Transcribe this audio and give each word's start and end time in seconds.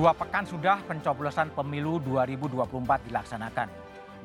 Dua 0.00 0.16
pekan 0.16 0.48
sudah 0.48 0.80
pencoblosan 0.88 1.52
pemilu 1.52 2.00
2024 2.00 3.04
dilaksanakan. 3.04 3.68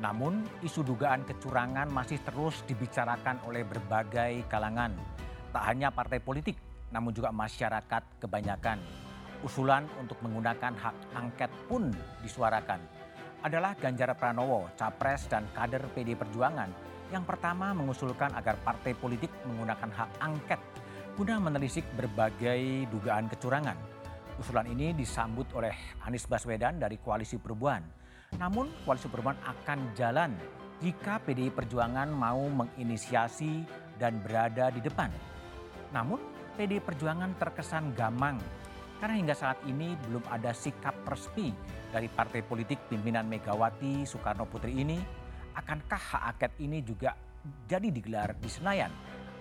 Namun, 0.00 0.40
isu 0.64 0.80
dugaan 0.80 1.20
kecurangan 1.28 1.92
masih 1.92 2.16
terus 2.24 2.64
dibicarakan 2.64 3.44
oleh 3.44 3.60
berbagai 3.60 4.48
kalangan. 4.48 4.96
Tak 5.52 5.60
hanya 5.68 5.92
partai 5.92 6.24
politik, 6.24 6.56
namun 6.88 7.12
juga 7.12 7.28
masyarakat 7.28 8.24
kebanyakan. 8.24 8.80
Usulan 9.44 9.84
untuk 10.00 10.16
menggunakan 10.24 10.72
hak 10.80 10.96
angket 11.12 11.52
pun 11.68 11.92
disuarakan. 12.24 12.80
Adalah 13.44 13.76
Ganjar 13.76 14.16
Pranowo, 14.16 14.72
capres 14.80 15.28
dan 15.28 15.44
kader 15.52 15.92
PD 15.92 16.16
Perjuangan 16.16 16.72
yang 17.12 17.28
pertama 17.28 17.76
mengusulkan 17.76 18.32
agar 18.32 18.56
partai 18.64 18.96
politik 18.96 19.28
menggunakan 19.44 19.92
hak 19.92 20.24
angket 20.24 20.60
guna 21.20 21.36
menelisik 21.36 21.84
berbagai 22.00 22.88
dugaan 22.88 23.28
kecurangan. 23.28 23.95
Usulan 24.36 24.68
ini 24.68 24.92
disambut 24.92 25.48
oleh 25.56 25.72
Anies 26.04 26.28
Baswedan 26.28 26.76
dari 26.76 27.00
Koalisi 27.00 27.40
Perubahan. 27.40 27.80
Namun 28.36 28.68
Koalisi 28.84 29.08
Perubahan 29.08 29.40
akan 29.40 29.96
jalan 29.96 30.36
jika 30.84 31.16
PDI 31.24 31.48
Perjuangan 31.48 32.12
mau 32.12 32.44
menginisiasi 32.44 33.64
dan 33.96 34.20
berada 34.20 34.68
di 34.68 34.84
depan. 34.84 35.08
Namun 35.96 36.20
PDI 36.60 36.84
Perjuangan 36.84 37.32
terkesan 37.40 37.96
gamang 37.96 38.36
karena 39.00 39.16
hingga 39.16 39.36
saat 39.36 39.60
ini 39.64 39.96
belum 40.08 40.24
ada 40.28 40.52
sikap 40.52 40.96
resmi 41.08 41.52
dari 41.88 42.08
partai 42.08 42.44
politik 42.44 42.92
pimpinan 42.92 43.28
Megawati 43.28 44.04
Soekarno 44.04 44.44
Putri 44.44 44.72
ini 44.72 45.00
akankah 45.56 46.00
hak 46.00 46.22
angket 46.36 46.52
ini 46.60 46.84
juga 46.84 47.16
jadi 47.64 47.88
digelar 47.88 48.36
di 48.36 48.52
Senayan 48.52 48.92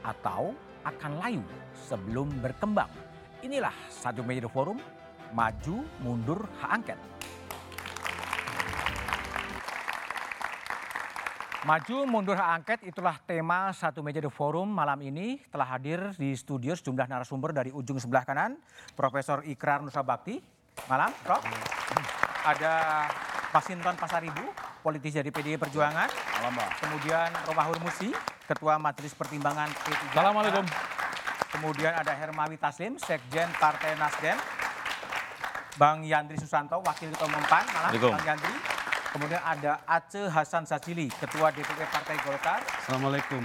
atau 0.07 0.55
akan 0.88 1.11
layu 1.19 1.43
sebelum 1.75 2.31
berkembang. 2.39 3.04
Inilah 3.45 3.77
satu 3.93 4.25
meja 4.25 4.49
forum 4.49 4.81
maju 5.29 5.85
mundur 6.01 6.49
hak 6.57 6.71
angket. 6.81 6.99
Maju 11.61 11.97
mundur 12.09 12.33
hak 12.33 12.49
angket 12.57 12.79
itulah 12.89 13.21
tema 13.21 13.69
satu 13.69 14.01
meja 14.01 14.17
The 14.17 14.33
Forum 14.33 14.66
malam 14.69 14.97
ini 15.05 15.38
telah 15.53 15.77
hadir 15.77 16.17
di 16.17 16.33
studio 16.33 16.73
sejumlah 16.73 17.05
narasumber 17.05 17.53
dari 17.53 17.69
ujung 17.69 18.01
sebelah 18.01 18.25
kanan 18.25 18.57
Profesor 18.97 19.45
Ikrar 19.45 19.85
Nusa 19.85 20.01
Bakti. 20.01 20.41
Malam, 20.89 21.13
Prof. 21.21 21.45
Ada 22.45 22.73
Masinton 23.53 23.93
Pasaribu, 23.93 24.45
politisi 24.81 25.21
dari 25.21 25.29
PDI 25.29 25.61
Perjuangan. 25.61 26.09
Malam, 26.41 26.53
Mbak. 26.53 26.69
Kemudian 26.81 27.29
Romahur 27.45 27.77
Musi, 27.77 28.09
Ketua 28.49 28.81
Majelis 28.81 29.13
Pertimbangan 29.13 29.69
P3. 29.69 30.17
Assalamualaikum. 30.17 30.94
Kemudian 31.55 31.95
ada 31.95 32.11
Hermawi 32.11 32.59
Taslim, 32.59 32.99
Sekjen 32.99 33.47
Partai 33.55 33.95
Nasdem. 33.95 34.35
Bang 35.79 36.03
Yandri 36.03 36.35
Susanto, 36.35 36.83
Wakil 36.83 37.15
Ketua 37.15 37.31
Umum 37.31 37.43
PAN. 37.47 37.63
Malam. 37.71 37.91
Bang 37.95 38.27
Yandri. 38.27 38.55
Kemudian 39.15 39.39
ada 39.39 39.79
Aceh 39.87 40.27
Hasan 40.27 40.67
Sajili, 40.67 41.07
Ketua 41.07 41.55
DPP 41.55 41.79
Partai 41.87 42.19
Golkar. 42.27 42.59
Assalamualaikum. 42.83 43.39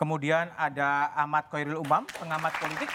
Kemudian 0.00 0.48
ada 0.56 1.12
Ahmad 1.12 1.52
Koirul 1.52 1.76
Umam, 1.76 2.08
pengamat 2.08 2.56
politik. 2.56 2.88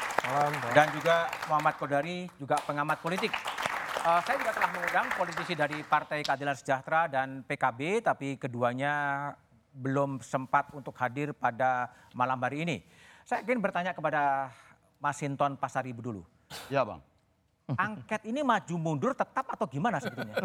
Dan 0.73 0.89
juga 0.97 1.29
Muhammad 1.45 1.77
Kodari, 1.77 2.25
juga 2.41 2.57
pengamat 2.65 2.97
politik. 2.97 3.29
Eh, 3.29 4.19
saya 4.25 4.35
juga 4.41 4.57
telah 4.57 4.73
mengundang 4.73 5.07
politisi 5.13 5.53
dari 5.53 5.85
Partai 5.85 6.25
Keadilan 6.25 6.57
Sejahtera 6.57 7.05
dan 7.05 7.45
PKB, 7.45 8.01
tapi 8.01 8.41
keduanya 8.41 9.29
belum 9.73 10.21
sempat 10.25 10.69
untuk 10.73 10.93
hadir 10.97 11.33
pada 11.37 11.93
malam 12.17 12.41
hari 12.41 12.65
ini. 12.65 12.77
Saya 13.23 13.39
ingin 13.43 13.63
bertanya 13.63 13.95
kepada 13.95 14.51
Mas 14.99 15.19
Hinton 15.23 15.55
Pasaribu 15.55 16.03
dulu. 16.03 16.21
Ya, 16.67 16.83
Bang. 16.83 16.99
Angket 17.79 18.27
ini 18.27 18.43
maju 18.43 18.75
mundur 18.75 19.15
tetap 19.15 19.47
atau 19.47 19.63
gimana 19.63 20.03
sebetulnya? 20.03 20.35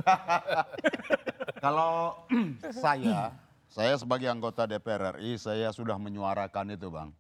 Kalau 1.65 2.23
saya, 2.83 3.35
saya 3.67 3.95
sebagai 3.99 4.31
anggota 4.31 4.71
DPR 4.71 5.19
RI, 5.19 5.35
saya 5.35 5.75
sudah 5.75 5.99
menyuarakan 5.99 6.79
itu, 6.79 6.87
Bang. 6.87 7.11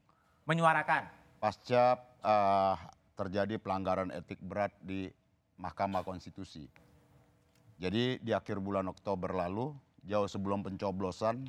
Menyuarakan. 0.47 1.11
Pasca 1.43 1.99
eh, 2.23 2.75
terjadi 3.19 3.59
pelanggaran 3.59 4.15
etik 4.15 4.39
berat 4.39 4.71
di 4.79 5.11
Mahkamah 5.59 6.07
Konstitusi. 6.07 6.71
Jadi 7.83 8.23
di 8.23 8.31
akhir 8.31 8.63
bulan 8.63 8.87
Oktober 8.87 9.35
lalu, 9.35 9.75
jauh 10.07 10.31
sebelum 10.31 10.63
pencoblosan, 10.63 11.47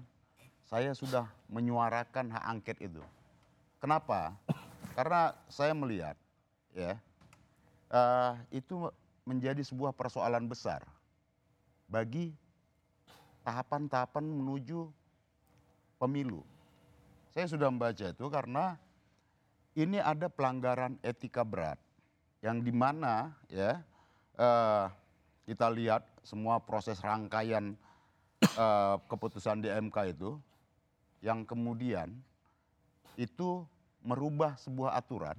saya 0.66 0.94
sudah 0.98 1.30
menyuarakan 1.50 2.34
hak 2.34 2.46
angket 2.46 2.78
itu. 2.82 3.02
Kenapa? 3.80 4.36
Karena 4.94 5.32
saya 5.48 5.72
melihat, 5.72 6.20
ya, 6.76 7.00
eh, 7.90 8.34
itu 8.52 8.92
menjadi 9.24 9.64
sebuah 9.64 9.96
persoalan 9.96 10.46
besar 10.52 10.84
bagi 11.88 12.36
tahapan-tahapan 13.48 14.26
menuju 14.26 14.92
pemilu. 15.96 16.44
Saya 17.32 17.48
sudah 17.48 17.72
membaca 17.72 18.12
itu 18.12 18.26
karena 18.28 18.76
ini 19.80 20.02
ada 20.02 20.28
pelanggaran 20.28 21.00
etika 21.00 21.48
berat 21.48 21.80
yang 22.44 22.60
di 22.60 22.74
mana 22.74 23.32
ya 23.48 23.80
eh, 24.36 24.86
kita 25.48 25.72
lihat 25.72 26.04
semua 26.22 26.60
proses 26.60 27.00
rangkaian 27.00 27.74
eh, 28.44 28.96
keputusan 29.08 29.64
di 29.64 29.70
MK 29.72 29.98
itu 30.20 30.36
yang 31.24 31.44
kemudian 31.44 32.12
itu 33.20 33.68
merubah 34.00 34.56
sebuah 34.56 34.96
aturan 34.96 35.36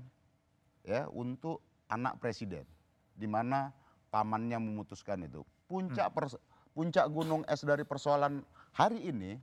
ya 0.84 1.08
untuk 1.08 1.64
anak 1.88 2.20
presiden 2.20 2.68
di 3.16 3.24
mana 3.24 3.72
pamannya 4.12 4.60
memutuskan 4.60 5.24
itu. 5.24 5.41
Puncak 5.64 6.12
pers- 6.12 6.42
puncak 6.76 7.08
gunung 7.08 7.41
es 7.48 7.64
dari 7.64 7.88
persoalan 7.88 8.44
hari 8.76 9.00
ini 9.08 9.41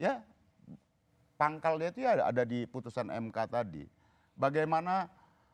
ya 0.00 0.24
pangkalnya 1.36 1.92
itu 1.92 2.00
ya 2.08 2.24
ada 2.24 2.42
di 2.48 2.64
putusan 2.64 3.12
MK 3.12 3.36
tadi. 3.52 3.84
Bagaimana 4.34 5.12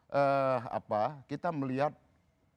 eh, 0.08 0.58
apa 0.70 1.18
kita 1.26 1.50
melihat 1.50 1.90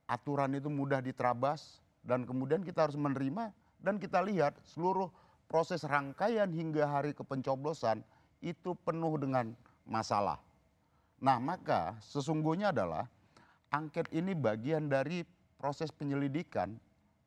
aturan 0.06 0.54
itu 0.54 0.70
mudah 0.70 1.02
diterabas 1.02 1.82
dan 2.06 2.28
kemudian 2.30 2.62
kita 2.62 2.86
harus 2.86 3.00
menerima 3.00 3.50
dan 3.82 3.98
kita 3.98 4.22
lihat 4.22 4.54
seluruh 4.68 5.10
proses 5.48 5.84
rangkaian 5.84 6.48
hingga 6.52 6.88
hari 6.88 7.12
kepencoblosan 7.16 8.04
itu 8.44 8.76
penuh 8.84 9.16
dengan 9.16 9.56
masalah. 9.88 10.38
Nah, 11.24 11.40
maka 11.40 11.96
sesungguhnya 12.04 12.76
adalah 12.76 13.08
angket 13.72 14.12
ini 14.12 14.36
bagian 14.36 14.92
dari 14.92 15.24
proses 15.56 15.88
penyelidikan 15.96 16.76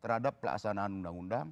terhadap 0.04 0.37
pelaksanaan 0.44 1.00
undang-undang, 1.00 1.49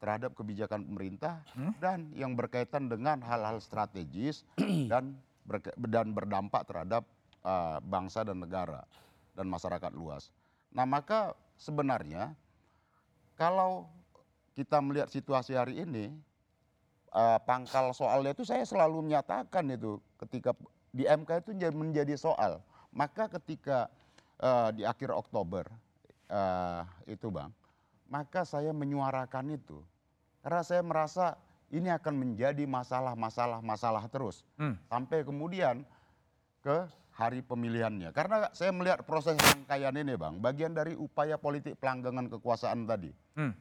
terhadap 0.00 0.32
kebijakan 0.32 0.88
pemerintah 0.88 1.44
dan 1.78 2.08
yang 2.16 2.32
berkaitan 2.32 2.88
dengan 2.88 3.20
hal-hal 3.20 3.60
strategis 3.60 4.48
dan 4.92 5.12
dan 5.76 6.16
berdampak 6.16 6.64
terhadap 6.64 7.04
uh, 7.44 7.76
bangsa 7.84 8.24
dan 8.24 8.40
negara 8.40 8.88
dan 9.36 9.44
masyarakat 9.52 9.92
luas. 9.92 10.32
Nah, 10.72 10.88
maka 10.88 11.36
sebenarnya 11.60 12.32
kalau 13.36 13.84
kita 14.56 14.80
melihat 14.80 15.10
situasi 15.12 15.52
hari 15.58 15.84
ini, 15.84 16.14
pangkal 17.40 17.94
soalnya 17.94 18.32
itu 18.32 18.42
saya 18.42 18.62
selalu 18.62 19.00
menyatakan 19.00 19.70
itu 19.70 19.96
ketika 20.18 20.50
di 20.90 21.02
MK 21.04 21.30
itu 21.40 21.50
jadi- 21.54 21.74
menjadi 21.74 22.14
soal. 22.14 22.58
Maka 22.90 23.26
ketika 23.28 23.86
eh, 24.34 24.70
di 24.72 24.82
akhir 24.82 25.10
Oktober 25.10 25.66
eh, 26.26 26.82
itu 27.06 27.30
bang, 27.30 27.54
maka 28.06 28.42
saya 28.42 28.70
menyuarakan 28.70 29.54
itu 29.54 29.78
karena 30.42 30.60
saya 30.60 30.82
merasa 30.82 31.38
ini 31.70 31.88
akan 31.88 32.14
menjadi 32.14 32.66
masalah-masalah-masalah 32.66 34.06
terus 34.06 34.42
Hmm. 34.54 34.74
sampai 34.86 35.22
kemudian 35.22 35.82
ke 36.60 36.86
hari 37.10 37.40
pemilihannya. 37.40 38.10
Karena 38.10 38.50
saya 38.50 38.74
melihat 38.74 39.02
proses 39.02 39.38
rangkaian 39.38 39.94
ini 39.94 40.14
bang, 40.14 40.38
bagian 40.38 40.70
dari 40.70 40.94
upaya 40.94 41.34
politik 41.34 41.78
pelanggangan 41.78 42.26
kekuasaan 42.28 42.86
tadi. 42.86 43.10
Hmm. 43.34 43.54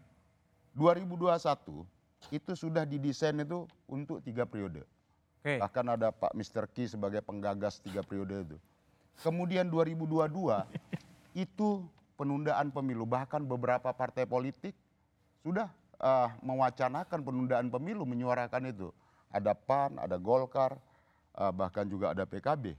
2021 0.73 1.85
itu 2.29 2.53
sudah 2.55 2.87
didesain 2.87 3.35
itu 3.41 3.65
untuk 3.89 4.23
tiga 4.23 4.47
periode. 4.47 4.85
Oke. 5.43 5.59
Bahkan 5.59 5.85
ada 5.99 6.07
Pak 6.15 6.31
Mr. 6.37 6.63
Ki 6.71 6.87
sebagai 6.87 7.19
penggagas 7.19 7.83
tiga 7.83 7.99
periode 7.99 8.47
itu. 8.47 8.57
Kemudian 9.19 9.67
2022 9.67 10.31
itu 11.43 11.83
penundaan 12.15 12.71
pemilu. 12.71 13.03
Bahkan 13.03 13.43
beberapa 13.43 13.91
partai 13.91 14.23
politik 14.23 14.71
sudah 15.43 15.67
eh, 15.99 16.29
mewacanakan 16.39 17.19
penundaan 17.27 17.67
pemilu, 17.67 18.07
menyuarakan 18.07 18.71
itu. 18.71 18.87
Ada 19.33 19.51
PAN, 19.57 19.99
ada 19.99 20.15
Golkar, 20.15 20.79
eh, 21.35 21.51
bahkan 21.51 21.83
juga 21.89 22.15
ada 22.15 22.23
PKB. 22.23 22.77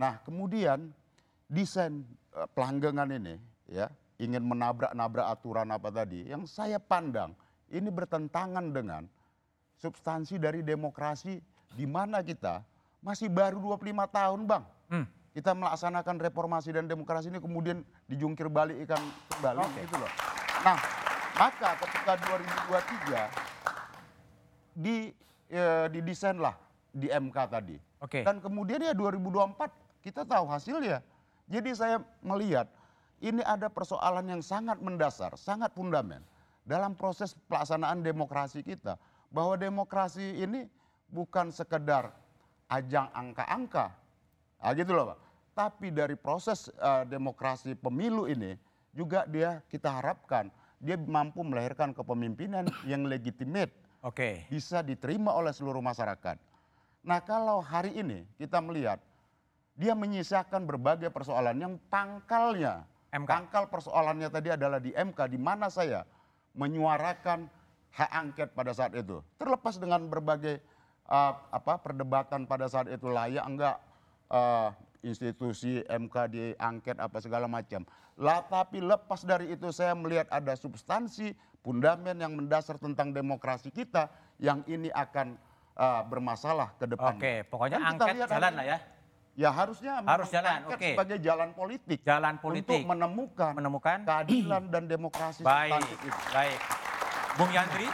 Nah 0.00 0.16
kemudian 0.24 0.88
desain 1.50 2.00
eh, 2.32 2.48
pelanggangan 2.56 3.12
ini 3.12 3.36
ya 3.68 3.92
ingin 4.16 4.40
menabrak-nabrak 4.44 5.28
aturan 5.28 5.68
apa 5.68 5.88
tadi 5.90 6.24
yang 6.30 6.46
saya 6.48 6.78
pandang 6.80 7.36
ini 7.72 7.88
bertentangan 7.88 8.70
dengan 8.70 9.08
substansi 9.80 10.36
dari 10.36 10.60
demokrasi 10.60 11.40
di 11.72 11.88
mana 11.88 12.20
kita 12.20 12.60
masih 13.00 13.32
baru 13.32 13.58
25 13.58 14.06
tahun 14.12 14.40
bang. 14.46 14.64
Hmm. 14.92 15.08
kita 15.32 15.56
melaksanakan 15.56 16.20
reformasi 16.20 16.76
dan 16.76 16.84
demokrasi 16.84 17.32
ini 17.32 17.40
kemudian 17.40 17.80
dijungkir 18.04 18.52
balik 18.52 18.84
ikan 18.84 19.00
kembali 19.32 19.64
gitu 19.80 19.96
loh. 19.96 20.12
Nah, 20.60 20.76
maka 21.40 21.72
ketika 21.80 22.20
2023 22.20 24.76
di 24.76 25.08
eh, 25.48 25.88
didesainlah 25.88 26.52
di 26.92 27.08
MK 27.08 27.36
tadi. 27.48 27.80
Oke. 28.04 28.20
Dan 28.20 28.44
kemudian 28.44 28.84
ya 28.84 28.92
2024 28.92 30.04
kita 30.04 30.28
tahu 30.28 30.44
hasilnya. 30.52 31.00
Jadi 31.48 31.70
saya 31.72 32.04
melihat 32.20 32.68
ini 33.24 33.40
ada 33.40 33.72
persoalan 33.72 34.28
yang 34.28 34.44
sangat 34.44 34.76
mendasar, 34.84 35.32
sangat 35.40 35.72
fundamen 35.72 36.20
dalam 36.62 36.94
proses 36.94 37.34
pelaksanaan 37.50 38.02
demokrasi 38.02 38.62
kita. 38.62 38.98
Bahwa 39.32 39.56
demokrasi 39.56 40.42
ini 40.42 40.68
bukan 41.08 41.48
sekedar 41.48 42.12
ajang 42.68 43.08
angka-angka, 43.12 43.92
ah, 44.60 44.72
gitu 44.72 44.92
loh 44.92 45.12
Pak. 45.12 45.18
Tapi 45.52 45.92
dari 45.92 46.16
proses 46.16 46.72
eh, 46.72 47.04
demokrasi 47.08 47.76
pemilu 47.76 48.24
ini 48.28 48.56
juga 48.92 49.24
dia 49.28 49.60
kita 49.68 50.00
harapkan 50.00 50.48
dia 50.82 50.98
mampu 50.98 51.46
melahirkan 51.46 51.94
kepemimpinan 51.94 52.66
yang 52.90 53.06
legitimate 53.06 53.70
Oke. 54.02 54.50
bisa 54.50 54.82
diterima 54.82 55.30
oleh 55.30 55.54
seluruh 55.54 55.78
masyarakat. 55.78 56.36
Nah 57.06 57.22
kalau 57.22 57.62
hari 57.62 57.94
ini 57.94 58.26
kita 58.34 58.58
melihat 58.58 58.98
dia 59.78 59.94
menyisakan 59.94 60.66
berbagai 60.66 61.08
persoalan 61.08 61.56
yang 61.56 61.74
pangkalnya, 61.86 62.82
MK. 63.14 63.30
pangkal 63.30 63.64
persoalannya 63.70 64.28
tadi 64.28 64.50
adalah 64.52 64.82
di 64.82 64.90
MK 64.90 65.30
di 65.30 65.38
mana 65.38 65.70
saya 65.70 66.02
menyuarakan 66.52 67.48
hak 67.92 68.10
angket 68.12 68.48
pada 68.56 68.72
saat 68.72 68.92
itu. 68.96 69.20
Terlepas 69.36 69.76
dengan 69.76 70.08
berbagai 70.08 70.60
uh, 71.08 71.32
apa 71.52 71.80
perdebatan 71.80 72.48
pada 72.48 72.68
saat 72.68 72.88
itu 72.88 73.08
layak 73.08 73.44
enggak 73.44 73.76
uh, 74.32 74.72
institusi 75.02 75.82
MK 75.84 76.16
diangket 76.32 76.96
apa 76.96 77.18
segala 77.20 77.50
macam. 77.50 77.84
Lah 78.16 78.44
tapi 78.44 78.80
lepas 78.80 79.24
dari 79.24 79.52
itu 79.52 79.68
saya 79.74 79.92
melihat 79.96 80.28
ada 80.32 80.56
substansi 80.56 81.32
fundamen 81.60 82.16
yang 82.18 82.32
mendasar 82.36 82.76
tentang 82.76 83.14
demokrasi 83.14 83.70
kita 83.70 84.10
yang 84.42 84.64
ini 84.66 84.90
akan 84.92 85.38
uh, 85.76 86.02
bermasalah 86.06 86.74
ke 86.76 86.86
depan. 86.88 87.14
Oke, 87.16 87.34
pokoknya 87.46 87.78
kita 87.78 87.88
angket 87.88 88.14
lihat 88.16 88.28
jalan 88.28 88.52
lah 88.58 88.66
ya. 88.66 88.78
Ya 89.32 89.48
harusnya 89.48 90.04
Harus 90.04 90.28
jalan, 90.28 90.68
oke. 90.68 90.92
sebagai 90.92 91.16
jalan 91.16 91.56
politik. 91.56 92.04
Jalan 92.04 92.36
Untuk 92.36 92.44
politik. 92.44 92.84
menemukan, 92.84 93.52
Menemukan. 93.56 93.98
keadilan 94.04 94.68
dan 94.68 94.84
demokrasi 94.84 95.40
Baik, 95.40 95.80
itu. 95.88 96.08
baik. 96.28 96.58
Bung 97.32 97.48
Yandri, 97.48 97.88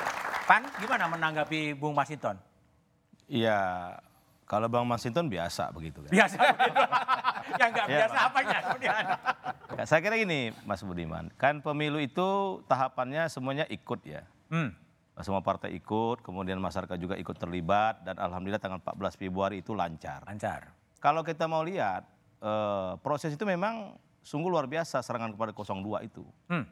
Pan 0.44 0.67
gimana 0.76 1.06
menanggapi 1.06 1.79
Bung 1.79 1.94
Masinton? 1.94 2.35
Iya, 3.31 3.94
kalau 4.43 4.67
Bang 4.67 4.82
Masinton 4.82 5.31
biasa 5.31 5.70
begitu 5.70 6.02
kan. 6.02 6.11
Biasa 6.11 6.35
begitu. 6.35 6.81
Yang 7.61 7.70
nggak 7.70 7.87
Iya, 7.87 7.96
biasa 7.96 8.12
Pak. 8.12 8.26
apanya 8.26 8.58
kemudian? 8.61 8.94
Ya, 9.79 9.82
Saya 9.85 10.00
kira 10.02 10.17
gini 10.17 10.40
Mas 10.64 10.82
Budiman, 10.82 11.31
kan 11.37 11.61
pemilu 11.61 11.96
itu 11.96 12.29
tahapannya 12.67 13.31
semuanya 13.31 13.62
ikut 13.69 14.00
ya. 14.02 14.26
Hmm. 14.50 14.75
Semua 15.19 15.38
partai 15.38 15.70
ikut, 15.73 16.19
kemudian 16.20 16.58
masyarakat 16.58 16.94
juga 16.94 17.14
ikut 17.14 17.35
terlibat 17.37 18.02
dan 18.02 18.17
alhamdulillah 18.17 18.58
tanggal 18.58 18.79
14 18.81 19.14
Februari 19.14 19.61
itu 19.61 19.70
lancar. 19.70 20.23
Lancar. 20.25 20.75
Kalau 20.98 21.22
kita 21.22 21.46
mau 21.46 21.62
lihat 21.62 22.02
eh, 22.38 22.92
proses 22.98 23.30
itu 23.30 23.42
memang 23.42 23.94
sungguh 24.20 24.46
luar 24.46 24.66
biasa 24.66 25.00
serangan 25.00 25.32
kepada 25.32 25.50
02 25.50 26.04
itu. 26.04 26.26
Hmm. 26.46 26.66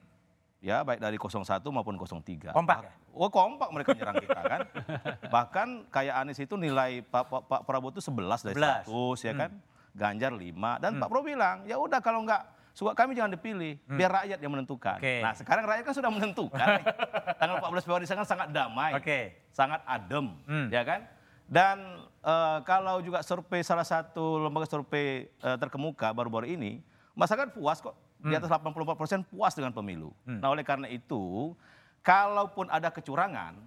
Ya, 0.58 0.82
baik 0.82 0.99
dari 0.99 1.14
01 1.14 1.46
maupun 1.70 1.94
03. 1.94 2.50
Kompak 2.50 2.78
ya? 2.82 2.90
Oh, 3.14 3.31
kompak 3.31 3.70
mereka 3.70 3.94
nyerang 3.94 4.19
kita 4.19 4.40
kan. 4.40 4.61
Bahkan 5.34 5.69
kayak 5.88 6.14
Anies 6.17 6.38
itu 6.38 6.58
nilai 6.58 7.00
Pak, 7.02 7.23
Pak, 7.28 7.43
Pak 7.46 7.61
Prabowo 7.62 7.94
itu 7.94 8.02
11 8.02 8.43
dari 8.43 8.56
11. 8.56 8.82
100 8.84 9.23
ya 9.23 9.32
Hmm. 9.32 9.40
kan. 9.40 9.50
Ganjar 9.96 10.32
5 10.34 10.76
dan 10.76 10.99
Pak 10.99 11.08
Prabowo 11.08 11.25
bilang, 11.25 11.64
"Ya 11.64 11.79
udah 11.79 12.00
kalau 12.02 12.20
enggak 12.20 12.44
suka 12.76 12.93
kami 12.93 13.17
jangan 13.17 13.32
dipilih, 13.32 13.79
biar 13.88 14.11
rakyat 14.12 14.38
yang 14.38 14.52
menentukan." 14.52 14.99
Hmm. 14.99 15.06
Oke. 15.06 15.14
Nah, 15.22 15.32
sekarang 15.32 15.64
rakyat 15.64 15.84
kan 15.87 15.94
sudah 15.94 16.11
menentukan. 16.11 16.67
Tanggal 17.40 17.56
14 17.62 17.84
Februari 17.84 18.05
sangat 18.05 18.26
sangat 18.26 18.49
damai. 18.50 18.93
Oke. 18.96 19.49
Sangat 19.55 19.81
adem, 19.87 20.34
Hmm. 20.44 20.69
ya 20.69 20.82
kan? 20.82 21.00
Dan 21.46 22.02
eh, 22.20 22.58
kalau 22.66 22.98
juga 23.00 23.22
survei 23.22 23.62
salah 23.62 23.87
satu 23.87 24.43
lembaga 24.43 24.66
survei 24.66 25.31
eh, 25.31 25.56
terkemuka 25.56 26.10
baru-baru 26.10 26.50
ini, 26.50 26.82
masyarakat 27.14 27.54
puas 27.54 27.78
kok. 27.78 27.94
Di 28.16 28.32
Hmm. 28.32 28.40
atas 28.40 28.48
84% 28.48 29.22
puas 29.28 29.52
dengan 29.52 29.70
pemilu. 29.70 30.10
Nah, 30.25 30.48
oleh 30.48 30.64
karena 30.64 30.88
itu, 30.88 31.52
kalaupun 32.00 32.66
ada 32.66 32.88
kecurangan, 32.88 33.60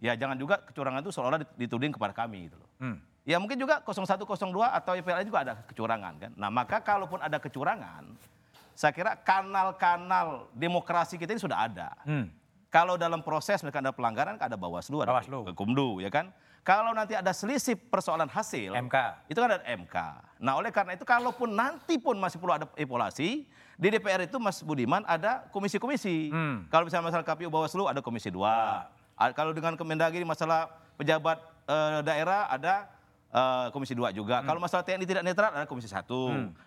ya 0.00 0.16
jangan 0.16 0.34
juga 0.34 0.56
kecurangan 0.64 1.04
itu 1.04 1.12
seolah-olah 1.12 1.44
dituding 1.54 1.92
kepada 1.92 2.16
kami 2.16 2.48
gitu 2.48 2.56
loh. 2.56 2.70
Hmm. 2.80 2.96
Ya 3.28 3.36
mungkin 3.36 3.60
juga 3.60 3.84
01, 3.84 4.16
02 4.24 4.72
atau 4.72 4.96
IPLN 4.96 5.28
juga 5.28 5.44
ada 5.44 5.54
kecurangan 5.68 6.16
kan. 6.16 6.32
Nah 6.34 6.48
maka 6.48 6.80
kalaupun 6.80 7.20
ada 7.20 7.36
kecurangan, 7.36 8.08
saya 8.72 8.90
kira 8.96 9.12
kanal-kanal 9.20 10.48
demokrasi 10.56 11.20
kita 11.20 11.36
ini 11.36 11.42
sudah 11.44 11.68
ada. 11.68 11.92
Hmm. 12.08 12.32
Kalau 12.72 12.96
dalam 12.96 13.20
proses 13.20 13.60
mereka 13.60 13.84
ada 13.84 13.92
pelanggaran, 13.92 14.40
ada 14.40 14.56
Bawaslu, 14.56 15.04
ada 15.04 15.12
Bawaslu. 15.12 15.52
Kumdu, 15.52 16.00
ya 16.00 16.08
kan. 16.08 16.32
Kalau 16.60 16.92
nanti 16.92 17.16
ada 17.16 17.32
selisih 17.32 17.72
persoalan 17.72 18.28
hasil, 18.28 18.76
MK. 18.76 18.96
itu 19.32 19.38
kan 19.40 19.56
ada 19.56 19.64
MK. 19.64 19.96
Nah 20.44 20.60
oleh 20.60 20.68
karena 20.68 20.92
itu 20.92 21.08
kalaupun 21.08 21.56
nanti 21.56 21.96
pun 21.96 22.20
masih 22.20 22.36
perlu 22.36 22.52
ada 22.52 22.68
evaluasi, 22.76 23.48
di 23.80 23.88
DPR 23.88 24.28
itu 24.28 24.36
Mas 24.36 24.60
Budiman 24.60 25.00
ada 25.08 25.48
komisi-komisi. 25.56 26.28
Hmm. 26.28 26.68
Kalau 26.68 26.84
misalnya 26.84 27.08
masalah 27.08 27.24
KPU 27.24 27.48
Bawaslu 27.48 27.88
ada 27.88 28.04
komisi 28.04 28.28
2. 28.28 28.44
Kalau 29.32 29.56
dengan 29.56 29.72
Kemendagri 29.76 30.20
masalah 30.20 30.68
pejabat 31.00 31.40
eh, 31.64 32.04
daerah 32.04 32.52
ada 32.52 32.92
eh, 33.32 33.66
komisi 33.72 33.96
2 33.96 34.12
juga. 34.12 34.44
Kalau 34.44 34.60
masalah 34.60 34.84
TNI 34.84 35.08
tidak 35.08 35.24
netral 35.24 35.56
ada 35.56 35.64
komisi 35.64 35.88
1. 35.88 36.04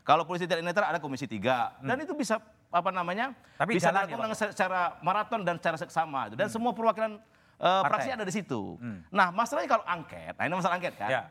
Kalau 0.01 0.25
polisi 0.25 0.50
tidak 0.50 0.66
netral 0.66 0.89
ada 0.89 0.98
komisi 0.98 1.30
3. 1.30 1.86
Dan 1.86 2.01
itu 2.01 2.18
bisa 2.18 2.42
apa 2.74 2.89
namanya? 2.89 3.38
Tapi 3.62 3.78
bisa 3.78 3.94
ya, 3.94 4.10
dilakukan 4.10 4.34
dengan 4.34 4.38
secara 4.42 4.98
maraton 5.06 5.46
dan 5.46 5.62
secara 5.62 5.78
seksama. 5.78 6.34
Dan 6.34 6.50
semua 6.50 6.74
perwakilan 6.74 7.22
eh, 7.63 7.81
fraksi 7.88 8.10
ada 8.12 8.27
di 8.27 8.33
situ. 8.36 8.75
Nah, 9.07 9.31
masalahnya 9.31 9.80
kalau 9.80 9.86
angket, 9.88 10.36
nah 10.36 10.44
ini 10.44 10.54
masalah 10.60 10.75
angket 10.75 10.94
kan. 11.00 11.10
Ya. 11.10 11.24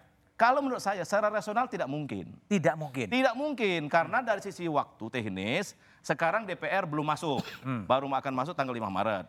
Kalau 0.43 0.59
menurut 0.59 0.83
saya 0.83 1.07
secara 1.07 1.31
rasional 1.31 1.71
tidak 1.71 1.87
mungkin. 1.87 2.35
Tidak 2.51 2.75
mungkin. 2.75 3.07
Tidak 3.07 3.35
mungkin 3.39 3.87
karena 3.87 4.25
dari 4.25 4.43
sisi 4.43 4.67
waktu 4.67 5.05
teknis 5.07 5.79
sekarang 6.03 6.43
DPR 6.49 6.83
belum 6.83 7.07
masuk. 7.07 7.47
Baru 7.87 8.11
akan 8.11 8.33
masuk 8.35 8.59
tanggal 8.59 8.75
5 8.75 8.83
Maret. 8.91 9.27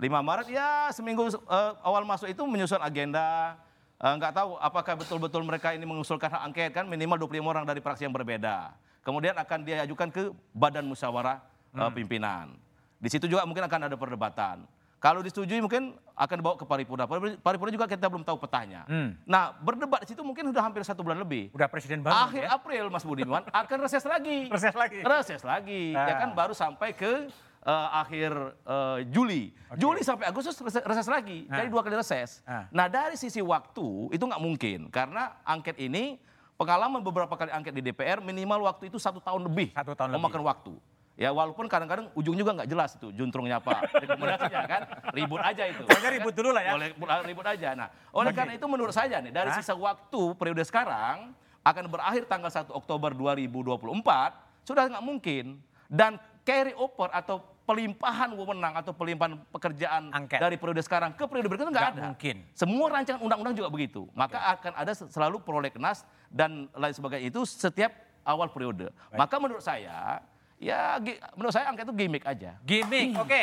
5 0.00 0.08
Maret 0.24 0.48
ya 0.50 0.88
seminggu 0.90 1.28
eh, 1.28 1.72
awal 1.84 2.08
masuk 2.08 2.32
itu 2.32 2.42
menyusun 2.48 2.80
agenda. 2.80 3.60
Eh, 4.00 4.14
nggak 4.16 4.32
tahu 4.34 4.56
apakah 4.56 4.94
betul-betul 4.98 5.44
mereka 5.44 5.76
ini 5.76 5.84
mengusulkan 5.84 6.32
hak 6.32 6.42
angket 6.48 6.70
kan 6.74 6.88
minimal 6.88 7.20
25 7.28 7.44
orang 7.44 7.64
dari 7.68 7.84
fraksi 7.84 8.08
yang 8.08 8.14
berbeda. 8.16 8.72
Kemudian 9.04 9.36
akan 9.36 9.68
diajukan 9.68 10.08
ke 10.08 10.32
Badan 10.56 10.88
Musyawarah 10.88 11.44
eh, 11.76 11.90
Pimpinan. 11.92 12.56
Di 12.96 13.12
situ 13.12 13.28
juga 13.28 13.44
mungkin 13.44 13.68
akan 13.68 13.92
ada 13.92 13.96
perdebatan. 14.00 14.64
Kalau 15.04 15.20
disetujui 15.20 15.60
mungkin 15.60 15.92
akan 16.16 16.36
dibawa 16.40 16.56
ke 16.56 16.64
paripurna. 16.64 17.04
Paripurna- 17.04 17.68
juga 17.68 17.84
kita 17.84 18.08
belum 18.08 18.24
tahu 18.24 18.40
petanya. 18.40 18.88
Hmm. 18.88 19.12
Nah 19.28 19.52
berdebat 19.52 20.00
di 20.00 20.08
situ 20.08 20.24
mungkin 20.24 20.48
sudah 20.48 20.64
hampir 20.64 20.80
satu 20.80 21.04
bulan 21.04 21.20
lebih. 21.20 21.52
Udah 21.52 21.68
presiden 21.68 22.00
baru. 22.00 22.16
Akhir 22.24 22.48
ya? 22.48 22.56
April 22.56 22.84
Mas 22.88 23.04
Budiman 23.04 23.44
akan 23.44 23.78
reses 23.84 24.00
lagi. 24.08 24.48
Reses 24.56 24.72
lagi. 24.72 25.04
Reses 25.04 25.42
lagi. 25.44 25.92
Ya 25.92 26.08
Ah. 26.08 26.16
kan 26.24 26.32
baru 26.32 26.56
sampai 26.56 26.96
ke 26.96 27.28
eh, 27.60 27.88
akhir 27.92 28.32
eh, 28.64 28.98
Juli. 29.12 29.52
Juli 29.76 30.00
sampai 30.00 30.24
Agustus 30.24 30.56
reses, 30.56 30.80
reses 30.80 31.04
lagi. 31.04 31.44
Ah. 31.52 31.60
Jadi 31.60 31.68
dua 31.68 31.84
kali 31.84 32.00
reses. 32.00 32.40
Ah. 32.48 32.64
Nah 32.72 32.88
dari 32.88 33.20
sisi 33.20 33.44
waktu 33.44 34.08
itu 34.08 34.24
nggak 34.24 34.40
mungkin 34.40 34.88
karena 34.88 35.36
angket 35.44 35.76
ini 35.76 36.16
pengalaman 36.56 37.04
beberapa 37.04 37.36
kali 37.36 37.52
angket 37.52 37.76
di 37.76 37.84
DPR 37.84 38.24
minimal 38.24 38.64
waktu 38.64 38.88
itu 38.88 38.96
satu 38.96 39.20
tahun 39.20 39.52
lebih. 39.52 39.68
Satu 39.76 39.92
tahun 39.92 40.16
memakan 40.16 40.40
waktu. 40.40 40.72
Ya 41.14 41.30
walaupun 41.30 41.70
kadang-kadang 41.70 42.10
ujung 42.18 42.34
juga 42.34 42.50
nggak 42.58 42.66
jelas 42.66 42.98
itu 42.98 43.14
juntrungnya 43.14 43.62
apa 43.62 43.86
rekomendasinya 44.02 44.60
kan 44.66 44.82
ribut 45.14 45.38
aja 45.38 45.62
itu. 45.70 45.82
Pokoknya 45.86 46.10
ribut 46.10 46.34
dulu 46.34 46.50
lah 46.50 46.62
ya. 46.66 46.72
Boleh 46.74 46.88
ribut 47.22 47.46
aja. 47.46 47.68
Nah, 47.78 47.88
oleh 48.10 48.34
karena 48.34 48.52
itu 48.58 48.66
menurut 48.66 48.90
saya 48.90 49.22
nih 49.22 49.30
dari 49.30 49.54
Hah? 49.54 49.62
sisa 49.62 49.78
waktu 49.78 50.34
periode 50.34 50.66
sekarang 50.66 51.30
akan 51.62 51.84
berakhir 51.86 52.26
tanggal 52.26 52.50
1 52.50 52.66
Oktober 52.74 53.14
2024 53.14 54.66
sudah 54.66 54.90
nggak 54.90 55.04
mungkin 55.06 55.62
dan 55.86 56.18
carry 56.42 56.74
over 56.74 57.08
atau 57.14 57.40
pelimpahan 57.64 58.28
wewenang 58.36 58.76
atau 58.76 58.92
pelimpahan 58.92 59.40
pekerjaan 59.48 60.12
Angket. 60.12 60.36
dari 60.36 60.60
periode 60.60 60.84
sekarang 60.84 61.16
ke 61.16 61.24
periode 61.24 61.48
berikutnya 61.48 61.72
nggak 61.72 61.90
ada. 61.96 62.02
mungkin. 62.12 62.44
Semua 62.52 62.92
rancangan 62.92 63.22
undang-undang 63.24 63.54
juga 63.56 63.70
begitu. 63.72 64.04
Maka 64.12 64.36
akan 64.58 64.72
ada 64.76 64.92
selalu 64.92 65.40
prolegnas 65.40 66.04
dan 66.28 66.68
lain 66.76 66.92
sebagainya 66.92 67.32
itu 67.32 67.40
setiap 67.48 67.94
awal 68.26 68.52
periode. 68.52 68.92
Maka 69.16 69.40
menurut 69.40 69.64
saya 69.64 70.20
ya 70.64 70.96
menurut 71.36 71.52
saya 71.52 71.68
angket 71.68 71.84
itu 71.84 71.94
gimmick 71.94 72.24
aja. 72.24 72.56
Gimmick, 72.64 73.12
oke. 73.20 73.42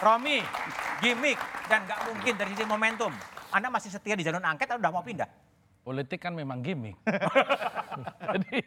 Romi, 0.00 0.44
gimmick 1.00 1.40
dan 1.72 1.88
nggak 1.88 2.00
mungkin 2.12 2.32
dari 2.36 2.50
sisi 2.52 2.64
momentum. 2.68 3.12
Anda 3.50 3.72
masih 3.72 3.88
setia 3.88 4.14
di 4.14 4.22
jalur 4.22 4.44
angket 4.44 4.68
atau 4.68 4.78
udah 4.78 4.92
mau 4.92 5.00
pindah? 5.00 5.28
Politik 5.80 6.20
kan 6.20 6.36
memang 6.36 6.60
gimmick. 6.60 7.00
Jadi 8.36 8.60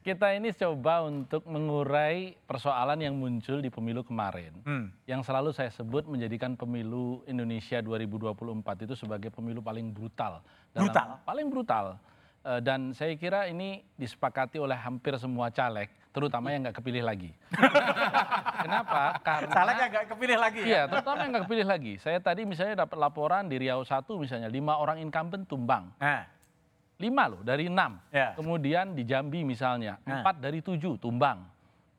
kita 0.00 0.32
ini 0.32 0.48
coba 0.56 1.04
untuk 1.04 1.44
mengurai 1.44 2.32
persoalan 2.48 2.96
yang 2.96 3.12
muncul 3.12 3.60
di 3.60 3.68
pemilu 3.68 4.00
kemarin. 4.00 4.56
Hmm. 4.64 4.88
Yang 5.04 5.28
selalu 5.28 5.50
saya 5.52 5.68
sebut 5.68 6.08
menjadikan 6.08 6.56
pemilu 6.56 7.20
Indonesia 7.28 7.84
2024 7.84 8.88
itu 8.88 8.94
sebagai 8.96 9.28
pemilu 9.28 9.60
paling 9.60 9.92
brutal. 9.92 10.40
Brutal? 10.72 11.20
Paling 11.28 11.46
brutal. 11.52 12.00
Eh, 12.48 12.60
dan 12.64 12.96
saya 12.96 13.12
kira 13.20 13.44
ini 13.52 13.84
disepakati 14.00 14.56
oleh 14.56 14.78
hampir 14.78 15.12
semua 15.20 15.52
caleg, 15.52 15.92
terutama 16.18 16.50
yang 16.50 16.66
nggak 16.66 16.76
kepilih 16.82 17.06
lagi. 17.06 17.30
Kenapa? 18.66 19.22
Karena 19.22 19.52
Calegnya 19.54 19.86
nggak 19.86 20.06
kepilih 20.10 20.38
lagi 20.42 20.60
ya? 20.60 20.66
Iya, 20.66 20.82
terutama 20.90 21.18
yang 21.22 21.30
nggak 21.38 21.44
kepilih 21.46 21.66
lagi. 21.70 21.92
Saya 22.02 22.18
tadi 22.18 22.42
misalnya 22.42 22.82
dapat 22.82 22.98
laporan 22.98 23.46
di 23.46 23.56
Riau 23.62 23.86
1 23.86 24.02
misalnya, 24.18 24.50
lima 24.50 24.74
orang 24.82 24.98
incumbent 24.98 25.46
tumbang. 25.46 25.94
Nah, 26.02 26.26
Lima 26.98 27.30
loh 27.30 27.46
dari 27.46 27.70
enam. 27.70 27.94
Ya. 28.10 28.34
Kemudian 28.34 28.90
di 28.90 29.06
Jambi 29.06 29.46
misalnya, 29.46 30.02
Nah. 30.02 30.18
empat 30.18 30.42
dari 30.42 30.58
tujuh 30.58 30.98
tumbang. 30.98 31.46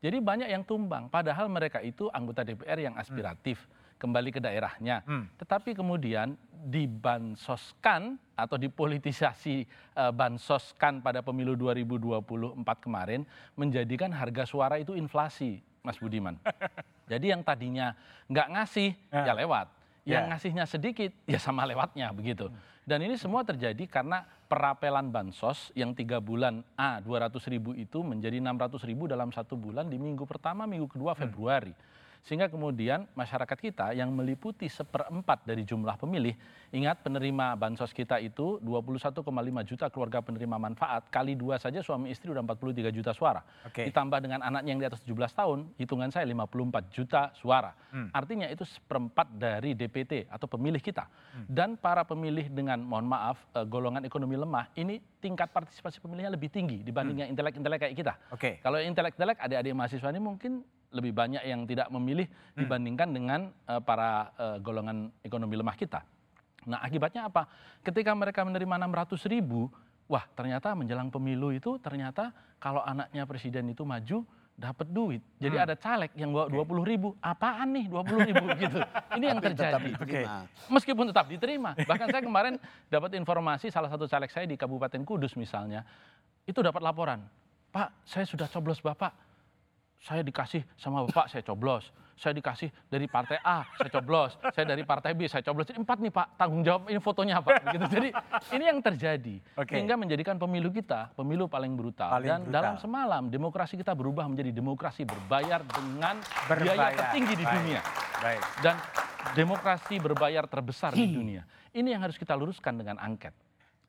Jadi 0.04 0.20
banyak 0.20 0.48
yang 0.48 0.60
tumbang, 0.64 1.08
padahal 1.08 1.48
mereka 1.48 1.80
itu 1.80 2.08
anggota 2.12 2.44
DPR 2.44 2.76
yang 2.84 2.96
aspiratif, 3.00 3.64
kembali 4.00 4.32
ke 4.32 4.40
daerahnya. 4.40 5.04
Hmm. 5.04 5.28
Tetapi 5.36 5.76
kemudian 5.76 6.32
dibansoskan 6.60 8.16
atau 8.32 8.56
dipolitisasi 8.56 9.56
eh, 9.68 10.12
bansoskan 10.16 11.04
pada 11.04 11.20
pemilu 11.20 11.52
2024 11.54 12.56
kemarin, 12.80 13.28
menjadikan 13.52 14.08
harga 14.16 14.48
suara 14.48 14.80
itu 14.80 14.96
inflasi, 14.96 15.60
Mas 15.84 16.00
Budiman. 16.00 16.40
Jadi 17.12 17.36
yang 17.36 17.44
tadinya 17.44 17.92
nggak 18.26 18.48
ngasih, 18.56 18.90
Ya. 19.12 19.28
ya 19.28 19.34
lewat. 19.36 19.68
Yang 20.08 20.24
Ya. 20.24 20.28
ngasihnya 20.32 20.64
sedikit, 20.64 21.12
ya 21.28 21.36
sama 21.36 21.68
lewatnya 21.68 22.08
begitu. 22.16 22.48
Dan 22.88 23.04
ini 23.04 23.20
semua 23.20 23.44
terjadi 23.44 23.84
karena 23.84 24.24
perapelan 24.48 25.12
bansos 25.12 25.70
yang 25.78 25.92
tiga 25.94 26.18
bulan 26.18 26.64
A 26.74 26.98
200 26.98 27.44
ribu 27.46 27.76
itu 27.76 28.00
menjadi 28.02 28.40
600 28.42 28.82
ribu 28.82 29.06
dalam 29.06 29.30
satu 29.30 29.54
bulan 29.54 29.86
di 29.86 30.00
minggu 30.00 30.24
pertama, 30.26 30.64
minggu 30.66 30.88
kedua 30.90 31.12
Februari. 31.14 31.70
Sehingga 32.24 32.52
kemudian 32.52 33.08
masyarakat 33.16 33.58
kita 33.58 33.86
yang 33.96 34.12
meliputi 34.12 34.68
seperempat 34.68 35.48
dari 35.48 35.64
jumlah 35.64 35.96
pemilih, 35.96 36.36
ingat 36.70 37.00
penerima 37.00 37.56
bansos 37.56 37.90
kita 37.96 38.20
itu 38.20 38.60
21,5 38.62 39.24
juta 39.64 39.86
keluarga 39.88 40.20
penerima 40.20 40.56
manfaat, 40.60 41.08
kali 41.08 41.34
dua 41.34 41.56
saja 41.56 41.80
suami 41.80 42.12
istri 42.12 42.28
udah 42.28 42.44
43 42.44 42.92
juta 42.92 43.10
suara. 43.16 43.40
Oke. 43.64 43.88
Ditambah 43.88 44.20
dengan 44.20 44.44
anaknya 44.44 44.70
yang 44.76 44.82
di 44.84 44.88
atas 44.88 45.00
17 45.02 45.32
tahun, 45.32 45.58
hitungan 45.80 46.12
saya 46.12 46.28
54 46.28 46.92
juta 46.92 47.32
suara. 47.34 47.72
Artinya 48.14 48.46
itu 48.46 48.62
seperempat 48.62 49.26
dari 49.34 49.74
DPT 49.74 50.28
atau 50.30 50.46
pemilih 50.46 50.78
kita. 50.78 51.08
Dan 51.48 51.74
para 51.80 52.04
pemilih 52.06 52.52
dengan, 52.52 52.78
mohon 52.84 53.08
maaf, 53.08 53.40
eh, 53.56 53.66
golongan 53.66 54.04
ekonomi 54.06 54.36
lemah, 54.36 54.70
ini 54.76 55.00
tingkat 55.18 55.50
partisipasi 55.50 55.98
pemilihnya 55.98 56.30
lebih 56.32 56.52
tinggi 56.52 56.80
dibanding 56.84 57.26
yang 57.26 57.30
intelek-intelek 57.32 57.78
kayak 57.88 57.94
kita. 57.96 58.12
Oke. 58.30 58.62
Kalau 58.62 58.78
yang 58.78 58.92
intelek-intelek, 58.94 59.40
adik-adik 59.40 59.72
mahasiswa 59.74 60.08
ini 60.12 60.22
mungkin 60.22 60.62
lebih 60.90 61.14
banyak 61.14 61.42
yang 61.46 61.64
tidak 61.66 61.86
memilih 61.94 62.26
dibandingkan 62.58 63.08
dengan 63.14 63.40
eh, 63.66 63.80
para 63.82 64.34
eh, 64.34 64.56
golongan 64.58 65.10
ekonomi 65.22 65.54
lemah 65.54 65.76
kita. 65.78 66.02
Nah 66.66 66.82
akibatnya 66.82 67.30
apa? 67.30 67.46
Ketika 67.80 68.12
mereka 68.12 68.44
menerima 68.44 68.76
600 68.76 69.32
ribu, 69.32 69.70
wah 70.10 70.26
ternyata 70.34 70.74
menjelang 70.74 71.08
pemilu 71.08 71.54
itu 71.54 71.78
ternyata 71.80 72.34
kalau 72.60 72.84
anaknya 72.84 73.24
presiden 73.24 73.70
itu 73.72 73.86
maju 73.86 74.26
dapat 74.60 74.92
duit. 74.92 75.24
Jadi 75.40 75.56
ada 75.56 75.72
caleg 75.72 76.12
yang 76.12 76.36
bawa 76.36 76.52
20 76.52 76.84
ribu. 76.84 77.16
Apaan 77.24 77.72
nih 77.72 77.88
20 77.88 78.28
ribu 78.28 78.44
gitu. 78.62 78.78
Ini 79.16 79.24
yang 79.32 79.40
Tapi 79.40 79.56
tetap 79.56 79.80
terjadi. 79.80 79.90
diterima. 79.96 80.36
Meskipun 80.68 81.04
tetap 81.08 81.26
diterima. 81.32 81.70
Bahkan 81.80 82.06
saya 82.12 82.20
kemarin 82.20 82.54
dapat 82.92 83.16
informasi 83.16 83.72
salah 83.72 83.88
satu 83.88 84.04
caleg 84.04 84.28
saya 84.28 84.44
di 84.44 84.60
Kabupaten 84.60 85.00
Kudus 85.08 85.32
misalnya, 85.40 85.80
itu 86.44 86.60
dapat 86.60 86.84
laporan. 86.84 87.24
Pak, 87.72 88.04
saya 88.04 88.28
sudah 88.28 88.44
coblos 88.52 88.84
Bapak. 88.84 89.29
Saya 90.00 90.24
dikasih 90.24 90.64
sama 90.80 91.04
Bapak, 91.04 91.28
saya 91.28 91.44
coblos. 91.44 91.84
Saya 92.16 92.36
dikasih 92.36 92.68
dari 92.84 93.08
partai 93.08 93.40
A, 93.40 93.64
saya 93.76 93.88
coblos. 93.88 94.36
Saya 94.52 94.68
dari 94.68 94.84
partai 94.84 95.16
B, 95.16 95.24
saya 95.24 95.40
coblos. 95.40 95.64
Jadi 95.64 95.80
empat 95.80 96.04
nih 96.04 96.12
Pak, 96.12 96.26
tanggung 96.36 96.60
jawab 96.60 96.88
ini 96.88 97.00
fotonya 97.00 97.40
apa? 97.40 97.56
Begitu. 97.64 97.84
Jadi 97.88 98.08
ini 98.52 98.64
yang 98.68 98.80
terjadi. 98.80 99.40
Oke. 99.56 99.72
Sehingga 99.72 99.96
menjadikan 99.96 100.36
pemilu 100.36 100.68
kita, 100.68 101.12
pemilu 101.16 101.48
paling 101.48 101.72
brutal. 101.72 102.12
Paling 102.12 102.28
Dan 102.28 102.40
brutal. 102.44 102.52
dalam 102.52 102.74
semalam, 102.76 103.22
demokrasi 103.28 103.80
kita 103.80 103.92
berubah 103.92 104.28
menjadi 104.28 104.52
demokrasi 104.52 105.08
berbayar 105.08 105.64
dengan 105.64 106.20
biaya 106.20 106.48
Berbayar. 106.48 106.92
tertinggi 107.08 107.34
di 107.36 107.44
Baik. 107.44 107.56
dunia 107.56 107.80
Baik. 108.20 108.42
dan 108.60 108.76
demokrasi 109.32 109.94
berbayar 109.96 110.44
terbesar 110.44 110.92
di 110.92 111.08
dunia. 111.08 111.44
Ini 111.72 111.88
yang 111.88 112.04
harus 112.04 112.20
kita 112.20 112.36
luruskan 112.36 112.76
dengan 112.76 113.00
angket. 113.00 113.32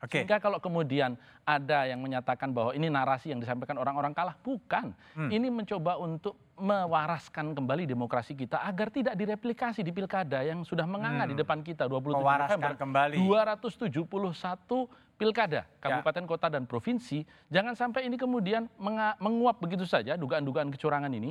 Sehingga 0.10 0.42
kalau 0.42 0.58
kemudian 0.58 1.14
ada 1.46 1.86
yang 1.86 2.02
menyatakan 2.02 2.50
bahwa 2.50 2.74
ini 2.74 2.90
narasi 2.90 3.30
yang 3.30 3.38
disampaikan 3.38 3.78
orang-orang 3.78 4.18
kalah, 4.18 4.34
bukan. 4.42 4.98
Hmm. 5.14 5.30
Ini 5.30 5.54
mencoba 5.54 6.02
untuk 6.02 6.38
mewaraskan 6.58 7.54
kembali 7.54 7.86
demokrasi 7.86 8.34
kita 8.34 8.66
agar 8.66 8.90
tidak 8.90 9.14
direplikasi 9.14 9.86
di 9.86 9.94
pilkada 9.94 10.42
yang 10.42 10.66
sudah 10.66 10.90
menganga 10.90 11.30
di 11.30 11.38
depan 11.38 11.62
kita 11.62 11.86
27 11.86 12.18
Hmm. 12.18 12.22
Mewaraskan 12.22 12.58
November. 12.58 12.82
kembali. 12.82 13.16
271 13.22 14.90
pilkada, 15.22 15.70
kabupaten, 15.78 16.24
kota, 16.26 16.48
dan 16.50 16.66
provinsi. 16.66 17.22
Jangan 17.54 17.78
sampai 17.78 18.10
ini 18.10 18.18
kemudian 18.18 18.66
menguap 19.22 19.62
begitu 19.62 19.86
saja 19.86 20.18
dugaan-dugaan 20.18 20.74
kecurangan 20.74 21.14
ini 21.14 21.30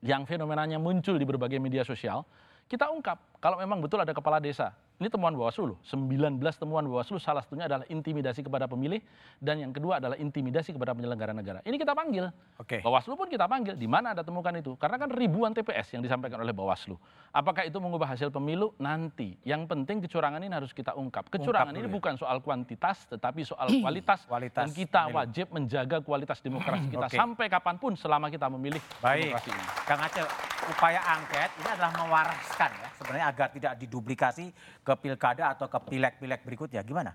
yang 0.00 0.24
fenomenanya 0.24 0.80
muncul 0.80 1.20
di 1.20 1.28
berbagai 1.28 1.60
media 1.60 1.84
sosial, 1.84 2.24
kita 2.64 2.88
ungkap 2.88 3.20
kalau 3.36 3.60
memang 3.60 3.84
betul 3.84 4.00
ada 4.00 4.16
kepala 4.16 4.40
desa. 4.40 4.72
Ini 5.00 5.08
temuan 5.08 5.32
Bawaslu 5.32 5.64
loh, 5.64 5.78
19 5.88 6.36
temuan 6.60 6.84
Bawaslu 6.84 7.16
salah 7.16 7.40
satunya 7.40 7.64
adalah 7.64 7.88
intimidasi 7.88 8.44
kepada 8.44 8.68
pemilih 8.68 9.00
dan 9.40 9.56
yang 9.56 9.72
kedua 9.72 9.96
adalah 9.96 10.12
intimidasi 10.20 10.76
kepada 10.76 10.92
penyelenggara 10.92 11.32
negara. 11.32 11.64
Ini 11.64 11.80
kita 11.80 11.96
panggil. 11.96 12.28
Oke. 12.60 12.84
Bawaslu 12.84 13.16
pun 13.16 13.32
kita 13.32 13.48
panggil, 13.48 13.80
di 13.80 13.88
mana 13.88 14.12
ada 14.12 14.20
temukan 14.20 14.52
itu? 14.52 14.76
Karena 14.76 15.00
kan 15.00 15.08
ribuan 15.08 15.56
TPS 15.56 15.96
yang 15.96 16.04
disampaikan 16.04 16.44
oleh 16.44 16.52
Bawaslu. 16.52 17.00
Apakah 17.32 17.64
itu 17.64 17.80
mengubah 17.80 18.12
hasil 18.12 18.28
pemilu? 18.28 18.76
Nanti. 18.76 19.40
Yang 19.40 19.72
penting 19.72 20.04
kecurangan 20.04 20.44
ini 20.44 20.52
harus 20.52 20.76
kita 20.76 20.92
ungkap. 20.92 21.32
Kecurangan 21.32 21.72
dulu 21.72 21.80
ini 21.80 21.88
ya. 21.88 21.96
bukan 21.96 22.14
soal 22.20 22.44
kuantitas, 22.44 23.08
tetapi 23.08 23.40
soal 23.48 23.72
kualitas. 23.72 24.20
Kualitas 24.28 24.68
dan 24.68 24.68
kita 24.68 25.08
pemilu. 25.08 25.16
wajib 25.16 25.46
menjaga 25.48 25.96
kualitas 26.04 26.44
demokrasi 26.44 26.92
kita 26.92 27.08
Oke. 27.08 27.16
sampai 27.16 27.48
kapan 27.48 27.80
pun 27.80 27.96
selama 27.96 28.28
kita 28.28 28.52
memilih 28.52 28.84
Baik, 29.00 29.32
demokrasi 29.32 29.48
ini. 29.48 29.64
Kang 29.88 30.00
Aceh, 30.04 30.26
upaya 30.68 31.00
angket 31.08 31.50
ini 31.56 31.68
adalah 31.72 31.92
mewaraskan 31.96 32.70
ya 32.76 32.90
sebenarnya 33.00 33.26
agar 33.32 33.48
tidak 33.48 33.72
diduplikasi 33.80 34.52
ke 34.84 34.89
pilkada 34.94 35.50
atau 35.50 35.66
ke 35.66 35.78
pileg-pileg 35.84 36.40
berikutnya. 36.40 36.80
Gimana? 36.80 37.12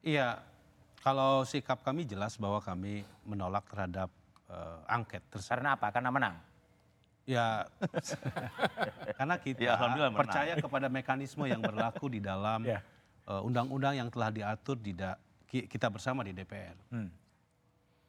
Iya, 0.00 0.40
kalau 0.98 1.42
sikap 1.42 1.80
kami 1.80 2.02
jelas 2.02 2.34
bahwa 2.34 2.58
kami 2.58 3.02
menolak 3.22 3.64
terhadap 3.66 4.08
eh, 4.46 4.78
angket 4.86 5.22
tersebut. 5.28 5.50
Karena 5.50 5.68
apa? 5.72 5.86
Karena 5.90 6.10
menang. 6.10 6.36
Ya, 7.24 7.64
karena 9.16 9.34
kita 9.36 9.60
Ya, 9.62 9.72
alhamdulillah 9.74 10.12
menang. 10.12 10.22
percaya 10.22 10.52
kepada 10.54 10.86
mekanisme 10.88 11.44
yang 11.44 11.60
berlaku 11.60 12.08
di 12.08 12.20
dalam 12.20 12.60
Ya. 12.62 12.84
eh, 13.24 13.40
undang-undang 13.40 13.94
yang 13.94 14.08
telah 14.08 14.28
diatur 14.28 14.76
di 14.76 14.92
da- 14.92 15.16
ki- 15.46 15.64
kita 15.64 15.88
bersama 15.88 16.20
di 16.20 16.32
DPR. 16.32 16.76
Hmm. 16.90 17.08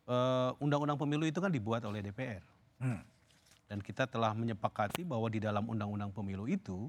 Eh, 0.06 0.52
Undang-undang 0.60 0.96
pemilu 0.96 1.24
itu 1.24 1.40
kan 1.40 1.50
dibuat 1.50 1.82
oleh 1.82 2.00
DPR. 2.00 2.44
Hmm. 2.78 3.02
Dan 3.66 3.80
kita 3.80 4.06
telah 4.06 4.30
menyepakati 4.32 5.02
bahwa 5.02 5.26
di 5.26 5.40
dalam 5.40 5.66
undang-undang 5.66 6.12
pemilu 6.12 6.46
itu 6.46 6.86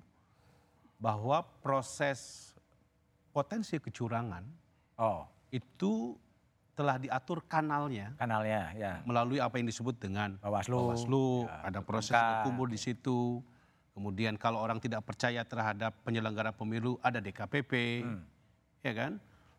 bahwa 0.96 1.44
proses 1.60 2.52
potensi 3.30 3.76
kecurangan 3.76 4.44
Oh, 4.96 5.28
itu 5.52 6.16
telah 6.72 6.96
diatur 6.96 7.44
kanalnya 7.44 8.16
kanalnya 8.16 8.72
ya. 8.72 8.92
melalui 9.04 9.40
apa 9.40 9.60
yang 9.60 9.68
disebut 9.68 9.96
dengan 9.96 10.40
Bawaslu, 10.40 10.72
Bawaslu, 10.72 11.28
ya, 11.44 11.68
ada 11.68 11.80
proses 11.84 12.12
berkumpul 12.16 12.68
di 12.68 12.76
situ. 12.76 13.44
Kemudian 13.92 14.36
kalau 14.36 14.60
orang 14.60 14.76
tidak 14.76 15.04
percaya 15.04 15.40
terhadap 15.40 15.92
penyelenggara 16.00 16.52
pemilu 16.52 17.00
ada 17.00 17.16
DKPP, 17.16 17.72
Hmm. 18.04 18.24
ya 18.80 18.92
kan? 18.92 19.12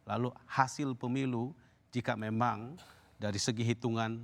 Lalu 0.06 0.30
hasil 0.46 0.94
pemilu 0.94 1.54
jika 1.90 2.14
memang 2.14 2.78
dari 3.18 3.38
segi 3.38 3.62
hitungan 3.62 4.22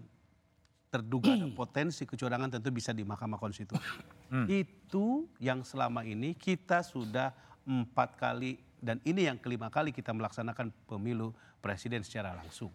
terduga 0.89 1.33
ada 1.33 1.49
potensi 1.57 2.05
kecurangan 2.05 2.57
tentu 2.57 2.69
bisa 2.69 2.89
di 2.89 3.01
Mahkamah 3.01 3.37
Konstitusi. 3.37 3.81
Hmm. 4.29 4.47
Itu 4.47 5.27
yang 5.41 5.65
selama 5.65 6.05
ini 6.05 6.35
kita 6.37 6.83
sudah 6.85 7.31
empat 7.63 8.19
kali 8.19 8.59
dan 8.83 8.99
ini 9.07 9.31
yang 9.31 9.39
kelima 9.39 9.71
kali 9.71 9.95
kita 9.95 10.11
melaksanakan 10.11 10.71
pemilu 10.85 11.31
presiden 11.63 12.03
secara 12.03 12.35
langsung. 12.35 12.71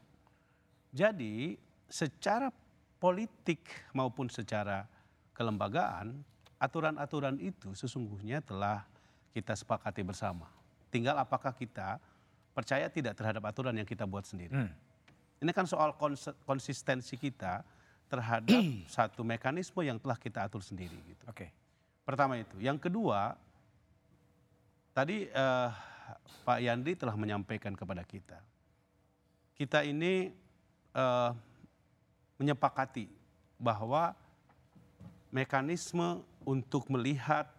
Jadi 0.88 1.60
secara 1.84 2.48
politik 2.96 3.60
maupun 3.92 4.32
secara 4.32 4.88
kelembagaan, 5.36 6.24
aturan-aturan 6.56 7.36
itu 7.38 7.76
sesungguhnya 7.76 8.40
telah 8.40 8.82
kita 9.36 9.52
sepakati 9.54 10.02
bersama. 10.02 10.48
Tinggal 10.88 11.20
apakah 11.20 11.52
kita 11.52 12.00
percaya 12.56 12.90
tidak 12.90 13.14
terhadap 13.14 13.44
aturan 13.46 13.76
yang 13.76 13.86
kita 13.86 14.02
buat 14.08 14.26
sendiri. 14.26 14.50
Hmm. 14.50 14.72
Ini 15.38 15.54
kan 15.54 15.68
soal 15.70 15.94
konsistensi 16.42 17.14
kita 17.14 17.62
terhadap 18.08 18.58
satu 18.96 19.22
mekanisme 19.22 19.84
yang 19.84 20.00
telah 20.00 20.16
kita 20.16 20.44
atur 20.48 20.64
sendiri. 20.64 20.96
Gitu. 21.06 21.22
Oke. 21.28 21.52
Pertama 22.02 22.40
itu. 22.40 22.56
Yang 22.58 22.88
kedua, 22.88 23.36
tadi 24.96 25.28
eh, 25.28 25.70
Pak 26.42 26.58
Yandri 26.64 26.96
telah 26.96 27.14
menyampaikan 27.14 27.76
kepada 27.76 28.00
kita. 28.02 28.40
Kita 29.52 29.84
ini 29.84 30.32
eh, 30.96 31.30
menyepakati 32.40 33.06
bahwa 33.60 34.16
mekanisme 35.28 36.24
untuk 36.48 36.88
melihat 36.88 37.52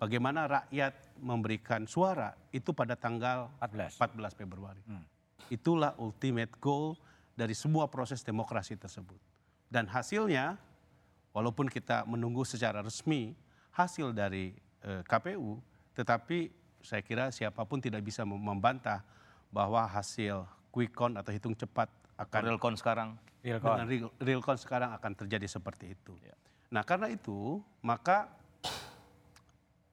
bagaimana 0.00 0.48
rakyat 0.48 0.96
memberikan 1.20 1.84
suara 1.84 2.32
itu 2.48 2.72
pada 2.72 2.96
tanggal 2.96 3.52
14. 3.60 4.00
14 4.00 4.40
Februari. 4.40 4.80
Hmm. 4.88 5.04
Itulah 5.52 5.92
ultimate 6.00 6.56
goal 6.56 6.96
dari 7.36 7.52
semua 7.52 7.90
proses 7.92 8.24
demokrasi 8.24 8.80
tersebut. 8.80 9.29
Dan 9.70 9.86
hasilnya, 9.86 10.58
walaupun 11.30 11.70
kita 11.70 12.02
menunggu 12.02 12.42
secara 12.42 12.82
resmi 12.82 13.38
hasil 13.70 14.10
dari 14.10 14.50
eh, 14.82 15.02
KPU, 15.06 15.62
tetapi 15.94 16.50
saya 16.82 17.00
kira 17.00 17.30
siapa 17.30 17.62
pun 17.62 17.78
tidak 17.78 18.02
bisa 18.02 18.26
mem- 18.26 18.40
membantah 18.40 19.06
bahwa 19.54 19.86
hasil 19.86 20.42
quick 20.74 20.90
count 20.90 21.14
atau 21.14 21.30
hitung 21.30 21.54
cepat 21.54 21.86
akan 22.18 22.40
Realcon 22.44 22.74
sekarang. 22.74 23.14
dengan 23.40 23.86
real, 23.86 24.08
real 24.18 24.42
count 24.42 24.58
sekarang 24.58 24.90
akan 24.92 25.12
terjadi 25.16 25.46
seperti 25.46 25.94
itu. 25.94 26.12
Nah 26.70 26.82
karena 26.82 27.06
itu 27.08 27.62
maka 27.80 28.28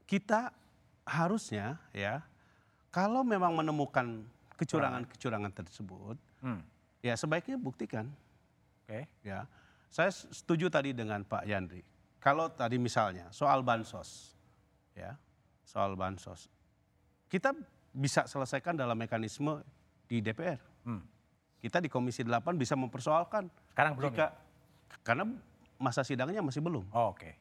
kita 0.07 0.51
harusnya 1.03 1.79
ya 1.91 2.24
kalau 2.89 3.24
memang 3.24 3.55
menemukan 3.55 4.25
kecurangan-kecurangan 4.57 5.51
tersebut 5.53 6.17
Hmm. 6.38 6.62
ya 7.01 7.17
sebaiknya 7.17 7.57
buktikan 7.57 8.13
Oke. 8.86 9.10
ya. 9.25 9.50
Saya 9.88 10.12
setuju 10.12 10.67
tadi 10.67 10.91
dengan 10.91 11.24
Pak 11.24 11.44
Yandri. 11.48 11.82
Kalau 12.20 12.51
tadi 12.51 12.75
misalnya 12.75 13.32
soal 13.32 13.63
bansos 13.63 14.36
ya 14.98 15.13
soal 15.62 15.94
bansos 15.94 16.50
kita 17.29 17.53
bisa 17.94 18.25
selesaikan 18.25 18.74
dalam 18.74 18.98
mekanisme 18.98 19.62
di 20.08 20.24
DPR. 20.24 20.60
Hmm. 20.88 21.03
Kita 21.58 21.84
di 21.84 21.89
Komisi 21.91 22.22
8 22.24 22.56
bisa 22.56 22.77
mempersoalkan 22.77 23.50
Sekarang 23.74 23.94
belum 23.98 24.13
jika 24.13 24.27
karena 25.03 25.25
masa 25.77 26.01
sidangnya 26.06 26.39
masih 26.39 26.63
belum. 26.63 26.86
Oh, 26.94 27.12
Oke. 27.12 27.36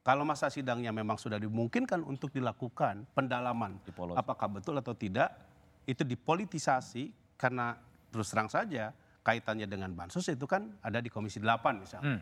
Kalau 0.00 0.24
masa 0.24 0.48
sidangnya 0.48 0.90
memang 0.90 1.20
sudah 1.20 1.36
dimungkinkan 1.36 2.00
untuk 2.08 2.32
dilakukan 2.32 3.04
pendalaman 3.12 3.76
Dipolos. 3.84 4.16
apakah 4.16 4.48
betul 4.48 4.72
atau 4.80 4.96
tidak 4.96 5.28
itu 5.84 6.00
dipolitisasi 6.00 7.12
karena 7.36 7.76
terus 8.08 8.32
terang 8.32 8.48
saja 8.48 8.96
kaitannya 9.20 9.68
dengan 9.68 9.92
bansos 9.92 10.24
itu 10.32 10.44
kan 10.48 10.72
ada 10.80 10.98
di 10.98 11.12
Komisi 11.12 11.38
8 11.40 11.76
misalnya. 11.76 12.20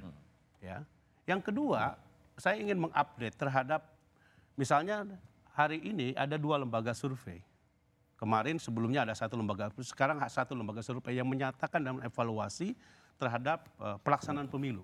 Ya. 0.59 0.83
Yang 1.29 1.51
kedua, 1.53 1.95
saya 2.35 2.59
ingin 2.59 2.79
mengupdate 2.83 3.37
terhadap 3.39 3.87
misalnya 4.59 5.07
hari 5.55 5.79
ini 5.83 6.15
ada 6.19 6.35
dua 6.35 6.59
lembaga 6.59 6.91
survei. 6.95 7.43
Kemarin 8.19 8.59
sebelumnya 8.59 9.07
ada 9.07 9.15
satu 9.15 9.39
lembaga, 9.39 9.71
sekarang 9.79 10.19
satu 10.27 10.59
lembaga 10.59 10.83
survei 10.83 11.15
yang 11.15 11.29
menyatakan 11.31 11.79
dalam 11.79 12.01
evaluasi 12.03 12.75
terhadap 13.15 13.71
eh, 13.79 13.99
pelaksanaan 14.03 14.51
pemilu. 14.51 14.83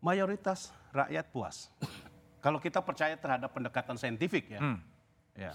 Mayoritas 0.00 0.72
rakyat 0.92 1.28
puas. 1.32 1.68
Kalau 2.44 2.60
kita 2.60 2.80
percaya 2.84 3.16
terhadap 3.16 3.52
pendekatan 3.56 3.96
saintifik 3.96 4.52
ya, 4.52 4.60
Hmm. 4.60 4.80
ya, 5.32 5.52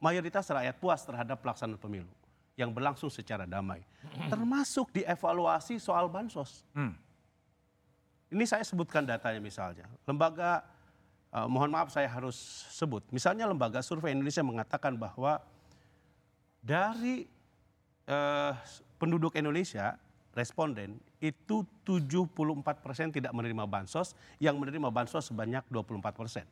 mayoritas 0.00 0.48
rakyat 0.48 0.76
puas 0.80 1.00
terhadap 1.04 1.40
pelaksanaan 1.44 1.76
pemilu 1.76 2.08
yang 2.56 2.70
berlangsung 2.72 3.08
secara 3.08 3.48
damai, 3.48 3.80
termasuk 4.28 4.92
dievaluasi 4.92 5.80
soal 5.80 6.08
bansos. 6.12 6.68
Hmm. 6.76 6.92
Ini 8.32 8.44
saya 8.48 8.64
sebutkan 8.64 9.04
datanya 9.04 9.40
misalnya. 9.40 9.88
Lembaga, 10.04 10.64
eh, 11.32 11.48
mohon 11.48 11.72
maaf 11.72 11.92
saya 11.92 12.08
harus 12.08 12.36
sebut. 12.72 13.04
Misalnya 13.12 13.48
lembaga 13.48 13.80
survei 13.84 14.12
Indonesia 14.12 14.44
mengatakan 14.44 14.96
bahwa 14.96 15.40
dari 16.60 17.28
eh, 18.08 18.52
penduduk 19.00 19.36
Indonesia, 19.36 19.96
responden, 20.32 20.96
itu 21.20 21.64
74 21.84 22.82
persen 22.82 23.12
tidak 23.12 23.32
menerima 23.36 23.64
bansos, 23.68 24.16
yang 24.40 24.56
menerima 24.56 24.88
bansos 24.88 25.28
sebanyak 25.28 25.62
24 25.68 26.16
persen. 26.16 26.44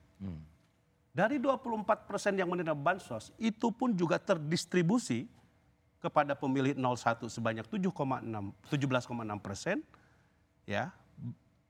Dari 1.11 1.43
24 1.43 2.07
persen 2.07 2.39
yang 2.39 2.47
menerima 2.47 2.77
bansos, 2.77 3.35
itu 3.41 3.73
pun 3.75 3.91
juga 3.97 4.21
terdistribusi 4.21 5.27
kepada 6.01 6.33
pemilih 6.33 6.75
01 6.75 7.29
sebanyak 7.29 7.69
7,6 7.69 7.93
17,6 7.93 9.45
persen, 9.45 9.85
ya 10.65 10.91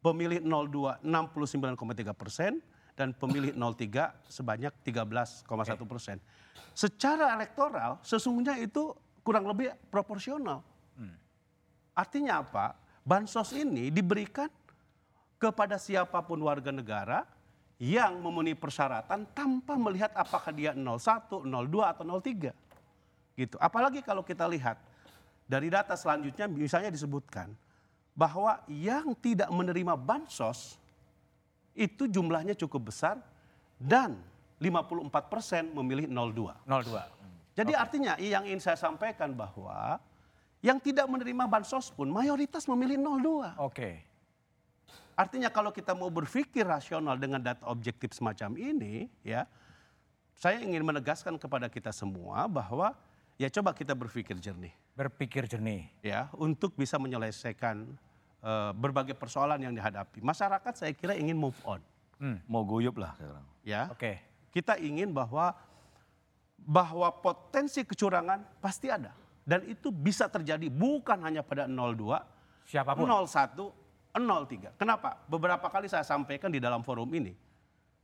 pemilih 0.01 0.41
02 0.41 1.03
69,3 1.03 2.15
persen 2.15 2.63
dan 2.95 3.13
pemilih 3.13 3.53
03 3.53 4.15
sebanyak 4.31 4.73
13,1 4.87 5.45
persen. 5.85 6.17
Secara 6.73 7.35
elektoral 7.35 7.99
sesungguhnya 8.07 8.57
itu 8.63 8.95
kurang 9.27 9.51
lebih 9.51 9.75
proporsional. 9.91 10.63
Artinya 11.91 12.41
apa? 12.41 12.73
Bansos 13.05 13.53
ini 13.53 13.91
diberikan 13.91 14.49
kepada 15.41 15.77
siapa 15.81 16.21
pun 16.25 16.39
warga 16.41 16.71
negara 16.71 17.27
yang 17.81 18.21
memenuhi 18.21 18.57
persyaratan 18.57 19.25
tanpa 19.33 19.73
melihat 19.77 20.13
apakah 20.13 20.53
dia 20.53 20.77
01, 20.77 21.45
02 21.49 21.93
atau 21.93 22.05
03. 22.05 22.53
Gitu. 23.41 23.57
Apalagi 23.57 24.05
kalau 24.05 24.21
kita 24.21 24.45
lihat 24.45 24.77
dari 25.49 25.73
data 25.73 25.97
selanjutnya 25.97 26.45
misalnya 26.45 26.93
disebutkan 26.93 27.57
bahwa 28.13 28.61
yang 28.69 29.17
tidak 29.17 29.49
menerima 29.49 29.97
bansos 29.97 30.77
itu 31.73 32.05
jumlahnya 32.05 32.53
cukup 32.53 32.93
besar 32.93 33.17
dan 33.81 34.21
54% 34.61 35.73
memilih 35.73 36.05
02. 36.13 36.53
02. 36.69 37.57
Jadi 37.57 37.73
artinya 37.73 38.21
yang 38.21 38.45
ingin 38.45 38.61
saya 38.61 38.77
sampaikan 38.77 39.33
bahwa 39.33 39.97
yang 40.61 40.77
tidak 40.77 41.09
menerima 41.09 41.49
bansos 41.49 41.89
pun 41.89 42.13
mayoritas 42.13 42.69
memilih 42.69 43.01
02. 43.01 43.57
Oke. 43.57 44.05
Artinya 45.17 45.49
kalau 45.49 45.73
kita 45.73 45.97
mau 45.97 46.13
berpikir 46.13 46.69
rasional 46.69 47.17
dengan 47.17 47.41
data 47.41 47.65
objektif 47.73 48.13
semacam 48.13 48.57
ini, 48.57 49.09
ya, 49.25 49.49
saya 50.37 50.61
ingin 50.61 50.85
menegaskan 50.85 51.37
kepada 51.37 51.69
kita 51.69 51.93
semua 51.93 52.45
bahwa 52.49 52.97
ya 53.41 53.49
coba 53.49 53.73
kita 53.73 53.97
berpikir 53.97 54.37
jernih, 54.37 54.77
Berpikir 54.93 55.49
jernih. 55.49 55.89
ya, 56.05 56.29
untuk 56.37 56.77
bisa 56.77 57.01
menyelesaikan 57.01 57.89
eh, 58.45 58.73
berbagai 58.77 59.17
persoalan 59.17 59.57
yang 59.65 59.73
dihadapi. 59.73 60.21
Masyarakat 60.21 60.73
saya 60.77 60.93
kira 60.93 61.17
ingin 61.17 61.41
move 61.41 61.57
on, 61.65 61.81
Mau 62.45 62.69
guyup 62.69 63.01
lah 63.01 63.17
sekarang. 63.17 63.47
ya. 63.65 63.89
Oke. 63.89 64.21
Kita 64.53 64.77
ingin 64.77 65.09
bahwa 65.09 65.57
bahwa 66.61 67.09
potensi 67.25 67.81
kecurangan 67.81 68.45
pasti 68.61 68.93
ada 68.93 69.17
dan 69.49 69.65
itu 69.65 69.89
bisa 69.89 70.29
terjadi 70.29 70.69
bukan 70.69 71.17
hanya 71.25 71.41
pada 71.41 71.65
02, 71.65 72.21
Siapa 72.69 72.93
pun. 72.93 73.09
01, 73.09 73.73
03. 74.13 74.77
Kenapa? 74.77 75.17
Beberapa 75.25 75.65
kali 75.73 75.89
saya 75.89 76.05
sampaikan 76.05 76.53
di 76.53 76.61
dalam 76.61 76.85
forum 76.85 77.09
ini. 77.17 77.33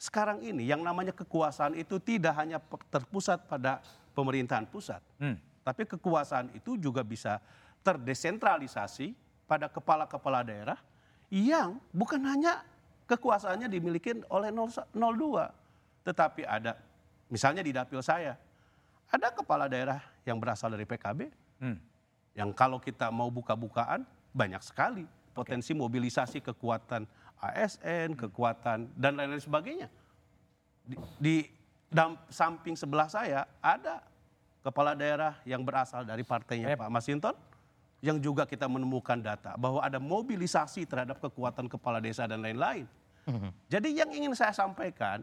Sekarang 0.00 0.40
ini 0.40 0.64
yang 0.64 0.80
namanya 0.80 1.12
kekuasaan 1.12 1.76
itu 1.76 1.96
tidak 2.00 2.32
hanya 2.40 2.56
terpusat 2.88 3.44
pada 3.48 3.80
pemerintahan 4.16 4.64
pusat. 4.64 5.04
Hmm. 5.20 5.36
Tapi 5.60 5.84
kekuasaan 5.84 6.56
itu 6.56 6.80
juga 6.80 7.04
bisa 7.04 7.36
terdesentralisasi 7.84 9.12
pada 9.44 9.68
kepala-kepala 9.68 10.40
daerah 10.40 10.80
yang 11.28 11.76
bukan 11.92 12.22
hanya 12.24 12.64
kekuasaannya 13.04 13.68
dimiliki 13.68 14.16
oleh 14.32 14.48
02. 14.50 14.96
Tetapi 16.06 16.42
ada, 16.48 16.80
misalnya 17.28 17.60
di 17.60 17.76
dapil 17.76 18.00
saya, 18.00 18.40
ada 19.06 19.28
kepala 19.30 19.68
daerah 19.68 20.00
yang 20.24 20.40
berasal 20.40 20.72
dari 20.72 20.88
PKB, 20.88 21.44
Hmm. 21.56 21.80
yang 22.36 22.52
kalau 22.52 22.76
kita 22.76 23.08
mau 23.08 23.32
buka-bukaan 23.32 24.04
banyak 24.36 24.60
sekali 24.60 25.08
potensi 25.32 25.72
mobilisasi 25.72 26.44
kekuatan 26.44 27.08
ASN, 27.40 28.12
kekuatan 28.12 28.92
dan 28.92 29.12
lain-lain 29.16 29.40
sebagainya. 29.40 29.88
Di, 30.84 30.96
di 31.16 31.36
dam- 31.90 32.18
samping 32.30 32.74
sebelah 32.74 33.08
saya 33.10 33.46
ada 33.62 34.02
kepala 34.62 34.98
daerah 34.98 35.38
yang 35.46 35.62
berasal 35.62 36.02
dari 36.02 36.26
partainya. 36.26 36.74
Pak 36.74 36.90
Masinton 36.90 37.36
yang 38.04 38.20
juga 38.20 38.44
kita 38.44 38.68
menemukan 38.68 39.16
data 39.18 39.56
bahwa 39.56 39.80
ada 39.80 39.96
mobilisasi 39.96 40.84
terhadap 40.84 41.18
kekuatan 41.18 41.66
kepala 41.66 41.98
desa 42.02 42.28
dan 42.28 42.42
lain-lain. 42.42 42.86
Jadi 43.66 43.98
yang 43.98 44.06
ingin 44.14 44.30
saya 44.38 44.54
sampaikan 44.54 45.18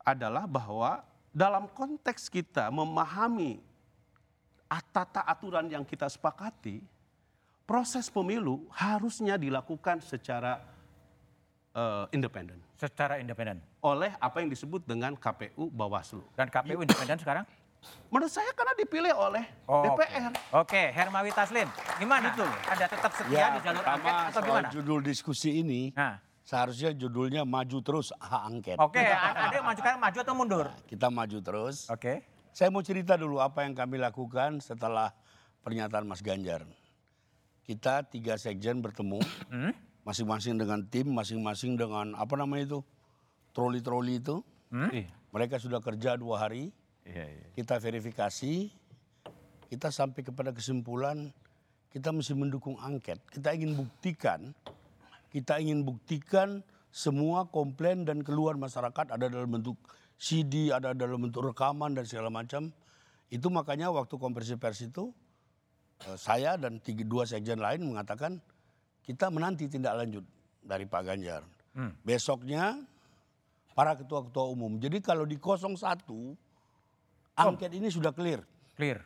adalah 0.00 0.48
bahwa 0.48 1.04
dalam 1.28 1.68
konteks 1.68 2.32
kita 2.32 2.72
memahami 2.72 3.60
tata 4.94 5.22
aturan 5.26 5.68
yang 5.70 5.84
kita 5.84 6.08
sepakati, 6.08 6.80
proses 7.66 8.08
pemilu 8.08 8.64
harusnya 8.72 9.36
dilakukan 9.38 10.00
secara 10.00 10.62
eh, 11.74 12.06
independen 12.16 12.58
Secara 12.74 13.20
independen. 13.22 13.62
Oleh 13.84 14.16
apa 14.16 14.40
yang 14.40 14.48
disebut 14.48 14.80
dengan 14.82 15.12
KPU 15.12 15.68
Bawaslu. 15.68 16.24
Dan 16.32 16.48
KPU 16.48 16.80
independen 16.80 17.20
sekarang? 17.20 17.44
Menurut 18.08 18.32
saya 18.32 18.48
karena 18.56 18.72
dipilih 18.72 19.12
oleh 19.12 19.44
Oh, 19.68 19.84
DPR. 19.84 20.32
Oke, 20.56 20.88
Hermawi 20.88 21.28
Taslim. 21.30 21.68
Gimana? 22.00 22.32
Anda 22.64 22.88
tetap 22.88 23.12
setia 23.12 23.36
Ya, 23.36 23.46
di 23.52 23.60
jalur 23.60 23.84
pertama 23.84 24.00
angket 24.00 24.24
atau 24.24 24.32
soal 24.32 24.48
gimana? 24.48 24.68
judul 24.72 25.00
diskusi 25.04 25.60
ini, 25.60 25.92
Nah, 25.92 26.16
seharusnya 26.40 26.96
judulnya 26.96 27.44
maju 27.44 27.78
terus 27.84 28.08
hak 28.16 28.42
angket. 28.42 28.76
oke, 28.80 28.96
Anda 28.96 29.52
yang 29.52 29.68
maju 29.68 29.78
sekarang 29.78 30.00
maju 30.00 30.18
atau 30.18 30.32
mundur? 30.34 30.66
Kita 30.86 31.12
maju 31.12 31.38
terus. 31.42 31.76
Oke. 31.92 32.24
Saya 32.50 32.72
mau 32.72 32.80
cerita 32.80 33.20
dulu 33.20 33.36
apa 33.36 33.68
yang 33.68 33.76
kami 33.76 34.00
lakukan 34.00 34.64
setelah 34.64 35.12
pernyataan 35.60 36.08
Mas 36.08 36.24
Ganjar. 36.24 36.64
Kita 37.62 38.00
tiga 38.02 38.36
sekjen 38.36 38.80
bertemu, 38.80 39.20
Hmm? 39.46 39.76
masing-masing 40.02 40.56
dengan 40.56 40.80
tim, 40.82 41.08
masing-masing 41.10 41.76
dengan 41.76 42.12
apa 42.14 42.32
namanya 42.34 42.64
itu, 42.66 42.80
troli-troli 43.54 44.18
itu. 44.20 44.42
Hmm? 44.74 44.90
Iya. 44.90 45.08
Mereka 45.30 45.62
sudah 45.62 45.78
kerja 45.78 46.18
dua 46.18 46.46
hari, 46.46 46.74
Iya, 47.04 47.26
iya. 47.26 47.46
kita 47.52 47.76
verifikasi, 47.78 48.72
kita 49.68 49.88
sampai 49.92 50.22
kepada 50.24 50.50
kesimpulan 50.56 51.30
kita 51.94 52.10
mesti 52.10 52.34
mendukung 52.34 52.74
angket. 52.82 53.22
Kita 53.30 53.54
ingin 53.54 53.78
buktikan, 53.78 54.50
kita 55.30 55.62
ingin 55.62 55.86
buktikan 55.86 56.66
semua 56.90 57.46
komplain 57.46 58.02
dan 58.02 58.26
keluhan 58.26 58.58
masyarakat 58.58 59.14
ada 59.14 59.26
dalam 59.30 59.46
bentuk 59.46 59.78
CD, 60.18 60.74
ada 60.74 60.90
dalam 60.90 61.22
bentuk 61.22 61.46
rekaman 61.54 61.94
dan 61.94 62.02
segala 62.02 62.34
macam. 62.34 62.74
Itu 63.30 63.46
makanya 63.52 63.94
waktu 63.94 64.14
konversi 64.18 64.58
pers 64.58 64.82
itu 64.82 65.14
eh, 66.02 66.18
saya 66.18 66.58
dan 66.58 66.82
tiga, 66.82 67.06
dua 67.06 67.30
sekjen 67.30 67.62
lain 67.62 67.86
mengatakan 67.86 68.42
kita 69.06 69.30
menanti 69.30 69.70
tindak 69.70 69.94
lanjut 69.94 70.26
dari 70.64 70.88
Pak 70.88 71.02
Ganjar. 71.06 71.42
Besoknya 72.06 72.78
para 73.74 73.92
ketua-ketua 73.92 74.46
umum. 74.46 74.78
Jadi 74.78 74.98
kalau 74.98 75.26
di 75.26 75.36
01 75.36 75.74
angket 77.34 77.70
ini 77.74 77.90
sudah 77.90 78.14
clear, 78.14 78.40
Clear. 78.72 79.02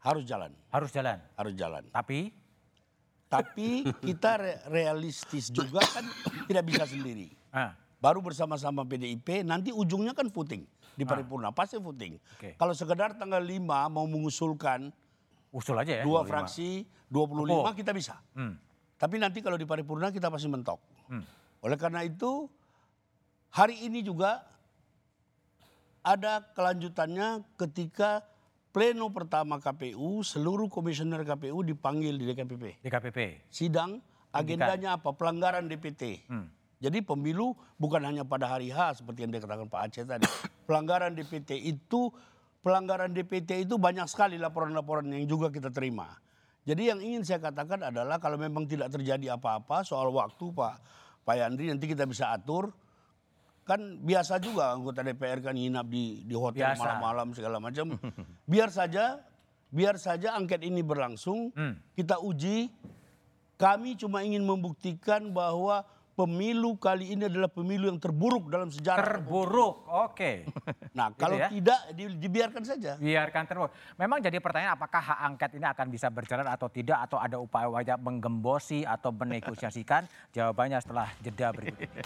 harus 0.00 0.26
jalan, 0.26 0.50
Harus 0.68 0.90
jalan. 0.90 1.18
harus 1.34 1.54
jalan. 1.54 1.82
Tapi 1.88 2.34
Tapi 3.28 3.84
kita 4.00 4.40
re- 4.40 4.60
realistis 4.68 5.52
juga 5.52 5.84
kan 5.84 6.00
tidak 6.44 6.64
bisa 6.64 6.84
sendiri. 6.84 7.28
ah, 7.52 7.76
Baru 7.98 8.18
bersama-sama 8.18 8.82
PDIP, 8.82 9.44
nanti 9.44 9.68
ujungnya 9.68 10.10
kan 10.12 10.26
voting 10.26 10.64
di 10.94 11.04
paripurna, 11.04 11.52
pasti 11.52 11.76
voting. 11.76 12.16
Oke. 12.34 12.56
Kalau 12.56 12.72
sekedar 12.72 13.12
tanggal 13.14 13.38
5 13.38 13.60
mau 13.86 14.06
mengusulkan 14.06 14.88
usul 15.50 15.76
aja 15.76 16.00
ya. 16.00 16.04
dua 16.04 16.24
25. 16.24 16.30
fraksi 16.30 16.68
25 17.06 17.44
Tepo. 17.44 17.70
kita 17.76 17.92
bisa. 17.92 18.16
Hmm. 18.32 18.56
Tapi 18.96 19.20
nanti 19.20 19.38
kalau 19.38 19.54
di 19.54 19.64
paripurna 19.64 20.08
kita 20.08 20.26
pasti 20.26 20.48
mentok. 20.48 20.80
Hmm. 21.06 21.20
Oleh 21.60 21.76
karena 21.76 22.00
itu 22.00 22.48
hari 23.52 23.76
ini 23.84 24.04
juga 24.04 24.44
ada 26.04 26.40
kelanjutannya 26.56 27.44
ketika 27.60 28.24
pleno 28.72 29.10
pertama 29.10 29.58
KPU 29.58 30.22
seluruh 30.22 30.70
komisioner 30.70 31.24
KPU 31.26 31.66
dipanggil 31.66 32.14
di 32.16 32.24
DKPP. 32.32 32.84
DKPP. 32.84 33.18
Sidang 33.50 34.00
agendanya 34.30 35.00
apa? 35.00 35.12
Pelanggaran 35.12 35.66
DPT. 35.66 36.24
Hmm. 36.28 36.48
Jadi 36.78 37.02
pemilu 37.02 37.58
bukan 37.74 37.98
hanya 38.06 38.22
pada 38.22 38.46
hari 38.46 38.70
H 38.70 39.02
seperti 39.02 39.26
yang 39.26 39.34
dikatakan 39.34 39.66
Pak 39.66 39.80
Aceh 39.90 40.06
tadi. 40.06 40.26
pelanggaran 40.70 41.10
DPT 41.18 41.58
itu 41.58 42.14
pelanggaran 42.62 43.10
DPT 43.10 43.66
itu 43.66 43.74
banyak 43.82 44.06
sekali 44.06 44.38
laporan-laporan 44.38 45.10
yang 45.10 45.26
juga 45.26 45.50
kita 45.50 45.74
terima. 45.74 46.14
Jadi 46.62 46.92
yang 46.92 47.00
ingin 47.02 47.24
saya 47.24 47.42
katakan 47.42 47.80
adalah 47.80 48.20
kalau 48.22 48.36
memang 48.38 48.68
tidak 48.68 48.92
terjadi 48.94 49.40
apa-apa 49.40 49.82
soal 49.82 50.12
waktu 50.12 50.52
Pak 50.52 50.74
Pak 51.24 51.34
Yandri 51.34 51.72
nanti 51.72 51.90
kita 51.90 52.06
bisa 52.06 52.30
atur. 52.30 52.70
Kan 53.68 54.00
biasa 54.00 54.40
juga 54.40 54.72
anggota 54.72 55.04
DPR 55.04 55.44
kan 55.44 55.52
nginap 55.52 55.84
di 55.84 56.24
di 56.24 56.32
hotel 56.32 56.72
malam-malam 56.72 57.36
segala 57.36 57.60
macam. 57.60 58.00
Biar 58.50 58.72
saja 58.72 59.20
biar 59.68 60.00
saja 60.00 60.32
angket 60.32 60.64
ini 60.64 60.80
berlangsung, 60.80 61.52
Hmm. 61.52 61.76
kita 61.92 62.16
uji. 62.18 62.72
Kami 63.54 63.92
cuma 63.94 64.24
ingin 64.24 64.40
membuktikan 64.40 65.28
bahwa 65.28 65.84
pemilu 66.14 66.74
kali 66.74 67.12
ini 67.12 67.26
adalah 67.26 67.46
pemilu 67.46 67.86
yang 67.86 68.00
terburuk 68.00 68.48
dalam 68.48 68.72
sejarah. 68.72 69.20
Terburuk. 69.20 69.84
Oke. 69.86 70.48
Nah, 70.98 71.14
kalau 71.14 71.38
ya. 71.38 71.46
tidak 71.46 71.94
di- 71.94 72.18
dibiarkan 72.18 72.64
saja. 72.64 72.98
Biarkan 72.98 73.46
terus. 73.46 73.70
Memang 73.94 74.18
jadi 74.18 74.42
pertanyaan 74.42 74.74
apakah 74.74 74.98
hak 74.98 75.20
angket 75.30 75.50
ini 75.54 75.62
akan 75.62 75.86
bisa 75.86 76.10
berjalan 76.10 76.48
atau 76.48 76.66
tidak 76.66 77.06
atau 77.06 77.22
ada 77.22 77.38
upaya 77.38 77.70
menggembosi 77.94 78.82
atau 78.82 79.14
menegosiasikan? 79.14 80.10
Jawabannya 80.34 80.82
setelah 80.82 81.06
jeda 81.20 81.54
berikut 81.54 81.86
ini. 81.86 82.02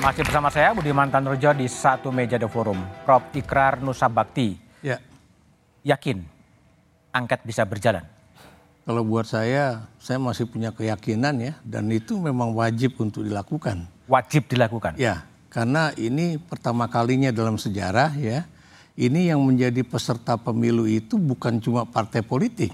Masih 0.00 0.24
bersama 0.24 0.48
saya 0.48 0.72
Budiman 0.72 1.12
Tanrojo 1.12 1.52
di 1.52 1.68
satu 1.68 2.08
meja 2.08 2.40
The 2.40 2.48
Forum. 2.48 2.80
Prof 3.04 3.20
Ikrar 3.36 3.84
Nusa 3.84 4.08
Bakti 4.08 4.56
Ya, 4.80 4.96
yakin 5.84 6.24
angket 7.12 7.44
bisa 7.44 7.68
berjalan. 7.68 8.00
kalau 8.88 9.04
buat 9.04 9.28
saya, 9.28 9.86
saya 10.00 10.16
masih 10.16 10.48
punya 10.48 10.72
keyakinan 10.72 11.36
ya, 11.36 11.52
dan 11.62 11.92
itu 11.92 12.16
memang 12.16 12.56
wajib 12.56 12.96
untuk 12.96 13.22
dilakukan. 13.28 13.84
Wajib 14.08 14.48
dilakukan. 14.48 14.96
Ya, 14.96 15.28
karena 15.52 15.92
ini 16.00 16.40
pertama 16.40 16.88
kalinya 16.88 17.28
dalam 17.30 17.60
sejarah 17.60 18.16
ya, 18.16 18.48
ini 18.96 19.28
yang 19.28 19.44
menjadi 19.44 19.84
peserta 19.84 20.40
pemilu 20.40 20.88
itu 20.88 21.20
bukan 21.20 21.60
cuma 21.60 21.84
partai 21.84 22.24
politik, 22.24 22.72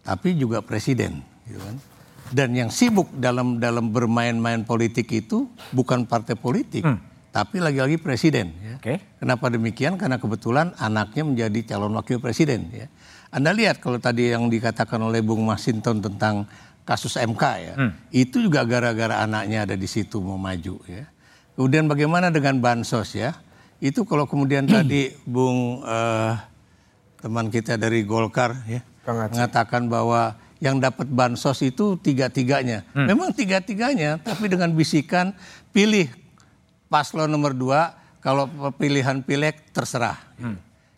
tapi 0.00 0.32
juga 0.34 0.64
presiden, 0.64 1.20
gitu 1.44 1.60
kan. 1.60 1.76
Dan 2.32 2.56
yang 2.56 2.72
sibuk 2.72 3.12
dalam 3.20 3.60
dalam 3.60 3.92
bermain-main 3.92 4.64
politik 4.64 5.12
itu 5.12 5.50
bukan 5.76 6.08
partai 6.08 6.38
politik, 6.38 6.86
tapi 7.34 7.60
lagi-lagi 7.60 8.00
presiden. 8.00 8.54
Ya. 8.62 8.74
Oke. 8.80 8.94
Kenapa 9.20 9.52
demikian? 9.52 10.00
Karena 10.00 10.16
kebetulan 10.16 10.72
anaknya 10.80 11.22
menjadi 11.26 11.74
calon 11.74 11.92
wakil 11.98 12.22
presiden. 12.22 12.70
Ya. 12.72 12.86
Anda 13.34 13.52
lihat 13.52 13.82
kalau 13.82 13.98
tadi 13.98 14.30
yang 14.30 14.48
dikatakan 14.48 15.02
oleh 15.02 15.20
Bung 15.20 15.44
Masinton 15.44 15.98
tentang 16.00 16.46
kasus 16.86 17.18
MK 17.18 17.44
ya, 17.60 17.74
itu 18.14 18.40
juga 18.40 18.62
gara-gara 18.64 19.20
anaknya 19.24 19.68
ada 19.68 19.74
di 19.74 19.88
situ 19.90 20.22
mau 20.22 20.38
maju 20.38 20.80
ya. 20.86 21.04
Kemudian 21.54 21.86
bagaimana 21.86 22.30
dengan 22.30 22.58
bansos 22.58 23.14
ya? 23.14 23.34
Itu 23.82 24.06
kalau 24.06 24.24
kemudian 24.30 24.64
tadi 24.70 25.12
Bung 25.26 25.82
eh, 25.82 26.32
teman 27.24 27.48
kita 27.48 27.80
dari 27.80 28.04
Golkar 28.04 28.52
ya 28.68 28.84
mengatakan 29.08 29.88
bahwa 29.88 30.36
yang 30.64 30.80
dapat 30.80 31.04
bansos 31.12 31.60
itu 31.60 32.00
tiga-tiganya. 32.00 32.88
Memang 32.96 33.36
tiga-tiganya, 33.36 34.16
tapi 34.16 34.48
dengan 34.48 34.72
bisikan 34.72 35.36
pilih 35.76 36.08
paslon 36.88 37.28
nomor 37.28 37.52
dua 37.52 37.92
kalau 38.24 38.48
pilihan 38.80 39.20
pileg 39.20 39.60
terserah. 39.76 40.16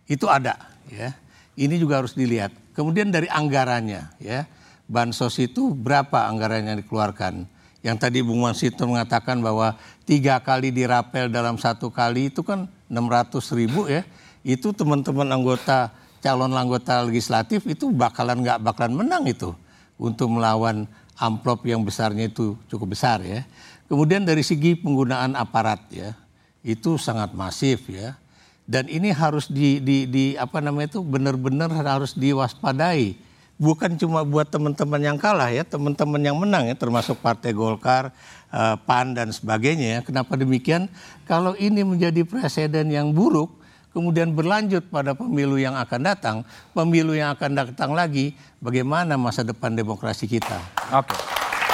Itu 0.06 0.30
ada 0.30 0.54
ya. 0.86 1.10
Ini 1.58 1.82
juga 1.82 1.98
harus 1.98 2.14
dilihat. 2.14 2.54
Kemudian 2.78 3.10
dari 3.10 3.26
anggarannya 3.26 4.22
ya. 4.22 4.46
Bansos 4.86 5.34
itu 5.42 5.74
berapa 5.74 6.30
anggarannya 6.30 6.78
yang 6.78 6.80
dikeluarkan? 6.86 7.50
Yang 7.82 7.96
tadi 8.06 8.22
Bung 8.22 8.46
Mansito 8.46 8.86
mengatakan 8.86 9.42
bahwa 9.42 9.74
tiga 10.06 10.38
kali 10.38 10.70
dirapel 10.70 11.26
dalam 11.26 11.58
satu 11.58 11.90
kali 11.90 12.30
itu 12.30 12.46
kan 12.46 12.70
600 12.86 13.58
ribu 13.58 13.90
ya. 13.90 14.06
Itu 14.46 14.70
teman-teman 14.70 15.26
anggota 15.26 15.90
calon 16.26 16.50
anggota 16.58 17.06
legislatif 17.06 17.62
itu 17.70 17.94
bakalan 17.94 18.42
nggak 18.42 18.58
bakalan 18.58 19.06
menang 19.06 19.30
itu 19.30 19.54
untuk 19.94 20.26
melawan 20.26 20.90
amplop 21.14 21.62
yang 21.62 21.86
besarnya 21.86 22.26
itu 22.26 22.58
cukup 22.66 22.98
besar 22.98 23.22
ya. 23.22 23.46
Kemudian 23.86 24.26
dari 24.26 24.42
segi 24.42 24.74
penggunaan 24.74 25.38
aparat 25.38 25.86
ya 25.94 26.18
itu 26.66 26.98
sangat 26.98 27.30
masif 27.30 27.86
ya. 27.86 28.18
Dan 28.66 28.90
ini 28.90 29.14
harus 29.14 29.46
di, 29.46 29.78
di, 29.78 30.10
di 30.10 30.34
apa 30.34 30.58
namanya 30.58 30.98
itu 30.98 31.00
benar-benar 31.06 31.70
harus 31.70 32.18
diwaspadai. 32.18 33.14
Bukan 33.56 33.94
cuma 33.94 34.26
buat 34.26 34.50
teman-teman 34.50 34.98
yang 34.98 35.14
kalah 35.22 35.54
ya, 35.54 35.62
teman-teman 35.62 36.18
yang 36.18 36.34
menang 36.34 36.66
ya, 36.66 36.74
termasuk 36.74 37.22
Partai 37.22 37.54
Golkar, 37.54 38.10
eh, 38.50 38.76
PAN 38.82 39.14
dan 39.14 39.30
sebagainya. 39.30 39.86
ya. 39.86 39.98
Kenapa 40.02 40.34
demikian? 40.34 40.90
Kalau 41.30 41.54
ini 41.54 41.86
menjadi 41.86 42.26
presiden 42.26 42.90
yang 42.90 43.14
buruk, 43.14 43.54
kemudian 43.96 44.36
berlanjut 44.36 44.92
pada 44.92 45.16
pemilu 45.16 45.56
yang 45.56 45.72
akan 45.72 46.04
datang, 46.04 46.36
pemilu 46.76 47.16
yang 47.16 47.32
akan 47.32 47.56
datang 47.56 47.96
lagi, 47.96 48.36
bagaimana 48.60 49.16
masa 49.16 49.40
depan 49.40 49.72
demokrasi 49.72 50.28
kita? 50.28 50.60
Oke. 50.92 51.16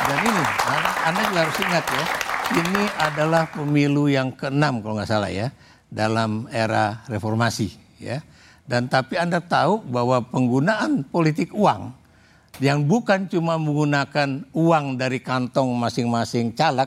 Dan 0.07 0.19
ini, 0.23 0.45
Anda 1.03 1.21
juga 1.27 1.41
harus 1.43 1.59
ingat 1.59 1.85
ya, 1.91 2.05
ini 2.63 2.83
adalah 2.95 3.43
pemilu 3.51 4.07
yang 4.07 4.31
keenam 4.39 4.79
kalau 4.79 4.95
nggak 5.03 5.11
salah 5.11 5.35
ya, 5.35 5.51
dalam 5.91 6.47
era 6.55 7.03
reformasi 7.11 7.75
ya. 7.99 8.23
Dan 8.63 8.87
tapi 8.87 9.19
Anda 9.19 9.43
tahu 9.43 9.83
bahwa 9.83 10.23
penggunaan 10.23 11.03
politik 11.11 11.51
uang 11.51 11.91
yang 12.63 12.87
bukan 12.87 13.27
cuma 13.27 13.59
menggunakan 13.59 14.47
uang 14.55 14.95
dari 14.95 15.19
kantong 15.19 15.75
masing-masing 15.75 16.55
caleg, 16.55 16.87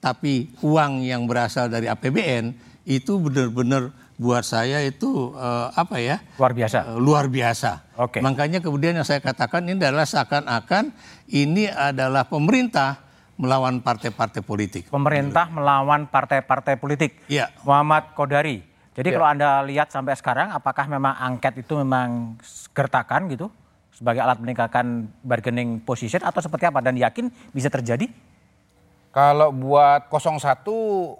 tapi 0.00 0.48
uang 0.64 1.04
yang 1.04 1.28
berasal 1.28 1.68
dari 1.68 1.92
APBN 1.92 2.56
itu 2.88 3.20
benar-benar 3.20 4.01
buat 4.22 4.46
saya 4.46 4.78
itu 4.86 5.34
eh, 5.34 5.68
apa 5.74 5.98
ya? 5.98 6.22
Luar 6.38 6.54
biasa. 6.54 6.78
Eh, 6.94 6.98
luar 7.02 7.26
biasa. 7.26 7.70
Oke. 7.98 8.22
Makanya 8.22 8.62
kemudian 8.62 8.94
yang 8.94 9.06
saya 9.06 9.18
katakan 9.18 9.66
ini 9.66 9.82
adalah 9.82 10.06
seakan-akan 10.06 10.94
ini 11.34 11.66
adalah 11.66 12.30
pemerintah 12.30 13.02
melawan 13.34 13.82
partai-partai 13.82 14.46
politik. 14.46 14.86
Pemerintah 14.86 15.50
melawan 15.50 16.06
partai-partai 16.06 16.78
politik. 16.78 17.26
Iya. 17.26 17.50
Muhammad 17.66 18.14
Kodari. 18.14 18.62
Jadi 18.92 19.08
kalau 19.08 19.26
Anda 19.26 19.64
lihat 19.64 19.88
sampai 19.88 20.14
sekarang 20.14 20.52
apakah 20.52 20.84
memang 20.84 21.16
angket 21.16 21.64
itu 21.64 21.80
memang 21.80 22.36
gertakan 22.76 23.24
gitu 23.32 23.48
sebagai 23.96 24.20
alat 24.20 24.36
meningkatkan 24.36 25.08
bargaining 25.24 25.80
position 25.80 26.20
atau 26.20 26.44
seperti 26.44 26.68
apa 26.68 26.84
dan 26.84 26.94
yakin 27.00 27.32
bisa 27.56 27.72
terjadi? 27.72 28.06
Kalau 29.12 29.52
buat 29.52 30.08
01 30.08 30.64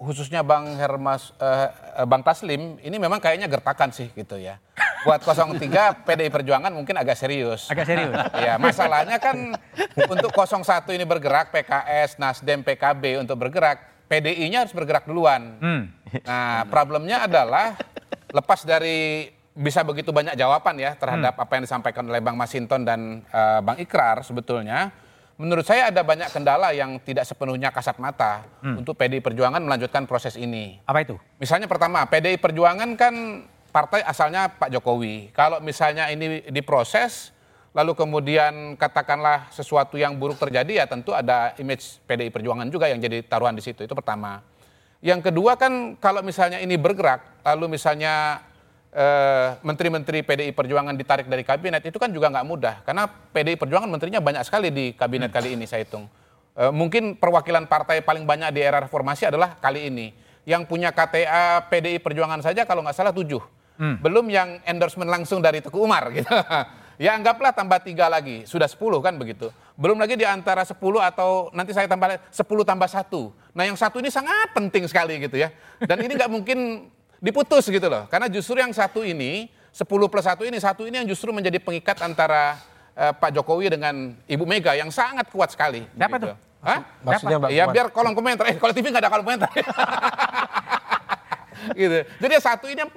khususnya 0.01 0.41
Bang 0.41 0.65
Hermas 0.81 1.37
eh, 1.37 1.69
Bang 2.09 2.25
Taslim 2.25 2.81
ini 2.81 2.97
memang 2.97 3.21
kayaknya 3.21 3.53
gertakan 3.53 3.93
sih 3.93 4.09
gitu 4.17 4.41
ya. 4.41 4.57
Buat 5.05 5.21
03 5.21 5.61
PDI 6.09 6.33
Perjuangan 6.33 6.73
mungkin 6.73 6.97
agak 6.97 7.21
serius. 7.21 7.69
Agak 7.69 7.85
serius. 7.85 8.17
Ya, 8.41 8.57
masalahnya 8.57 9.21
kan 9.21 9.53
untuk 10.09 10.33
01 10.33 10.65
ini 10.97 11.05
bergerak 11.05 11.53
PKS, 11.53 12.17
Nasdem, 12.17 12.65
PKB 12.65 13.21
untuk 13.21 13.37
bergerak, 13.37 14.09
PDI-nya 14.09 14.65
harus 14.65 14.73
bergerak 14.73 15.05
duluan. 15.05 15.61
Nah, 16.25 16.65
problemnya 16.73 17.29
adalah 17.29 17.77
lepas 18.33 18.65
dari 18.65 19.29
bisa 19.53 19.85
begitu 19.85 20.17
banyak 20.17 20.33
jawaban 20.33 20.81
ya 20.81 20.97
terhadap 20.97 21.37
apa 21.37 21.53
yang 21.61 21.69
disampaikan 21.69 22.09
oleh 22.09 22.25
Bang 22.25 22.41
Masinton 22.41 22.89
dan 22.89 23.21
eh, 23.29 23.61
Bang 23.61 23.77
Ikrar 23.77 24.25
sebetulnya 24.25 24.89
menurut 25.41 25.65
saya 25.65 25.89
ada 25.89 26.05
banyak 26.05 26.29
kendala 26.33 26.73
yang 26.77 27.01
tidak 27.01 27.25
sepenuhnya 27.25 27.73
kasat 27.73 27.97
mata 28.01 28.45
untuk 28.63 28.97
PDI 28.97 29.23
Perjuangan 29.25 29.63
melanjutkan 29.63 30.05
proses 30.05 30.37
ini. 30.37 30.81
Apa 30.85 31.05
itu? 31.05 31.17
Misalnya 31.41 31.67
pertama, 31.67 32.05
PDI 32.07 32.37
Perjuangan 32.39 32.91
kan 32.97 33.15
partai 33.73 34.05
asalnya 34.05 34.53
Pak 34.53 34.69
Jokowi. 34.69 35.33
Kalau 35.33 35.59
misalnya 35.65 36.13
ini 36.13 36.45
diproses, 36.53 37.33
lalu 37.73 37.97
kemudian 37.97 38.77
katakanlah 38.77 39.49
sesuatu 39.49 39.97
yang 39.97 40.21
buruk 40.21 40.37
terjadi, 40.37 40.85
ya 40.85 40.87
tentu 40.87 41.17
ada 41.17 41.57
image 41.57 42.05
PDI 42.05 42.29
Perjuangan 42.29 42.69
juga 42.69 42.93
yang 42.93 43.01
jadi 43.01 43.25
taruhan 43.25 43.57
di 43.57 43.65
situ. 43.65 43.83
Itu 43.83 43.97
pertama. 43.97 44.45
Yang 45.03 45.33
kedua 45.33 45.59
kan 45.59 45.99
kalau 45.99 46.23
misalnya 46.23 46.63
ini 46.63 46.79
bergerak, 46.79 47.43
lalu 47.43 47.75
misalnya 47.75 48.45
eh, 48.93 49.49
menteri-menteri 49.65 50.21
PDI 50.21 50.53
Perjuangan 50.53 50.93
ditarik 50.93 51.27
dari 51.27 51.43
kabinet, 51.43 51.83
itu 51.83 51.97
kan 51.97 52.13
juga 52.13 52.29
nggak 52.29 52.47
mudah. 52.47 52.75
Karena 52.85 53.09
PDI 53.09 53.57
Perjuangan 53.57 53.89
menterinya 53.89 54.21
banyak 54.21 54.45
sekali 54.45 54.69
di 54.69 54.93
kabinet 54.93 55.33
kali 55.33 55.57
ini 55.57 55.65
saya 55.65 55.83
hitung. 55.83 56.07
Eh, 56.53 56.69
mungkin 56.69 57.17
perwakilan 57.17 57.65
partai 57.65 58.05
paling 58.05 58.29
banyak 58.29 58.53
di 58.53 58.61
era 58.61 58.85
reformasi 58.85 59.33
adalah 59.33 59.57
kali 59.57 59.89
ini. 59.89 60.13
Yang 60.45 60.69
punya 60.69 60.93
KTA 60.93 61.67
PDI 61.73 61.99
Perjuangan 62.03 62.45
saja 62.45 62.69
kalau 62.69 62.85
nggak 62.85 62.97
salah 62.97 63.15
tujuh. 63.15 63.41
Belum 63.83 64.31
yang 64.31 64.63
endorsement 64.63 65.11
langsung 65.11 65.43
dari 65.43 65.59
Teguh 65.59 65.83
Umar 65.83 66.07
gitu. 66.15 66.31
ya 67.03 67.19
anggaplah 67.19 67.51
tambah 67.51 67.83
tiga 67.83 68.07
lagi, 68.07 68.47
sudah 68.47 68.71
sepuluh 68.71 69.03
kan 69.03 69.19
begitu. 69.19 69.51
Belum 69.75 69.99
lagi 69.99 70.15
di 70.15 70.23
antara 70.23 70.63
sepuluh 70.63 71.03
atau 71.03 71.51
nanti 71.51 71.75
saya 71.75 71.91
tambah 71.91 72.15
sepuluh 72.31 72.63
tambah 72.63 72.87
satu. 72.87 73.35
Nah 73.57 73.67
yang 73.67 73.75
satu 73.75 73.99
ini 73.99 74.07
sangat 74.07 74.55
penting 74.55 74.87
sekali 74.87 75.19
gitu 75.19 75.35
ya. 75.35 75.51
Dan 75.83 75.99
ini 75.99 76.15
nggak 76.15 76.31
mungkin 76.31 76.59
diputus 77.23 77.71
gitu 77.71 77.87
loh. 77.87 78.11
Karena 78.11 78.27
justru 78.27 78.59
yang 78.59 78.75
satu 78.75 79.07
ini, 79.07 79.47
10 79.71 79.87
plus 79.87 80.27
satu 80.27 80.43
ini, 80.43 80.59
satu 80.59 80.83
ini 80.83 81.01
yang 81.01 81.07
justru 81.07 81.31
menjadi 81.31 81.63
pengikat 81.63 82.03
antara 82.03 82.59
eh, 82.99 83.15
Pak 83.15 83.31
Jokowi 83.31 83.71
dengan 83.71 84.19
Ibu 84.27 84.43
Mega 84.43 84.75
yang 84.75 84.91
sangat 84.91 85.31
kuat 85.31 85.55
sekali. 85.55 85.87
Siapa 85.95 86.19
begitu. 86.19 86.35
tuh? 86.35 86.37
Hah? 86.63 86.79
Maksudnya 87.03 87.39
Mbak 87.39 87.51
Ya 87.55 87.65
biar 87.71 87.87
kolom 87.95 88.15
komentar. 88.15 88.47
Eh 88.51 88.59
kalau 88.59 88.75
TV 88.75 88.91
nggak 88.91 89.07
ada 89.07 89.11
kolom 89.11 89.27
komentar. 89.27 89.51
gitu. 91.79 91.99
Jadi 92.07 92.35
satu 92.43 92.67
ini 92.67 92.79
yang 92.83 92.91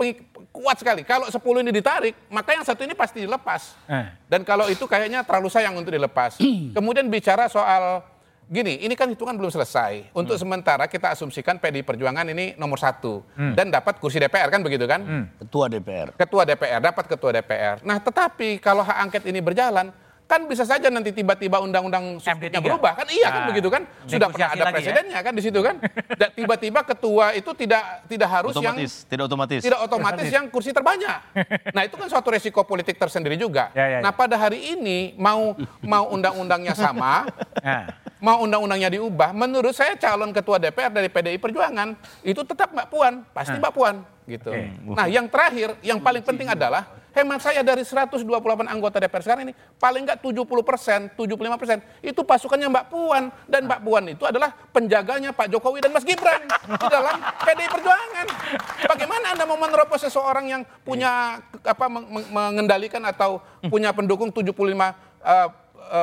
kuat 0.49 0.77
sekali. 0.81 1.01
Kalau 1.05 1.29
10 1.29 1.37
ini 1.65 1.71
ditarik, 1.73 2.13
maka 2.29 2.53
yang 2.53 2.65
satu 2.65 2.81
ini 2.85 2.97
pasti 2.97 3.25
dilepas. 3.25 3.77
Eh. 3.89 4.05
Dan 4.25 4.41
kalau 4.41 4.69
itu 4.69 4.85
kayaknya 4.85 5.21
terlalu 5.21 5.49
sayang 5.53 5.77
untuk 5.77 5.93
dilepas. 5.93 6.37
Kemudian 6.77 7.09
bicara 7.09 7.49
soal 7.49 8.01
gini, 8.45 8.81
ini 8.85 8.93
kan 8.93 9.09
hitungan 9.09 9.33
belum 9.35 9.49
selesai. 9.49 10.13
Untuk 10.13 10.37
sementara 10.37 10.85
kita 10.85 11.11
asumsikan 11.11 11.57
PDI 11.57 11.81
Perjuangan 11.81 12.25
ini 12.29 12.53
nomor 12.55 12.77
satu 12.77 13.25
dan 13.57 13.73
dapat 13.73 13.97
kursi 13.97 14.21
DPR 14.21 14.49
kan 14.53 14.61
begitu 14.61 14.85
kan? 14.85 15.31
Ketua 15.41 15.65
DPR. 15.67 16.13
Ketua 16.13 16.43
DPR 16.45 16.81
dapat 16.81 17.05
ketua 17.09 17.31
DPR. 17.35 17.81
Nah, 17.81 17.97
tetapi 17.97 18.61
kalau 18.61 18.85
hak 18.85 18.97
angket 19.09 19.23
ini 19.27 19.41
berjalan 19.41 19.89
kan 20.25 20.41
bisa 20.43 20.65
saja 20.65 20.89
nanti 20.89 21.13
tiba-tiba 21.13 21.61
undang-undang 21.61 22.17
substitusinya 22.17 22.57
MD3. 22.57 22.65
berubah 22.65 22.91
kan 22.95 23.07
iya 23.07 23.27
kan 23.27 23.41
Nah, 23.41 23.47
begitu 23.47 23.69
kan 23.69 23.81
sudah 24.03 24.27
pernah 24.27 24.49
ada 24.49 24.63
ya. 24.63 24.73
presidennya 24.73 25.19
kan 25.21 25.31
di 25.31 25.41
situ 25.41 25.59
kan 25.59 25.75
Dan 26.11 26.29
tiba-tiba 26.33 26.79
ketua 26.81 27.25
itu 27.31 27.51
tidak 27.53 27.83
tidak 28.05 28.29
harus 28.31 28.53
yang 28.55 28.73
Otomatis, 28.73 29.05
tidak 29.05 29.25
otomatis. 29.27 29.61
tidak 29.61 29.79
otomatis 29.79 30.27
yang 30.27 30.45
kursi 30.49 30.71
terbanyak. 30.71 31.19
Nah 31.75 31.81
itu 31.83 31.93
kan 31.93 32.07
suatu 32.07 32.27
resiko 32.27 32.63
politik 32.63 32.95
tersendiri 32.95 33.35
juga. 33.35 33.69
Ya, 33.71 33.85
ya, 33.85 33.91
ya. 33.91 33.99
Nah 34.01 34.11
pada 34.11 34.33
hari 34.35 34.73
ini 34.73 35.13
mau 35.15 35.53
mau 35.79 36.09
undang-undangnya 36.09 36.73
sama, 36.73 37.29
Nah. 37.61 37.85
mau 38.17 38.41
undang-undangnya 38.41 38.89
diubah, 38.89 39.29
menurut 39.29 39.71
saya 39.71 39.93
calon 39.93 40.31
ketua 40.31 40.57
DPR 40.57 40.89
dari 40.89 41.05
PDI 41.05 41.37
Perjuangan 41.37 41.93
itu 42.21 42.41
tetap 42.41 42.71
Mbak 42.71 42.87
Puan, 42.87 43.13
pasti 43.29 43.53
Mbak 43.55 43.73
Puan 43.73 43.95
gitu. 44.25 44.49
Nah 44.93 45.05
yang 45.05 45.29
terakhir, 45.29 45.77
yang 45.81 46.01
paling 46.01 46.21
penting 46.21 46.49
adalah 46.49 46.85
hemat 47.15 47.39
saya 47.39 47.63
dari 47.63 47.85
128 47.87 48.27
anggota 48.67 48.99
DPR 48.99 49.23
sekarang 49.23 49.43
ini 49.47 49.53
paling 49.79 50.03
nggak 50.03 50.19
70 50.19 50.43
persen, 50.67 51.07
75 51.15 51.61
persen 51.61 51.77
itu 52.03 52.21
pasukannya 52.21 52.67
Mbak 52.67 52.85
Puan 52.91 53.23
dan 53.47 53.61
Mbak 53.63 53.79
Puan 53.85 54.03
itu 54.11 54.23
adalah 54.27 54.51
penjaganya 54.51 55.31
Pak 55.31 55.47
Jokowi 55.47 55.79
dan 55.79 55.95
Mas 55.95 56.03
Gibran 56.03 56.43
di 56.67 56.87
dalam 56.91 57.15
PDI 57.39 57.69
Perjuangan. 57.71 58.27
Bagaimana 58.83 59.25
anda 59.31 59.45
mau 59.47 59.55
menerobos 59.55 60.03
seseorang 60.03 60.45
yang 60.49 60.61
punya 60.83 61.39
apa 61.63 61.85
meng- 61.87 62.09
meng- 62.11 62.29
mengendalikan 62.33 63.01
atau 63.07 63.39
punya 63.71 63.95
pendukung 63.95 64.27
75 64.27 64.51
eh, 64.51 64.91
eh, 65.23 65.47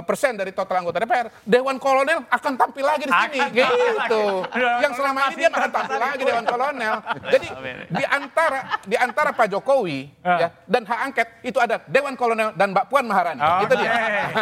persen 0.07 0.39
dari 0.39 0.51
total 0.51 0.83
anggota 0.83 1.03
DPR, 1.03 1.29
Dewan 1.43 1.77
Kolonel 1.77 2.25
akan 2.27 2.53
tampil 2.55 2.85
lagi 2.87 3.05
di 3.07 3.13
sini, 3.13 3.39
Akan 3.39 3.53
gitu. 3.53 4.23
lagi. 4.47 4.83
Yang 4.83 4.93
selama 4.99 5.19
ini 5.29 5.35
dia 5.37 5.49
akan 5.51 5.71
tampil 5.71 5.99
lagi 5.99 6.23
Dewan 6.23 6.47
Kolonel. 6.47 6.95
Jadi 7.29 7.47
di 7.91 8.05
antara 8.07 8.61
di 8.87 8.97
antara 8.97 9.31
Pak 9.35 9.47
Jokowi 9.51 10.11
ya 10.23 10.49
dan 10.65 10.83
hak 10.87 10.99
angket 11.11 11.29
itu 11.43 11.59
ada 11.59 11.83
Dewan 11.87 12.15
Kolonel 12.15 12.55
dan 12.55 12.71
Mbak 12.73 12.87
Puan 12.89 13.05
Maharani. 13.07 13.41
Itu 13.67 13.75
dia. 13.77 13.91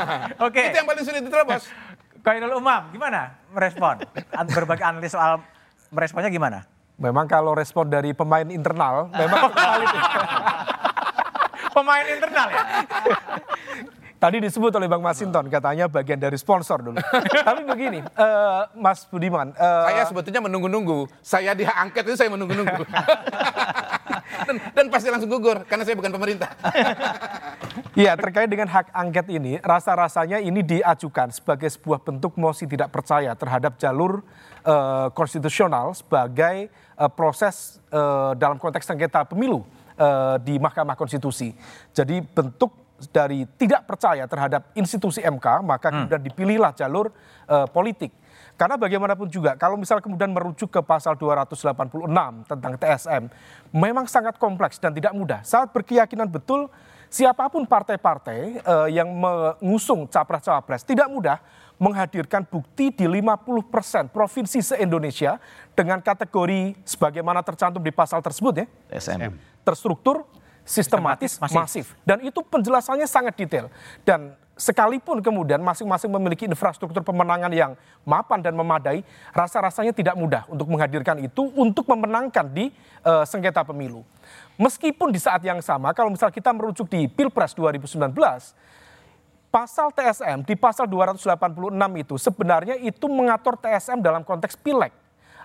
Oke. 0.47 0.71
Itu 0.71 0.77
yang 0.81 0.89
paling 0.89 1.05
sulit 1.05 1.23
diterobos. 1.25 1.65
Kairul 2.21 2.53
Umam, 2.53 2.93
gimana 2.93 3.33
merespon? 3.49 4.05
Berbagai 4.53 4.85
analis 4.85 5.17
soal 5.17 5.41
meresponnya 5.89 6.29
gimana? 6.29 6.69
Memang 7.01 7.25
kalau 7.25 7.57
respon 7.57 7.89
dari 7.89 8.13
pemain 8.13 8.45
internal, 8.45 9.09
memang. 9.09 9.49
Pemain 11.71 12.03
internal 12.03 12.49
ya? 12.51 12.63
Tadi 14.21 14.37
disebut 14.37 14.69
oleh 14.77 14.85
Bang 14.85 15.01
Masinton 15.01 15.49
katanya 15.49 15.89
bagian 15.89 16.21
dari 16.21 16.37
sponsor 16.37 16.85
dulu. 16.85 17.01
Tapi 17.49 17.65
begini, 17.65 18.05
eh, 18.05 18.63
Mas 18.77 19.09
Budiman, 19.09 19.57
eh, 19.57 19.85
Saya 19.89 20.05
sebetulnya 20.05 20.45
menunggu-nunggu. 20.45 21.09
Saya 21.25 21.57
di 21.57 21.65
hak 21.65 21.77
angket 21.89 22.05
itu 22.05 22.17
saya 22.21 22.29
menunggu-nunggu. 22.29 22.85
dan, 24.47 24.57
dan 24.77 24.85
pasti 24.93 25.09
langsung 25.09 25.31
gugur 25.33 25.65
karena 25.65 25.89
saya 25.89 25.97
bukan 25.97 26.13
pemerintah. 26.13 26.51
Iya, 27.99 28.15
terkait 28.15 28.47
dengan 28.47 28.71
hak 28.71 28.95
angket 28.95 29.27
ini, 29.35 29.59
rasa-rasanya 29.59 30.39
ini 30.39 30.63
diajukan 30.63 31.35
sebagai 31.35 31.67
sebuah 31.67 31.99
bentuk 31.99 32.39
mosi 32.39 32.63
tidak 32.67 32.95
percaya 32.95 33.35
terhadap 33.35 33.83
jalur 33.83 34.23
eh, 34.63 35.09
konstitusional 35.11 35.95
sebagai 35.99 36.71
eh, 36.71 37.11
proses 37.11 37.83
eh, 37.91 38.33
dalam 38.39 38.63
konteks 38.63 38.87
sengketa 38.87 39.27
pemilu 39.27 39.67
di 40.41 40.57
Mahkamah 40.57 40.97
Konstitusi. 40.97 41.53
Jadi 41.93 42.25
bentuk 42.25 42.73
dari 43.09 43.49
tidak 43.57 43.89
percaya 43.89 44.29
terhadap 44.29 44.69
institusi 44.77 45.25
MK, 45.25 45.65
maka 45.65 45.89
kemudian 45.89 46.21
dipilihlah 46.21 46.77
jalur 46.77 47.09
eh, 47.49 47.67
politik. 47.73 48.13
Karena 48.61 48.77
bagaimanapun 48.77 49.33
juga, 49.33 49.57
kalau 49.57 49.81
misal 49.81 50.05
kemudian 50.05 50.29
merujuk 50.29 50.69
ke 50.69 50.85
pasal 50.85 51.17
286 51.17 51.97
tentang 52.45 52.73
TSM, 52.77 53.33
memang 53.73 54.05
sangat 54.05 54.37
kompleks 54.37 54.77
dan 54.77 54.93
tidak 54.93 55.17
mudah. 55.17 55.41
Saat 55.41 55.73
berkeyakinan 55.73 56.29
betul, 56.29 56.69
siapa 57.09 57.49
pun 57.49 57.65
partai-partai 57.65 58.61
eh, 58.61 58.89
yang 58.93 59.09
mengusung 59.09 60.05
capres-cawapres 60.05 60.85
tidak 60.85 61.09
mudah 61.09 61.41
menghadirkan 61.81 62.45
bukti 62.45 62.93
di 62.93 63.09
50% 63.09 64.13
provinsi 64.13 64.61
se-Indonesia 64.61 65.41
dengan 65.73 66.05
kategori 66.05 66.77
sebagaimana 66.85 67.41
tercantum 67.41 67.81
di 67.81 67.89
pasal 67.89 68.21
tersebut 68.21 68.61
ya, 68.61 68.67
SM. 68.93 69.33
terstruktur, 69.65 70.29
sistematis, 70.71 71.35
Sistematis, 71.35 71.59
masif. 71.59 71.91
masif. 71.91 72.07
Dan 72.07 72.23
itu 72.23 72.39
penjelasannya 72.47 73.11
sangat 73.11 73.35
detail. 73.35 73.67
Dan 74.07 74.39
sekalipun 74.55 75.19
kemudian 75.19 75.59
masing-masing 75.59 76.13
memiliki 76.13 76.47
infrastruktur 76.47 77.03
pemenangan 77.03 77.51
yang 77.51 77.73
mapan 78.07 78.39
dan 78.39 78.55
memadai, 78.55 79.03
rasa-rasanya 79.35 79.91
tidak 79.91 80.15
mudah 80.15 80.47
untuk 80.47 80.71
menghadirkan 80.71 81.19
itu 81.19 81.51
untuk 81.59 81.89
memenangkan 81.91 82.47
di 82.53 82.71
eh, 83.03 83.25
sengketa 83.27 83.67
pemilu. 83.67 84.07
Meskipun 84.61 85.11
di 85.11 85.19
saat 85.19 85.43
yang 85.43 85.59
sama, 85.65 85.91
kalau 85.97 86.13
misal 86.13 86.29
kita 86.31 86.53
merujuk 86.53 86.87
di 86.87 87.09
Pilpres 87.09 87.57
2019, 87.57 88.13
pasal 89.51 89.91
TSM 89.91 90.47
di 90.47 90.55
pasal 90.55 90.87
286 90.87 91.35
itu 91.99 92.15
sebenarnya 92.21 92.79
itu 92.79 93.11
mengatur 93.11 93.59
TSM 93.59 93.99
dalam 93.99 94.23
konteks 94.23 94.55
pileg. 94.55 94.95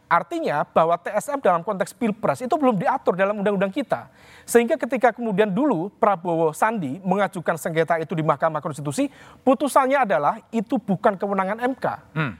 Artinya 0.06 0.62
bahwa 0.70 0.94
TSM 1.02 1.42
dalam 1.42 1.66
konteks 1.66 1.90
pilpres 1.98 2.46
itu 2.46 2.54
belum 2.54 2.78
diatur 2.78 3.18
dalam 3.18 3.42
undang-undang 3.42 3.74
kita. 3.74 4.06
Sehingga 4.46 4.78
ketika 4.78 5.10
kemudian 5.10 5.50
dulu 5.50 5.90
Prabowo 5.98 6.54
Sandi 6.54 7.02
mengajukan 7.02 7.58
sengketa 7.58 7.98
itu 7.98 8.14
di 8.14 8.22
Mahkamah 8.22 8.62
Konstitusi, 8.62 9.10
putusannya 9.42 10.06
adalah 10.06 10.38
itu 10.54 10.78
bukan 10.78 11.18
kewenangan 11.18 11.58
MK. 11.74 11.86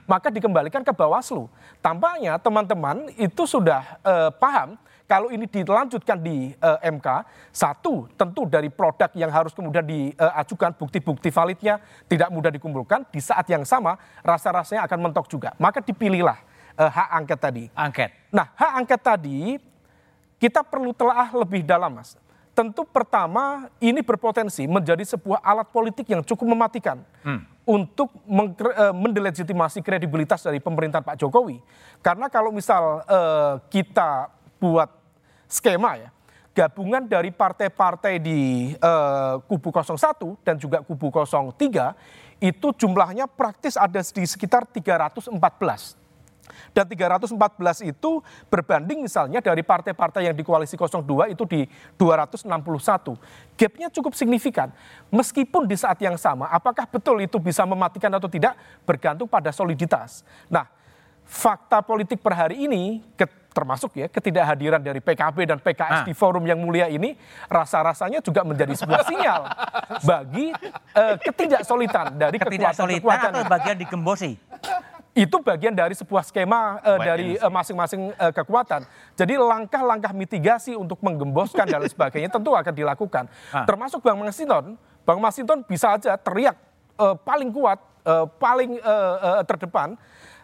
Maka 0.06 0.30
dikembalikan 0.30 0.86
ke 0.86 0.94
Bawaslu. 0.94 1.50
Tampaknya 1.82 2.38
teman-teman 2.38 3.10
itu 3.18 3.42
sudah 3.42 3.82
eh, 4.06 4.30
paham 4.38 4.78
kalau 5.06 5.30
ini 5.30 5.46
dilanjutkan 5.46 6.18
di 6.18 6.50
eh, 6.54 6.78
MK, 6.90 7.08
satu 7.50 8.10
tentu 8.14 8.46
dari 8.46 8.70
produk 8.70 9.10
yang 9.14 9.30
harus 9.30 9.54
kemudian 9.54 9.86
diajukan 9.86 10.74
bukti-bukti 10.74 11.34
validnya 11.34 11.82
tidak 12.06 12.30
mudah 12.30 12.50
dikumpulkan. 12.50 13.06
Di 13.10 13.18
saat 13.18 13.46
yang 13.50 13.66
sama 13.66 13.98
rasa-rasanya 14.22 14.86
akan 14.86 15.10
mentok 15.10 15.26
juga. 15.26 15.54
Maka 15.58 15.82
dipilihlah 15.82 16.38
eh, 16.76 16.90
hak 16.92 17.08
angket 17.12 17.38
tadi. 17.40 17.64
Angket. 17.72 18.10
Nah, 18.30 18.46
hak 18.54 18.72
angket 18.84 19.00
tadi 19.00 19.56
kita 20.36 20.60
perlu 20.60 20.92
telaah 20.92 21.32
lebih 21.32 21.64
dalam, 21.64 21.96
Mas. 21.96 22.14
Tentu 22.56 22.88
pertama 22.88 23.68
ini 23.84 24.00
berpotensi 24.00 24.64
menjadi 24.64 25.04
sebuah 25.04 25.44
alat 25.44 25.68
politik 25.68 26.08
yang 26.08 26.24
cukup 26.24 26.56
mematikan 26.56 27.04
untuk 27.68 28.08
mengkre- 28.24 28.72
eh, 28.72 28.94
mendelegitimasi 28.96 29.84
kredibilitas 29.84 30.40
dari 30.40 30.56
pemerintahan 30.62 31.04
Pak 31.04 31.20
Jokowi. 31.20 31.60
Karena 32.00 32.32
kalau 32.32 32.54
misal 32.54 33.04
eh, 33.04 33.54
kita 33.68 34.32
buat 34.56 34.88
skema 35.50 36.00
ya, 36.00 36.08
gabungan 36.56 37.04
dari 37.04 37.28
partai-partai 37.28 38.16
di 38.16 38.72
eh, 38.72 39.34
kubu 39.44 39.68
01 39.68 40.40
dan 40.40 40.56
juga 40.56 40.80
kubu 40.80 41.12
03 41.12 42.40
itu 42.40 42.68
jumlahnya 42.72 43.28
praktis 43.28 43.76
ada 43.76 44.00
di 44.00 44.24
sekitar 44.24 44.64
314. 44.64 46.05
Dan 46.76 46.84
314 46.92 47.88
itu 47.88 48.20
berbanding 48.52 49.08
misalnya 49.08 49.40
dari 49.40 49.64
partai-partai 49.64 50.28
yang 50.28 50.36
di 50.36 50.44
koalisi 50.44 50.76
02 50.76 51.32
itu 51.32 51.48
di 51.48 51.64
261. 51.96 53.16
Gapnya 53.56 53.88
cukup 53.88 54.12
signifikan. 54.12 54.68
Meskipun 55.08 55.64
di 55.64 55.72
saat 55.72 55.96
yang 56.04 56.20
sama, 56.20 56.52
apakah 56.52 56.84
betul 56.84 57.16
itu 57.24 57.40
bisa 57.40 57.64
mematikan 57.64 58.12
atau 58.12 58.28
tidak 58.28 58.52
bergantung 58.84 59.24
pada 59.24 59.48
soliditas. 59.56 60.20
Nah, 60.52 60.68
fakta 61.24 61.80
politik 61.80 62.20
per 62.20 62.36
hari 62.36 62.68
ini 62.68 63.00
termasuk 63.56 63.96
ya 63.96 64.04
ketidakhadiran 64.12 64.84
dari 64.84 65.00
PKB 65.00 65.48
dan 65.48 65.56
PKS 65.64 66.04
Ah. 66.04 66.04
di 66.04 66.12
forum 66.12 66.44
yang 66.44 66.60
mulia 66.60 66.92
ini 66.92 67.16
rasa-rasanya 67.48 68.20
juga 68.20 68.44
menjadi 68.44 68.76
sebuah 68.76 69.00
sinyal 69.08 69.42
bagi 70.04 70.52
eh, 70.92 71.16
ketidaksolidan 71.24 72.20
dari 72.20 72.36
Ketidaksolidan 72.36 73.32
atau 73.32 73.48
bagian 73.48 73.80
digembosi? 73.80 74.36
Itu 75.16 75.40
bagian 75.40 75.72
dari 75.72 75.96
sebuah 75.96 76.28
skema 76.28 76.76
eh, 76.84 76.98
dari 77.00 77.28
eh, 77.40 77.48
masing-masing 77.48 78.12
eh, 78.12 78.32
kekuatan. 78.36 78.84
Jadi 79.16 79.40
langkah-langkah 79.40 80.12
mitigasi 80.12 80.76
untuk 80.76 81.00
menggemboskan 81.00 81.64
dan 81.64 81.80
sebagainya 81.88 82.28
tentu 82.28 82.52
akan 82.52 82.74
dilakukan. 82.76 83.24
Ah. 83.48 83.64
Termasuk 83.64 84.04
Bang 84.04 84.20
Masinton, 84.20 84.76
Bang 85.08 85.18
Masinton 85.24 85.64
bisa 85.64 85.96
aja 85.96 86.20
teriak 86.20 86.60
eh, 87.00 87.16
paling 87.24 87.48
kuat, 87.48 87.80
eh, 88.04 88.26
paling 88.36 88.76
eh, 88.76 89.16
eh, 89.24 89.42
terdepan, 89.48 89.96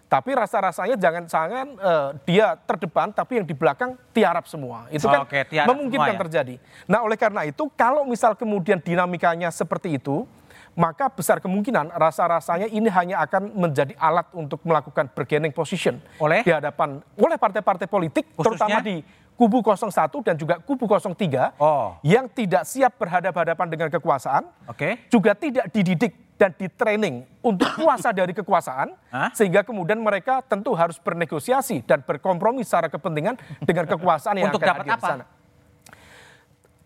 tapi 0.08 0.32
rasa-rasanya 0.32 0.96
jangan-jangan 0.96 1.66
eh, 1.76 2.08
dia 2.24 2.56
terdepan, 2.64 3.12
tapi 3.12 3.44
yang 3.44 3.46
di 3.48 3.52
belakang 3.52 3.92
tiarap 4.16 4.48
semua. 4.48 4.88
Itu 4.88 5.04
kan 5.04 5.28
Oke, 5.28 5.52
memungkinkan 5.52 6.16
semua 6.16 6.16
ya. 6.16 6.22
terjadi. 6.24 6.54
Nah, 6.88 7.04
oleh 7.04 7.20
karena 7.20 7.44
itu, 7.44 7.68
kalau 7.76 8.08
misal 8.08 8.32
kemudian 8.32 8.80
dinamikanya 8.80 9.52
seperti 9.52 10.00
itu, 10.00 10.24
maka 10.72 11.08
besar 11.08 11.36
kemungkinan 11.36 11.92
rasa-rasanya 11.92 12.64
ini 12.66 12.88
hanya 12.88 13.20
akan 13.20 13.52
menjadi 13.52 13.92
alat 13.96 14.24
untuk 14.32 14.64
melakukan 14.64 15.12
bargaining 15.12 15.52
position 15.52 16.00
Oleh? 16.16 16.40
di 16.40 16.48
hadapan 16.48 17.00
oleh 17.14 17.36
partai-partai 17.36 17.84
politik, 17.84 18.32
Khususnya? 18.32 18.44
terutama 18.72 18.78
di 18.80 19.04
kubu 19.32 19.60
01 19.60 19.92
dan 20.22 20.34
juga 20.34 20.54
kubu 20.58 20.88
03 20.88 21.56
Oh. 21.56 21.96
yang 22.00 22.24
tidak 22.26 22.64
siap 22.64 22.96
berhadapan-hadapan 22.96 23.66
dengan 23.68 23.88
kekuasaan, 23.90 24.48
Oke. 24.64 25.08
juga 25.08 25.36
tidak 25.36 25.68
dididik 25.68 26.12
dan 26.40 26.50
ditraining 26.52 27.22
untuk 27.38 27.68
puasa 27.78 28.08
dari 28.10 28.32
kekuasaan, 28.32 28.96
Hah? 29.10 29.28
sehingga 29.30 29.60
kemudian 29.62 30.00
mereka 30.00 30.40
tentu 30.40 30.72
harus 30.72 30.96
bernegosiasi 30.96 31.84
dan 31.84 32.00
berkompromi 32.00 32.64
secara 32.64 32.88
kepentingan 32.88 33.36
dengan 33.60 33.84
kekuasaan 33.92 34.36
yang 34.36 34.48
Untuk 34.48 34.60
akan 34.60 34.68
dapat 34.72 34.84
di 34.84 34.92
apa? 34.92 35.06
sana 35.06 35.24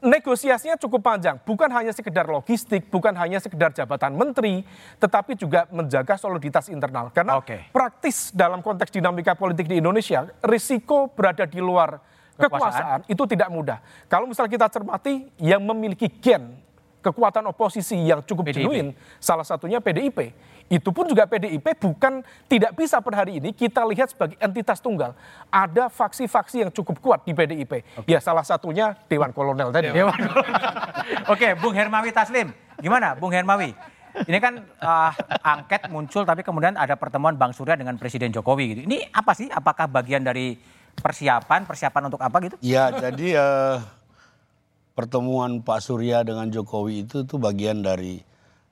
negosiasinya 0.07 0.79
cukup 0.79 1.03
panjang, 1.03 1.37
bukan 1.43 1.67
hanya 1.75 1.91
sekedar 1.91 2.31
logistik, 2.31 2.87
bukan 2.87 3.11
hanya 3.19 3.43
sekedar 3.43 3.75
jabatan 3.75 4.15
menteri, 4.15 4.63
tetapi 5.03 5.35
juga 5.35 5.67
menjaga 5.75 6.15
soliditas 6.15 6.71
internal. 6.71 7.11
Karena 7.11 7.43
Oke. 7.43 7.75
praktis 7.75 8.31
dalam 8.31 8.63
konteks 8.63 8.95
dinamika 8.95 9.35
politik 9.35 9.67
di 9.67 9.83
Indonesia, 9.83 10.31
risiko 10.47 11.11
berada 11.11 11.43
di 11.45 11.59
luar 11.59 11.99
kekuasaan, 12.39 13.11
itu 13.11 13.27
tidak 13.27 13.51
mudah. 13.51 13.83
Kalau 14.07 14.31
misalnya 14.31 14.53
kita 14.55 14.69
cermati 14.71 15.27
yang 15.43 15.61
memiliki 15.67 16.07
gen 16.07 16.63
kekuatan 17.03 17.47
oposisi 17.51 17.99
yang 18.03 18.23
cukup 18.23 18.51
PDIP. 18.51 18.63
genuine, 18.63 18.91
salah 19.23 19.47
satunya 19.47 19.79
PDIP. 19.79 20.35
Itu 20.67 20.91
pun 20.91 21.07
juga 21.07 21.31
PDIP 21.31 21.79
bukan 21.79 22.27
tidak 22.51 22.75
bisa 22.75 22.99
per 22.99 23.15
hari 23.15 23.39
ini 23.39 23.55
kita 23.55 23.87
lihat 23.87 24.11
sebagai 24.11 24.35
entitas 24.43 24.83
tunggal. 24.83 25.15
Ada 25.47 25.87
faksi-faksi 25.87 26.67
yang 26.67 26.71
cukup 26.75 26.99
kuat 26.99 27.21
di 27.23 27.31
PDIP. 27.31 27.87
Ya 28.11 28.19
salah 28.19 28.43
satunya 28.43 28.99
Dewan 29.07 29.31
Kolonel 29.31 29.71
tadi. 29.71 29.95
Dewan. 29.95 30.19
Oke, 31.33 31.55
Bung 31.55 31.75
Hermawi 31.75 32.11
Taslim, 32.11 32.51
gimana 32.83 33.15
Bung 33.15 33.31
Hermawi? 33.31 33.75
Ini 34.17 34.39
kan 34.41 34.65
ah, 34.81 35.13
angket 35.45 35.93
muncul 35.93 36.25
tapi 36.25 36.41
kemudian 36.41 36.75
ada 36.75 36.97
pertemuan 36.97 37.37
Bang 37.37 37.53
Surya 37.53 37.77
dengan 37.77 38.01
Presiden 38.01 38.33
Jokowi 38.33 38.65
gitu. 38.73 38.81
Ini 38.89 39.13
apa 39.13 39.37
sih? 39.37 39.47
Apakah 39.53 39.87
bagian 39.87 40.25
dari 40.25 40.57
persiapan, 40.97 41.69
persiapan 41.69 42.03
untuk 42.09 42.21
apa 42.25 42.37
gitu? 42.41 42.57
Ya, 42.65 42.89
jadi 42.89 43.37
eh, 43.37 43.77
pertemuan 44.97 45.61
Pak 45.61 45.85
Surya 45.85 46.25
dengan 46.25 46.49
Jokowi 46.49 47.05
itu 47.05 47.29
tuh 47.29 47.37
bagian 47.37 47.85
dari 47.85 48.25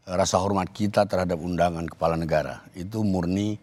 rasa 0.05 0.37
hormat 0.41 0.69
kita 0.71 1.09
terhadap 1.09 1.41
undangan 1.41 1.89
kepala 1.89 2.15
negara. 2.17 2.61
Itu 2.77 3.01
murni 3.01 3.57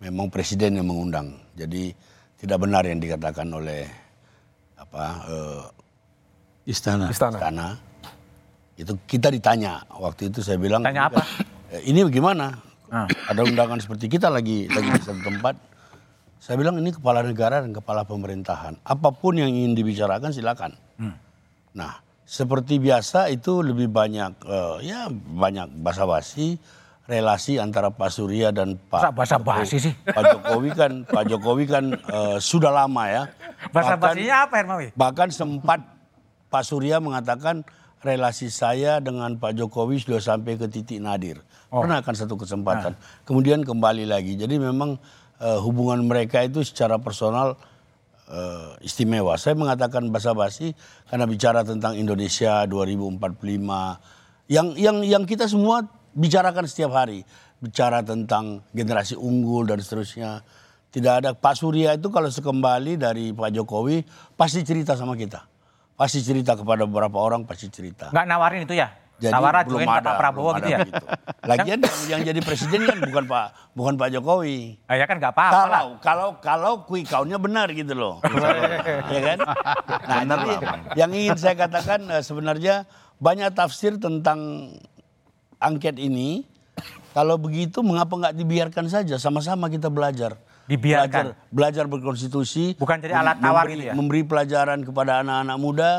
memang 0.00 0.32
presiden 0.32 0.80
yang 0.80 0.88
mengundang. 0.88 1.36
Jadi 1.52 1.92
tidak 2.40 2.58
benar 2.64 2.82
yang 2.88 2.98
dikatakan 2.98 3.48
oleh 3.52 3.84
apa 4.80 5.02
eh, 5.28 5.62
Istana. 6.62 7.10
Istana. 7.10 7.36
istana. 7.38 7.68
Itu 8.78 8.94
kita 9.04 9.28
ditanya 9.34 9.82
waktu 9.92 10.30
itu 10.30 10.40
saya 10.40 10.56
bilang. 10.56 10.80
Tanya 10.86 11.10
apa? 11.10 11.22
"Eh, 11.74 11.90
Ini 11.90 12.06
bagaimana? 12.06 12.54
Ah. 12.92 13.08
Ada 13.28 13.42
undangan 13.42 13.80
seperti 13.80 14.06
kita 14.06 14.28
lagi 14.30 14.68
lagi 14.70 14.88
di 14.94 15.02
satu 15.02 15.22
tempat. 15.24 15.54
Saya 16.42 16.58
bilang 16.58 16.76
ini 16.78 16.90
kepala 16.90 17.22
negara 17.22 17.62
dan 17.62 17.70
kepala 17.70 18.02
pemerintahan. 18.02 18.78
Apa 18.82 19.14
pun 19.14 19.38
yang 19.38 19.48
ingin 19.50 19.78
dibicarakan 19.78 20.34
silakan. 20.34 20.74
Nah, 21.72 21.92
seperti 22.32 22.80
biasa 22.80 23.28
itu 23.28 23.60
lebih 23.60 23.92
banyak 23.92 24.32
eh, 24.48 24.76
ya 24.88 25.12
banyak 25.12 25.68
basa-basi 25.84 26.56
relasi 27.04 27.60
antara 27.60 27.92
Pak 27.92 28.08
Surya 28.08 28.48
dan 28.48 28.80
Pak 28.88 29.12
Masa 29.12 29.36
basa-basi 29.36 29.76
sih? 29.76 29.92
Pak 30.08 30.40
Jokowi 30.40 30.70
kan 30.72 30.92
Pak 31.04 31.24
Jokowi 31.28 31.64
kan 31.68 31.84
eh, 31.92 32.36
sudah 32.40 32.72
lama 32.72 33.04
ya. 33.04 33.22
Bahasa 33.68 34.00
Bahkan- 34.00 34.16
basinya 34.16 34.36
apa 34.48 34.54
Hermawi? 34.64 34.86
Bahkan 34.96 35.28
sempat 35.28 35.84
Pak 36.48 36.64
Surya 36.64 37.04
mengatakan 37.04 37.68
relasi 38.00 38.48
saya 38.48 38.96
dengan 39.04 39.36
Pak 39.36 39.52
Jokowi 39.52 40.00
sudah 40.00 40.24
sampai 40.24 40.56
ke 40.56 40.72
titik 40.72 41.04
nadir. 41.04 41.36
Pernah 41.68 42.00
kan 42.00 42.16
satu 42.16 42.40
kesempatan. 42.40 42.96
Kemudian 43.28 43.60
kembali 43.60 44.08
lagi. 44.08 44.40
Jadi 44.40 44.56
memang 44.56 44.96
eh, 45.36 45.58
hubungan 45.60 46.00
mereka 46.08 46.40
itu 46.40 46.64
secara 46.64 46.96
personal 46.96 47.60
eh, 48.32 48.70
istimewa. 48.80 49.36
Saya 49.36 49.52
mengatakan 49.52 50.08
basa-basi 50.08 50.72
karena 51.06 51.28
bicara 51.28 51.60
tentang 51.62 51.94
Indonesia 51.94 52.64
2045 52.64 53.20
yang 54.48 54.74
yang 54.74 54.96
yang 55.04 55.22
kita 55.28 55.46
semua 55.46 55.84
bicarakan 56.16 56.64
setiap 56.64 56.96
hari. 56.96 57.22
Bicara 57.62 58.02
tentang 58.02 58.66
generasi 58.74 59.14
unggul 59.14 59.70
dan 59.70 59.78
seterusnya. 59.78 60.42
Tidak 60.92 61.24
ada 61.24 61.30
Pak 61.32 61.54
Surya 61.56 61.94
itu 61.94 62.10
kalau 62.10 62.28
sekembali 62.28 62.98
dari 62.98 63.30
Pak 63.32 63.54
Jokowi 63.54 64.02
pasti 64.34 64.66
cerita 64.66 64.98
sama 64.98 65.14
kita. 65.14 65.46
Pasti 65.94 66.20
cerita 66.20 66.58
kepada 66.58 66.84
beberapa 66.84 67.22
orang 67.22 67.46
pasti 67.46 67.70
cerita. 67.70 68.10
Nggak 68.10 68.26
nawarin 68.26 68.66
itu 68.66 68.74
ya? 68.74 69.01
Jadi 69.22 69.38
Tawaran 69.38 69.62
belum 69.70 69.86
ada, 69.86 70.02
Pak 70.02 70.14
Prabowo 70.18 70.50
belum 70.50 70.58
gitu 70.58 70.68
ya? 70.74 70.78
begitu. 70.82 71.04
Lagian 71.46 71.78
yang, 71.78 71.94
yang 72.10 72.20
jadi 72.26 72.40
presiden 72.42 72.80
kan 72.90 72.98
bukan 72.98 73.24
Pak 73.30 73.46
bukan 73.78 73.94
Pak 73.94 74.08
Jokowi. 74.18 74.82
Ah, 74.90 74.98
ya 74.98 75.06
kan 75.06 75.22
nggak 75.22 75.30
apa-apa 75.30 75.54
lah. 75.54 75.62
Kalau 75.62 75.86
kalau 76.02 76.28
kalau 76.42 76.72
quick 76.82 77.06
count-nya 77.06 77.38
benar 77.38 77.70
gitu 77.70 77.94
loh. 77.94 78.18
ya 79.14 79.20
kan? 79.22 79.38
Nah, 80.10 80.18
jadi 80.26 80.52
yang 80.98 81.10
ingin 81.14 81.38
saya 81.38 81.54
katakan 81.54 82.02
eh, 82.10 82.22
sebenarnya 82.26 82.90
banyak 83.22 83.54
tafsir 83.54 83.94
tentang 84.02 84.74
angket 85.62 86.02
ini. 86.02 86.42
Kalau 87.14 87.38
begitu 87.38 87.84
mengapa 87.84 88.16
nggak 88.18 88.34
dibiarkan 88.34 88.90
saja 88.90 89.20
sama-sama 89.22 89.70
kita 89.70 89.86
belajar. 89.86 90.34
Dibiarkan. 90.66 91.30
Belajar, 91.30 91.50
belajar 91.52 91.84
berkonstitusi. 91.86 92.74
Bukan 92.74 92.98
jadi 92.98 93.14
alat 93.14 93.38
tawar 93.38 93.68
memberi, 93.68 93.74
gitu 93.76 93.84
ya? 93.86 93.94
Memberi 93.94 94.22
pelajaran 94.26 94.80
kepada 94.82 95.22
anak-anak 95.22 95.58
muda. 95.60 95.92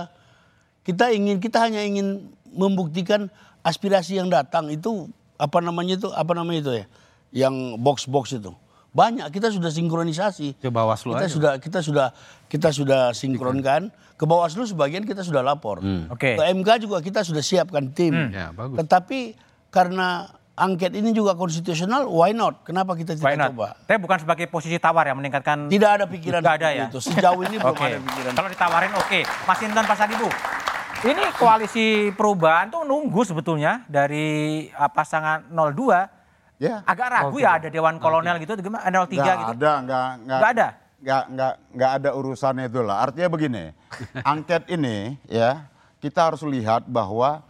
Kita 0.84 1.14
ingin 1.16 1.40
kita 1.40 1.64
hanya 1.64 1.86
ingin 1.86 2.34
membuktikan 2.54 3.28
aspirasi 3.60 4.16
yang 4.16 4.28
datang 4.28 4.68
itu 4.68 5.10
apa 5.36 5.60
namanya 5.60 5.98
itu 5.98 6.08
apa 6.10 6.32
namanya 6.32 6.60
itu 6.62 6.72
ya 6.74 6.86
yang 7.34 7.54
box 7.78 8.06
box 8.06 8.34
itu 8.34 8.54
banyak 8.90 9.26
kita 9.28 9.50
sudah 9.50 9.68
sinkronisasi 9.68 10.54
Ke 10.56 10.70
Bawaslu 10.70 11.12
kita 11.12 11.26
aja. 11.26 11.34
sudah 11.34 11.52
kita 11.58 11.80
sudah 11.80 12.08
kita 12.46 12.70
sudah 12.70 13.02
sinkronkan 13.12 13.90
ke 14.14 14.24
Bawaslu 14.24 14.64
sebagian 14.64 15.02
kita 15.02 15.20
sudah 15.20 15.42
lapor 15.42 15.82
Oke. 16.08 16.38
ke 16.38 16.44
MK 16.48 16.70
juga 16.80 16.98
kita 17.00 17.22
sudah 17.22 17.42
siapkan 17.42 17.90
tim 17.90 18.30
Ya, 18.30 18.50
bagus. 18.50 18.78
tetapi 18.78 19.34
karena 19.68 20.30
angket 20.54 20.94
ini 20.94 21.10
juga 21.10 21.34
konstitusional 21.34 22.06
why 22.06 22.30
not 22.30 22.62
kenapa 22.62 22.94
kita 22.94 23.18
Why 23.18 23.34
tidak 23.34 23.40
not? 23.40 23.50
coba 23.50 23.68
Tapi 23.82 23.98
bukan 23.98 24.18
sebagai 24.20 24.46
posisi 24.46 24.78
tawar 24.78 25.10
yang 25.10 25.18
meningkatkan 25.18 25.66
tidak 25.66 25.90
ada 25.92 26.06
pikiran 26.06 26.40
Nggak 26.40 26.56
ada 26.56 26.70
ya? 26.72 26.86
itu 26.86 27.02
sejauh 27.02 27.42
ini 27.42 27.58
belum 27.60 27.74
Oke. 27.74 27.82
ada 27.84 27.98
pikiran 28.00 28.32
Kalau 28.36 28.50
ditawarin 28.52 28.94
oke. 28.94 29.20
Mas 29.44 29.60
Intan 29.60 29.84
Pak 29.84 29.98
Sadibu. 29.98 30.30
Ini 31.04 31.36
koalisi 31.36 32.16
perubahan 32.16 32.72
tuh 32.72 32.88
nunggu 32.88 33.28
sebetulnya 33.28 33.84
dari 33.92 34.68
uh, 34.72 34.88
pasangan 34.88 35.44
02 35.52 36.24
Ya. 36.62 36.80
Agak 36.88 37.12
ragu 37.12 37.44
ya 37.44 37.60
ada 37.60 37.68
Dewan 37.68 38.00
Kolonel 38.00 38.40
gitu, 38.40 38.56
gimana? 38.56 38.88
03 38.88 39.12
Nggak 39.12 39.36
gitu. 39.36 39.52
ada, 39.60 39.72
nggak, 39.84 39.84
nggak, 39.84 40.40
Nggak 40.40 40.52
ada? 40.56 40.68
Nggak, 41.04 41.24
nggak, 41.28 41.54
nggak 41.76 41.92
ada 42.00 42.10
urusannya 42.16 42.66
itu 42.72 42.80
lah. 42.80 42.98
Artinya 43.04 43.28
begini, 43.28 43.66
angket 44.32 44.64
ini 44.72 45.20
ya 45.28 45.68
kita 46.00 46.32
harus 46.32 46.40
lihat 46.48 46.88
bahwa 46.88 47.44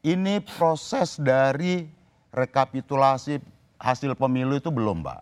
ini 0.00 0.40
proses 0.40 1.20
dari 1.20 1.84
rekapitulasi 2.32 3.36
hasil 3.76 4.16
pemilu 4.16 4.56
itu 4.56 4.72
belum, 4.72 5.04
Mbak. 5.04 5.20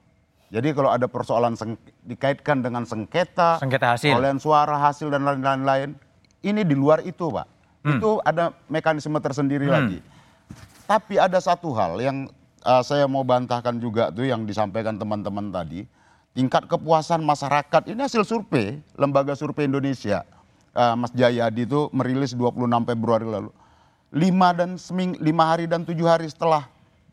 Jadi 0.55 0.69
kalau 0.71 0.95
ada 0.95 1.11
persoalan 1.11 1.59
seng- 1.59 1.81
dikaitkan 2.07 2.63
dengan 2.63 2.87
sengketa, 2.87 3.59
Sengketa 3.59 3.99
hasil. 3.99 4.15
perolehan 4.15 4.39
suara 4.39 4.79
hasil 4.79 5.11
dan 5.11 5.27
lain-lain, 5.27 5.99
ini 6.47 6.63
di 6.63 6.79
luar 6.79 7.03
itu, 7.03 7.27
Pak. 7.27 7.49
Hmm. 7.83 7.99
Itu 7.99 8.23
ada 8.23 8.55
mekanisme 8.71 9.19
tersendiri 9.19 9.67
lagi. 9.67 9.99
Tapi 10.87 11.19
ada 11.19 11.39
satu 11.43 11.75
hal 11.75 11.99
yang 11.99 12.31
uh, 12.63 12.83
saya 12.83 13.07
mau 13.11 13.27
bantahkan 13.27 13.75
juga 13.79 14.11
tuh 14.15 14.27
yang 14.27 14.47
disampaikan 14.47 14.95
teman-teman 14.99 15.51
tadi. 15.51 15.87
Tingkat 16.33 16.65
kepuasan 16.65 17.21
masyarakat, 17.21 17.93
ini 17.93 18.09
hasil 18.09 18.25
survei, 18.25 18.81
Lembaga 18.97 19.37
Survei 19.37 19.69
Indonesia. 19.69 20.25
Uh, 20.73 20.97
Mas 20.97 21.13
Jayadi 21.13 21.69
itu 21.69 21.93
merilis 21.93 22.33
26 22.33 22.89
Februari 22.89 23.29
lalu. 23.29 23.53
Lima, 24.09 24.57
dan 24.57 24.81
seming, 24.81 25.13
lima 25.21 25.45
hari 25.45 25.69
dan 25.69 25.85
tujuh 25.85 26.09
hari 26.09 26.25
setelah 26.33 26.65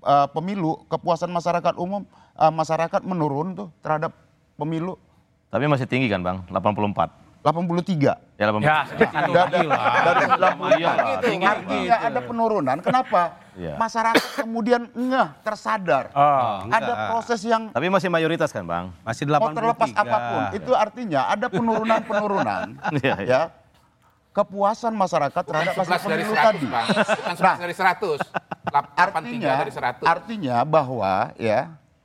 uh, 0.07 0.27
pemilu, 0.31 0.79
kepuasan 0.87 1.27
masyarakat 1.35 1.75
umum, 1.75 2.07
uh, 2.39 2.51
masyarakat 2.51 3.03
menurun 3.03 3.55
tuh 3.55 3.67
terhadap 3.83 4.15
pemilu 4.55 4.95
Tapi 5.49 5.65
masih 5.65 5.87
tinggi 5.87 6.07
kan 6.11 6.21
Bang, 6.21 6.47
84. 6.51 7.28
83. 7.39 8.19
Ya 8.35 8.45
83. 8.47 8.63
Ya. 8.63 8.75
Dari, 9.39 9.67
dari 9.99 10.23
90 10.27 10.75
Iya 10.75 10.89
lah, 10.91 11.17
tinggi. 11.19 11.45
Artinya 11.45 11.95
ada 12.01 12.19
penurunan. 12.19 12.77
Kenapa? 12.79 13.21
Iya. 13.55 13.75
Masyarakat 13.75 14.23
kemudian 14.39 14.81
ngeh, 14.89 15.27
tersadar. 15.41 16.11
Oh. 16.11 16.63
ada 16.67 17.11
proses 17.11 17.39
yang 17.43 17.71
Tapi 17.71 17.87
masih 17.87 18.07
mayoritas 18.07 18.49
kan 18.49 18.63
Bang? 18.63 18.91
Masih 19.03 19.23
mau 19.25 19.51
83. 19.51 19.55
terlepas 19.55 19.89
apa 19.93 20.17
pun. 20.21 20.41
Itu 20.55 20.71
artinya 20.73 21.21
ada 21.27 21.47
penurunan-penurunan. 21.47 22.67
Iya. 22.99 23.15
ya. 23.21 23.41
Kepuasan 24.29 24.93
masyarakat 24.93 25.41
terhadap 25.41 25.73
hasil 25.73 25.89
11 25.89 26.05
dari 26.05 26.23
pemilu 26.23 26.35
100, 26.37 26.45
tadi. 26.45 26.65
Bang. 26.67 26.85
Bukan 26.87 27.35
11 27.35 27.43
Nah, 27.43 27.57
dari 27.57 27.75
100. 27.75 28.19
Lap- 28.69 28.89
83 28.93 29.01
artinya 29.01 29.53
dari 29.57 29.73
100. 29.73 30.03
artinya 30.05 30.55
bahwa 30.61 31.13
ya 31.35 31.59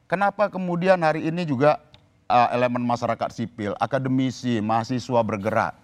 kenapa 0.06 0.48
kemudian 0.48 0.96
hari 0.98 1.28
ini 1.28 1.44
juga 1.44 1.76
uh, 2.28 2.48
elemen 2.52 2.82
masyarakat 2.84 3.30
sipil 3.32 3.72
akademisi 3.78 4.60
mahasiswa 4.60 5.20
bergerak 5.24 5.74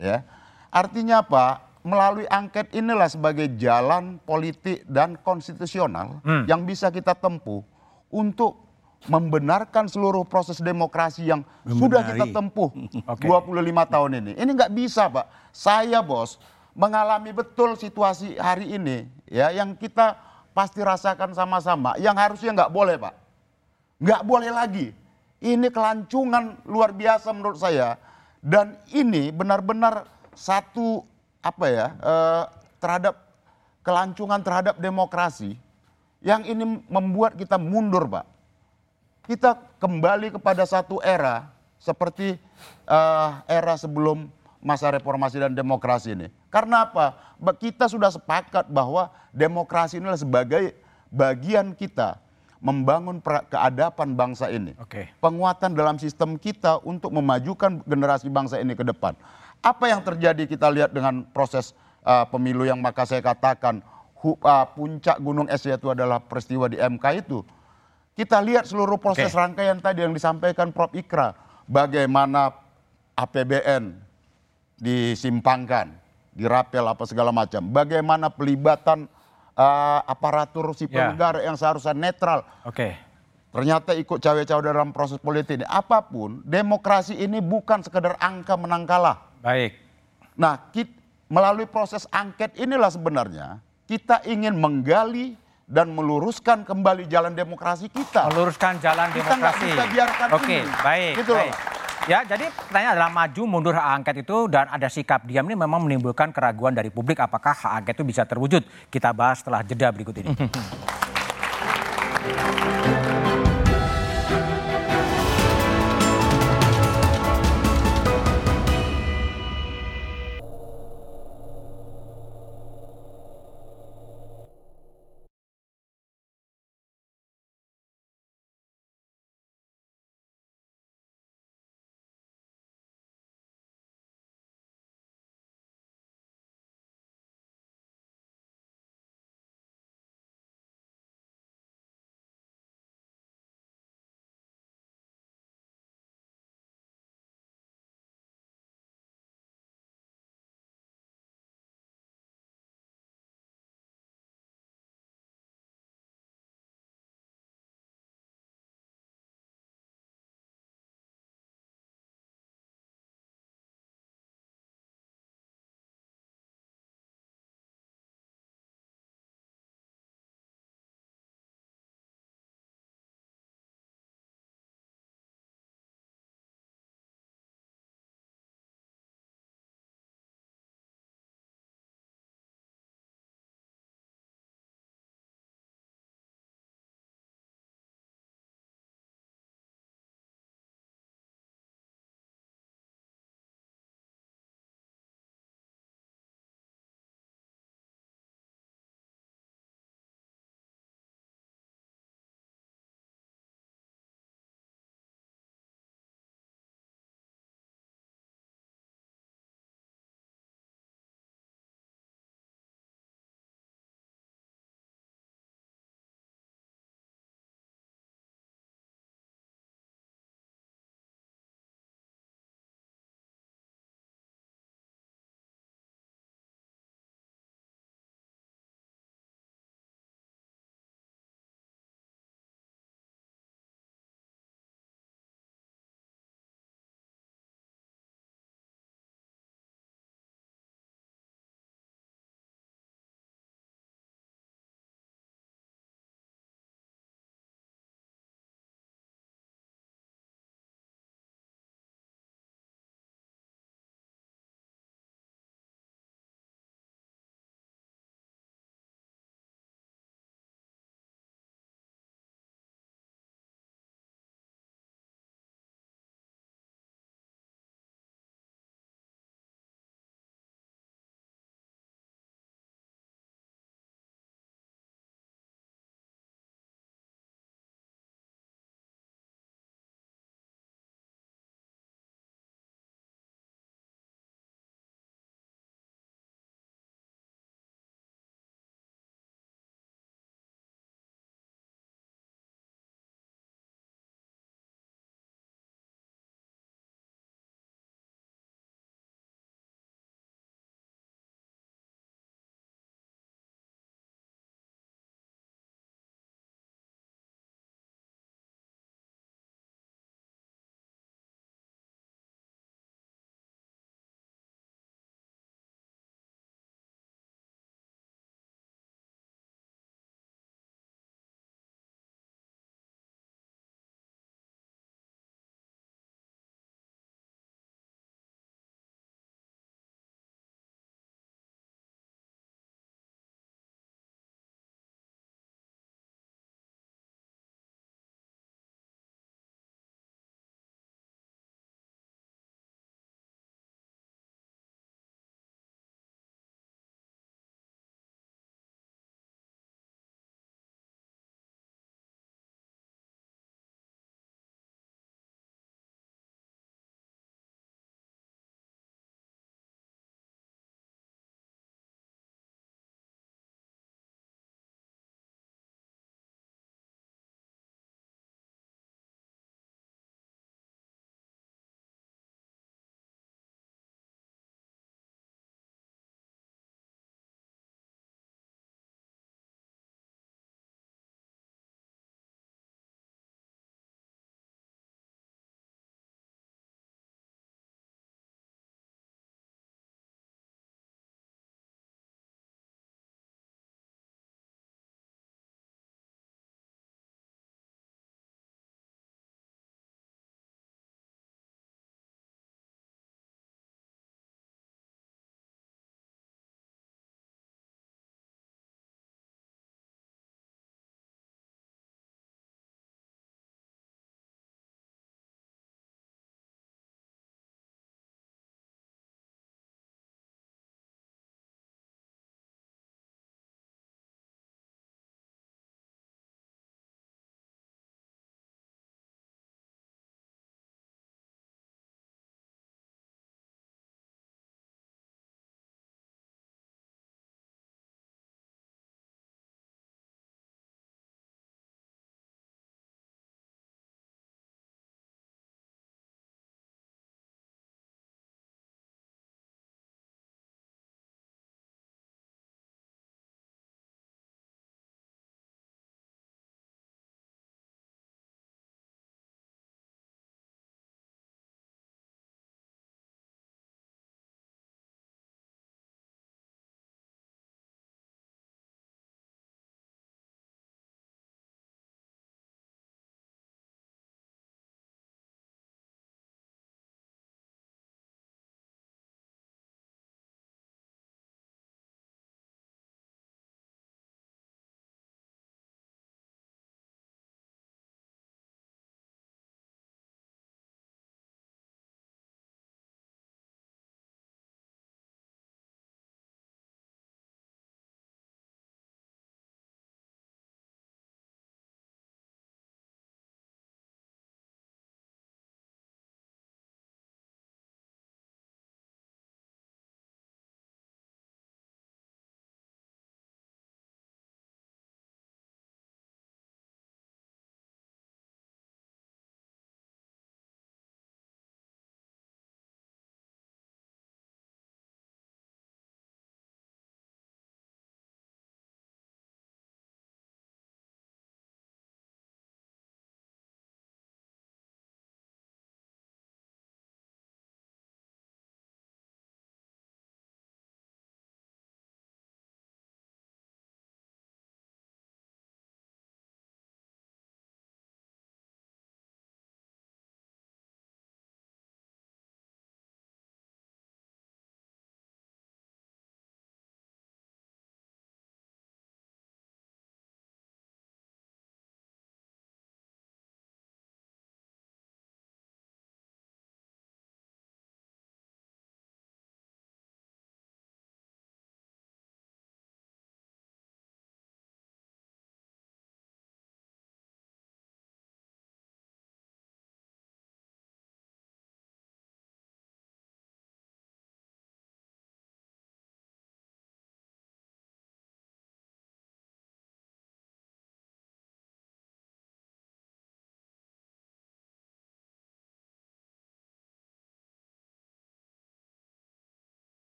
ya 0.00 0.24
artinya 0.72 1.20
apa 1.22 1.72
melalui 1.82 2.26
angket 2.30 2.70
inilah 2.72 3.10
sebagai 3.10 3.50
jalan 3.58 4.16
politik 4.22 4.86
dan 4.86 5.18
konstitusional 5.18 6.22
yang 6.46 6.62
bisa 6.62 6.94
kita 6.94 7.10
tempuh 7.10 7.66
untuk 8.06 8.62
membenarkan 9.10 9.90
seluruh 9.90 10.22
proses 10.22 10.62
demokrasi 10.62 11.26
yang 11.26 11.42
sudah 11.66 12.06
kita 12.06 12.30
tempuh 12.30 12.70
25 13.18 13.50
tahun 13.90 14.10
ini. 14.22 14.32
Ini 14.38 14.50
nggak 14.54 14.72
bisa, 14.78 15.10
Pak. 15.10 15.26
Saya, 15.50 15.98
Bos, 16.04 16.38
mengalami 16.70 17.34
betul 17.34 17.74
situasi 17.74 18.38
hari 18.38 18.78
ini 18.78 19.10
ya 19.26 19.50
yang 19.50 19.74
kita 19.74 20.14
pasti 20.54 20.78
rasakan 20.84 21.34
sama-sama. 21.34 21.98
Yang 21.98 22.16
harusnya 22.20 22.50
nggak 22.62 22.72
boleh, 22.72 22.96
Pak. 23.00 23.14
Nggak 23.98 24.22
boleh 24.22 24.50
lagi. 24.54 24.86
Ini 25.42 25.74
kelanculgan 25.74 26.62
luar 26.62 26.94
biasa 26.94 27.34
menurut 27.34 27.58
saya. 27.58 27.98
Dan 28.38 28.78
ini 28.94 29.34
benar-benar 29.34 30.06
satu 30.38 31.02
apa 31.42 31.66
ya 31.66 31.86
eh, 31.98 32.44
terhadap 32.78 33.14
kelanculgan 33.82 34.42
terhadap 34.46 34.78
demokrasi 34.78 35.58
yang 36.22 36.46
ini 36.46 36.86
membuat 36.86 37.34
kita 37.34 37.58
mundur, 37.58 38.06
Pak 38.06 38.32
kita 39.26 39.54
kembali 39.78 40.34
kepada 40.34 40.66
satu 40.66 40.98
era 41.02 41.50
seperti 41.78 42.38
eh, 42.86 43.30
era 43.46 43.74
sebelum 43.78 44.30
masa 44.62 44.94
reformasi 44.94 45.42
dan 45.42 45.54
demokrasi 45.54 46.14
ini. 46.14 46.26
Karena 46.46 46.86
apa? 46.86 47.18
Kita 47.58 47.90
sudah 47.90 48.14
sepakat 48.14 48.70
bahwa 48.70 49.10
demokrasi 49.34 49.98
inilah 49.98 50.18
sebagai 50.18 50.74
bagian 51.10 51.74
kita 51.74 52.21
membangun 52.62 53.18
keadapan 53.50 54.14
bangsa 54.14 54.46
ini. 54.54 54.72
Oke. 54.78 55.10
Penguatan 55.18 55.74
dalam 55.74 55.98
sistem 55.98 56.38
kita 56.38 56.78
untuk 56.86 57.10
memajukan 57.10 57.82
generasi 57.82 58.30
bangsa 58.30 58.62
ini 58.62 58.78
ke 58.78 58.86
depan. 58.86 59.18
Apa 59.58 59.90
yang 59.90 60.00
terjadi 60.06 60.46
kita 60.46 60.70
lihat 60.70 60.94
dengan 60.94 61.26
proses 61.34 61.74
eh, 62.06 62.24
pemilu 62.30 62.62
yang 62.62 62.78
maka 62.78 63.02
saya 63.02 63.18
katakan 63.18 63.82
hu- 64.22 64.38
eh, 64.38 64.66
puncak 64.78 65.18
gunung 65.18 65.50
es 65.50 65.66
itu 65.66 65.90
adalah 65.90 66.22
peristiwa 66.22 66.70
di 66.70 66.78
MK 66.78 67.26
itu. 67.26 67.42
Kita 68.14 68.38
lihat 68.38 68.70
seluruh 68.70 68.96
proses 68.96 69.34
Oke. 69.34 69.38
rangkaian 69.42 69.82
tadi 69.82 70.06
yang 70.06 70.14
disampaikan 70.14 70.70
Prof. 70.70 70.94
Ikra. 70.94 71.34
Bagaimana 71.66 72.54
APBN 73.18 73.96
disimpangkan, 74.78 75.94
dirapel 76.34 76.84
apa 76.84 77.02
segala 77.08 77.30
macam. 77.32 77.64
Bagaimana 77.72 78.28
pelibatan 78.28 79.08
eh, 79.52 80.00
aparatur 80.04 80.72
sipil 80.72 80.98
Ya. 80.98 81.08
negara 81.08 81.40
yang 81.40 81.54
seharusnya 81.54 81.92
netral. 81.92 82.44
Oke. 82.62 82.96
Ternyata 83.48 83.92
ikut 83.92 84.16
cawe-cawe 84.16 84.62
dalam 84.64 84.90
proses 84.90 85.16
politik 85.16 85.60
ini. 85.60 85.66
Apa 85.66 86.00
pun, 86.00 86.40
demokrasi 86.42 87.12
ini 87.14 87.36
bukan 87.38 87.84
sekedar 87.84 88.16
angka 88.16 88.56
menang 88.56 88.88
kalah. 88.88 89.28
Baik. 89.38 89.76
Nah, 90.32 90.72
kit- 90.72 90.96
melalui 91.28 91.64
proses 91.64 92.08
angket 92.08 92.56
inilah 92.56 92.88
sebenarnya 92.88 93.60
kita 93.84 94.24
ingin 94.24 94.56
menggali 94.56 95.36
dan 95.64 95.88
meluruskan 95.88 96.64
kembali 96.64 97.04
jalan 97.06 97.32
demokrasi 97.32 97.88
kita. 97.88 98.28
Meluruskan 98.28 98.76
jalan 98.78 99.08
Kita 99.10 99.24
demokrasi. 99.30 99.64
bisa 99.66 99.84
biarkan 99.86 100.28
Oke, 100.32 100.58
ini. 100.58 100.72
baik. 100.80 101.12
Gitu 101.20 101.32
loh. 101.32 101.48
Ya, 102.10 102.26
jadi 102.26 102.50
pertanyaan 102.50 102.98
adalah 102.98 103.14
maju 103.14 103.42
mundur 103.46 103.78
hak 103.78 104.02
angket 104.02 104.26
itu 104.26 104.50
dan 104.50 104.66
ada 104.66 104.90
sikap 104.90 105.22
diam 105.22 105.46
ini 105.46 105.54
memang 105.54 105.86
menimbulkan 105.86 106.34
keraguan 106.34 106.74
dari 106.74 106.90
publik 106.90 107.22
apakah 107.22 107.54
hak 107.54 107.78
angket 107.78 108.02
itu 108.02 108.02
bisa 108.02 108.26
terwujud. 108.26 108.66
Kita 108.90 109.14
bahas 109.14 109.38
setelah 109.38 109.62
jeda 109.62 109.86
berikut 109.94 110.18
ini. 110.18 110.34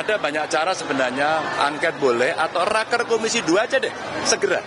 ada 0.00 0.16
banyak 0.16 0.48
cara 0.48 0.72
sebenarnya 0.72 1.60
angket 1.60 2.00
boleh 2.00 2.32
atau 2.32 2.64
raker 2.64 3.04
komisi 3.04 3.44
2 3.44 3.52
aja 3.60 3.76
deh, 3.76 3.92
segera. 4.24 4.64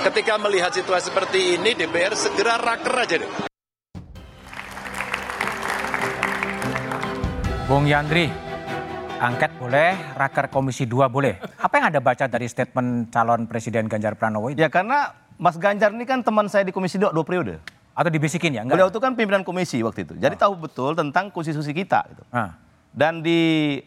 Ketika 0.00 0.40
melihat 0.40 0.72
situasi 0.72 1.12
seperti 1.12 1.60
ini 1.60 1.76
DPR 1.76 2.16
segera 2.16 2.56
raker 2.56 2.94
aja 2.96 3.16
deh. 3.20 3.30
Bung 7.68 7.84
Yandri, 7.84 8.32
angket 9.20 9.52
boleh, 9.60 10.16
raker 10.16 10.48
komisi 10.48 10.88
2 10.88 11.12
boleh. 11.12 11.36
Apa 11.60 11.76
yang 11.76 11.92
Anda 11.92 12.00
baca 12.00 12.24
dari 12.24 12.48
statement 12.48 13.12
calon 13.12 13.44
Presiden 13.44 13.92
Ganjar 13.92 14.16
Pranowo 14.16 14.48
itu? 14.48 14.64
Ya 14.64 14.72
karena 14.72 15.12
Mas 15.36 15.60
Ganjar 15.60 15.92
ini 15.92 16.08
kan 16.08 16.24
teman 16.24 16.48
saya 16.48 16.64
di 16.64 16.72
Komisi 16.72 16.96
2 16.96 17.12
dua 17.12 17.24
periode. 17.28 17.60
Atau 17.92 18.08
dibisikin 18.08 18.56
ya? 18.56 18.64
Enggak. 18.64 18.80
Beliau 18.80 18.88
itu 18.88 19.00
kan 19.04 19.12
pimpinan 19.12 19.44
komisi 19.44 19.84
waktu 19.84 20.08
itu. 20.08 20.16
Jadi 20.16 20.36
tahu 20.36 20.56
betul 20.56 20.96
tentang 20.96 21.28
konstitusi 21.28 21.76
kita. 21.76 22.00
Gitu. 22.08 22.22
Ah. 22.32 22.69
Dan 22.90 23.22
di 23.22 23.38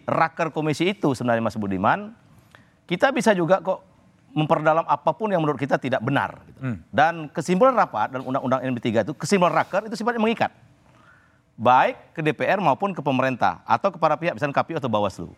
raker 0.03 0.49
komisi 0.49 0.87
itu 0.89 1.11
sebenarnya 1.11 1.43
Mas 1.43 1.59
Budiman, 1.59 2.15
kita 2.87 3.11
bisa 3.11 3.35
juga 3.35 3.59
kok 3.59 3.83
memperdalam 4.31 4.87
apa 4.87 5.11
pun 5.13 5.29
yang 5.29 5.43
menurut 5.43 5.59
kita 5.59 5.77
tidak 5.77 5.99
benar. 6.01 6.39
gitu. 6.47 6.59
Dan 6.89 7.27
kesimpulan 7.29 7.75
rapat 7.75 8.09
dan 8.09 8.23
undang-undang 8.23 8.63
NB3 8.63 9.03
itu, 9.03 9.13
kesimpulan 9.13 9.53
raker 9.53 9.85
itu 9.85 9.93
sifatnya 9.93 10.17
mengikat. 10.17 10.49
Baik 11.53 12.17
ke 12.17 12.25
DPR 12.25 12.57
maupun 12.57 12.97
ke 12.97 13.01
pemerintah 13.03 13.61
atau 13.61 13.93
kepada 13.93 14.17
pihak 14.17 14.33
misalnya 14.33 14.57
KPU 14.57 14.81
atau 14.81 14.89
Bawaslu. 14.89 15.29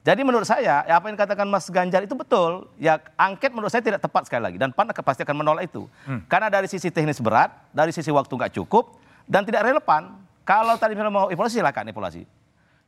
Jadi 0.00 0.24
menurut 0.24 0.48
saya, 0.48 0.80
ya 0.88 0.96
apa 0.96 1.12
yang 1.12 1.20
dikatakan 1.20 1.44
Mas 1.44 1.68
Ganjar 1.68 2.00
itu 2.00 2.16
betul. 2.16 2.70
Ya 2.80 2.96
angket 3.20 3.52
menurut 3.52 3.68
saya 3.68 3.84
tidak 3.84 4.00
tepat 4.00 4.24
sekali 4.24 4.40
lagi. 4.40 4.56
Dan 4.56 4.72
PAN 4.72 4.88
akan- 4.88 5.04
pasti 5.04 5.20
akan 5.26 5.36
menolak 5.36 5.68
itu. 5.68 5.84
Karena 6.24 6.48
dari 6.48 6.64
sisi 6.64 6.88
teknis 6.88 7.20
berat, 7.20 7.52
dari 7.68 7.92
sisi 7.92 8.08
waktu 8.08 8.30
nggak 8.32 8.56
cukup, 8.56 8.96
dan 9.28 9.44
tidak 9.44 9.68
relevan. 9.68 10.16
Kalau 10.48 10.80
tadi 10.80 10.96
misalnya 10.96 11.12
mau 11.12 11.28
evaluasi, 11.28 11.60
silakan 11.60 11.92
evaluasi. 11.92 12.24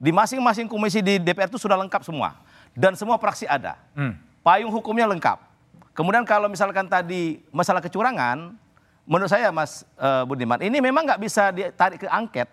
Di 0.01 0.09
masing-masing 0.09 0.65
komisi 0.65 1.05
di 1.05 1.21
DPR 1.21 1.53
itu 1.53 1.61
sudah 1.61 1.77
lengkap 1.77 2.01
semua. 2.01 2.41
Dan 2.73 2.97
semua 2.97 3.21
praksi 3.21 3.45
ada. 3.45 3.77
Payung 4.41 4.73
hukumnya 4.73 5.05
lengkap. 5.05 5.37
Kemudian 5.93 6.25
kalau 6.25 6.49
misalkan 6.49 6.89
tadi 6.89 7.45
masalah 7.53 7.85
kecurangan, 7.85 8.57
menurut 9.05 9.29
saya 9.29 9.53
Mas 9.53 9.85
eh, 10.01 10.25
Budiman, 10.25 10.57
ini 10.65 10.81
memang 10.81 11.05
nggak 11.05 11.21
bisa 11.21 11.53
ditarik 11.53 12.01
ke 12.01 12.09
angket 12.09 12.49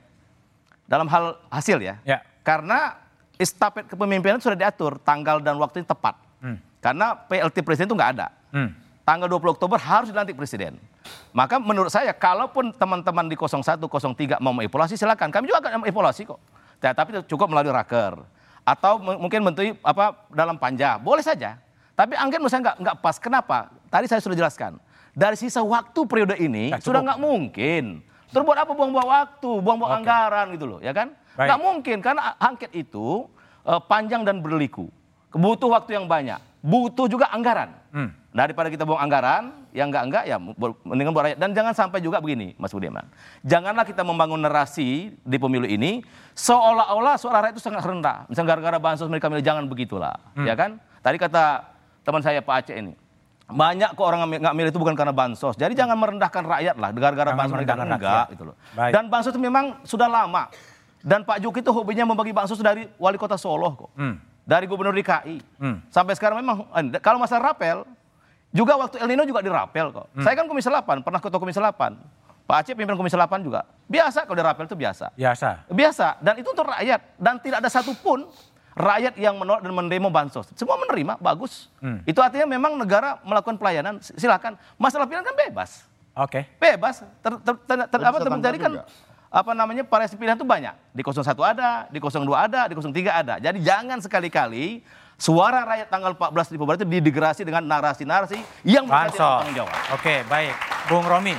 dalam 0.83 1.07
hal 1.07 1.39
hasil 1.47 1.79
ya. 1.79 1.95
Ya. 2.03 2.19
Karena 2.43 2.99
estafet 3.39 3.87
kepemimpinan 3.87 4.43
sudah 4.43 4.59
diatur 4.59 4.99
tanggal 4.99 5.39
dan 5.39 5.55
waktu 5.55 5.79
yang 5.79 5.87
tepat. 5.87 6.27
Karena 6.81 7.17
PLT 7.17 7.67
presiden 7.67 7.89
itu 7.89 7.97
nggak 7.97 8.11
ada. 8.15 8.27
Hmm. 8.53 8.71
Tanggal 9.03 9.27
20 9.27 9.55
Oktober 9.59 9.79
harus 9.79 10.11
dilantik 10.11 10.35
presiden. 10.35 10.75
Maka 11.31 11.59
menurut 11.59 11.87
saya 11.87 12.11
kalaupun 12.11 12.75
teman-teman 12.75 13.27
di 13.27 13.39
01, 13.39 13.79
03 13.79 14.39
mau 14.43 14.51
mengevaluasi 14.51 14.99
silakan. 14.99 15.31
Kami 15.31 15.47
juga 15.47 15.63
akan 15.63 15.87
mengevaluasi 15.87 16.27
kok. 16.27 16.39
Ya, 16.77 16.93
tapi 16.93 17.17
cukup 17.25 17.49
melalui 17.49 17.73
raker 17.73 18.21
atau 18.67 18.99
mungkin 18.99 19.39
menteri 19.47 19.73
apa 19.79 20.27
dalam 20.29 20.59
panja. 20.59 20.99
Boleh 20.99 21.23
saja. 21.23 21.55
Tapi 21.97 22.13
angket 22.13 22.37
menurut 22.37 22.53
saya 22.53 22.61
nggak 22.67 22.77
nggak 22.83 22.97
pas. 23.01 23.15
Kenapa? 23.17 23.57
Tadi 23.87 24.05
saya 24.05 24.21
sudah 24.21 24.37
jelaskan. 24.37 24.77
Dari 25.17 25.33
sisa 25.33 25.65
waktu 25.65 25.97
periode 26.05 26.37
ini 26.37 26.69
Nggak 26.69 26.85
sudah 26.85 27.01
nggak 27.01 27.17
mungkin. 27.17 28.05
Terus 28.29 28.43
buat 28.43 28.59
apa 28.59 28.75
buang-buang 28.75 29.07
waktu, 29.07 29.49
buang-buang 29.63 29.91
Oke. 29.95 29.99
anggaran 30.03 30.45
gitu 30.53 30.65
loh, 30.67 30.79
ya 30.83 30.91
kan? 30.91 31.15
Nggak 31.39 31.59
mungkin 31.63 31.97
karena 32.03 32.35
angket 32.37 32.69
itu 32.75 33.25
eh, 33.63 33.81
panjang 33.87 34.27
dan 34.27 34.43
berliku. 34.43 34.91
Butuh 35.31 35.69
waktu 35.71 35.95
yang 35.95 36.05
banyak, 36.05 36.37
butuh 36.59 37.07
juga 37.07 37.31
anggaran. 37.31 37.71
Hmm. 37.95 38.09
Daripada 38.37 38.69
kita 38.69 38.85
buang 38.85 39.01
anggaran, 39.01 39.65
yang 39.73 39.89
enggak-enggak 39.89 40.23
ya 40.23 40.37
bu- 40.37 40.77
mendingan 40.83 41.09
buat 41.09 41.25
rakyat. 41.25 41.37
Dan 41.37 41.49
jangan 41.51 41.73
sampai 41.73 41.97
juga 41.99 42.21
begini, 42.21 42.53
Mas 42.53 42.69
Budiman. 42.69 43.01
Janganlah 43.41 43.81
kita 43.81 44.05
membangun 44.05 44.37
narasi 44.37 45.09
di 45.17 45.37
pemilu 45.37 45.65
ini 45.65 46.05
seolah-olah 46.31 47.17
suara 47.17 47.41
rakyat 47.41 47.53
itu 47.53 47.63
sangat 47.63 47.81
rendah. 47.81 48.29
Misalnya 48.29 48.53
gara-gara 48.53 48.77
bansos 48.77 49.09
mereka 49.09 49.25
milih, 49.25 49.41
jangan 49.41 49.65
begitulah. 49.65 50.13
Ya 50.37 50.53
kan? 50.53 50.77
Tadi 51.01 51.17
kata 51.17 51.65
teman 52.01 52.21
saya 52.21 52.37
Pak 52.39 52.55
Aceh 52.61 52.75
ini, 52.75 52.93
banyak 53.47 53.89
kok 53.91 54.05
orang 54.05 54.21
nggak 54.21 54.29
mi- 54.29 54.41
nggak 54.43 54.55
milih 54.55 54.69
itu 54.69 54.77
bukan 54.77 54.93
karena 54.93 55.11
bansos. 55.11 55.55
Jadi 55.55 55.73
jangan 55.73 55.97
merendahkan 55.97 56.43
rakyat 56.43 56.75
lah, 56.77 56.89
gara-gara 56.93 57.29
bansos 57.33 57.57
mereka 57.57 57.73
enggak 57.73 57.89
rakyat. 57.97 58.27
gitu 58.29 58.43
loh. 58.45 58.55
Baik. 58.71 58.91
Dan 58.93 59.03
bansos 59.07 59.31
itu 59.31 59.41
memang 59.41 59.65
sudah 59.81 60.05
lama. 60.05 60.53
Dan 60.99 61.23
Pak 61.23 61.39
Juki 61.39 61.59
itu 61.59 61.71
hobinya 61.71 62.05
membagi 62.05 62.29
bansos 62.29 62.59
dari 62.59 62.85
wali 62.95 63.17
kota 63.17 63.33
Solo 63.33 63.73
kok. 63.73 63.91
Dari 64.43 64.63
gubernur 64.63 64.93
DKI. 64.93 65.41
Sampai 65.89 66.13
sekarang 66.13 66.37
memang, 66.37 66.69
eh, 66.69 66.99
kalau 66.99 67.17
masalah 67.17 67.51
rapel, 67.51 67.81
juga 68.51 68.73
waktu 68.79 69.01
El 69.03 69.07
Nino 69.11 69.23
juga 69.27 69.43
dirapel 69.43 69.91
kok. 69.91 70.07
Saya 70.23 70.33
kan 70.35 70.45
Komisi 70.47 70.67
8, 70.71 71.03
pernah 71.03 71.19
ketua 71.19 71.39
Komisi 71.39 71.59
8. 71.59 72.47
Pak 72.47 72.55
Aceh 72.63 72.73
pimpinan 72.79 72.95
Komisi 72.95 73.19
8 73.19 73.43
juga. 73.43 73.67
Biasa 73.91 74.23
kalau 74.23 74.39
dirapel 74.39 74.63
itu 74.65 74.77
biasa. 74.79 75.11
Biasa. 75.15 75.67
Biasa. 75.67 76.07
Dan 76.23 76.39
itu 76.39 76.47
untuk 76.47 76.63
rakyat. 76.63 77.19
Dan 77.19 77.43
tidak 77.43 77.59
ada 77.59 77.69
satupun 77.69 78.23
rakyat 78.71 79.19
yang 79.19 79.35
menolak 79.35 79.67
dan 79.67 79.75
mendemo 79.75 80.07
bansos. 80.07 80.47
Semua 80.55 80.79
menerima, 80.79 81.19
bagus. 81.19 81.67
Itu 82.07 82.23
artinya 82.23 82.47
memang 82.47 82.79
negara 82.79 83.19
melakukan 83.27 83.59
pelayanan, 83.59 83.99
silakan. 83.99 84.55
Masalah 84.79 85.11
pilihan 85.11 85.27
kan 85.27 85.35
bebas 85.35 85.83
Oke. 86.17 86.49
bebas 86.57 87.05
ter, 87.21 87.31
ter, 87.45 87.55
ter, 87.69 87.77
ter- 87.85 88.01
Bisa 88.01 88.09
apa 88.09 88.17
terjadi 88.25 88.57
kan 88.57 88.71
apa 89.27 89.51
namanya 89.53 89.83
variasi 89.85 90.17
pilihan 90.17 90.33
itu 90.39 90.47
banyak 90.47 90.73
di 90.95 91.01
01 91.05 91.29
ada 91.45 91.85
di 91.93 91.99
02 92.01 92.25
ada 92.33 92.61
di 92.65 92.73
03 92.73 93.21
ada 93.21 93.33
jadi 93.37 93.59
jangan 93.61 94.01
sekali-kali 94.01 94.81
suara 95.17 95.65
rakyat 95.65 95.89
tanggal 95.89 96.13
14 96.13 96.53
di 96.53 96.55
Februari 96.61 96.77
itu 96.77 96.87
didegrasi 96.87 97.41
dengan 97.41 97.65
narasi-narasi 97.65 98.37
yang 98.63 98.85
Bansos. 98.85 99.17
tanggung 99.17 99.65
jawab 99.65 99.73
Oke, 99.97 100.21
baik. 100.29 100.53
Bung 100.87 101.03
Romi. 101.03 101.33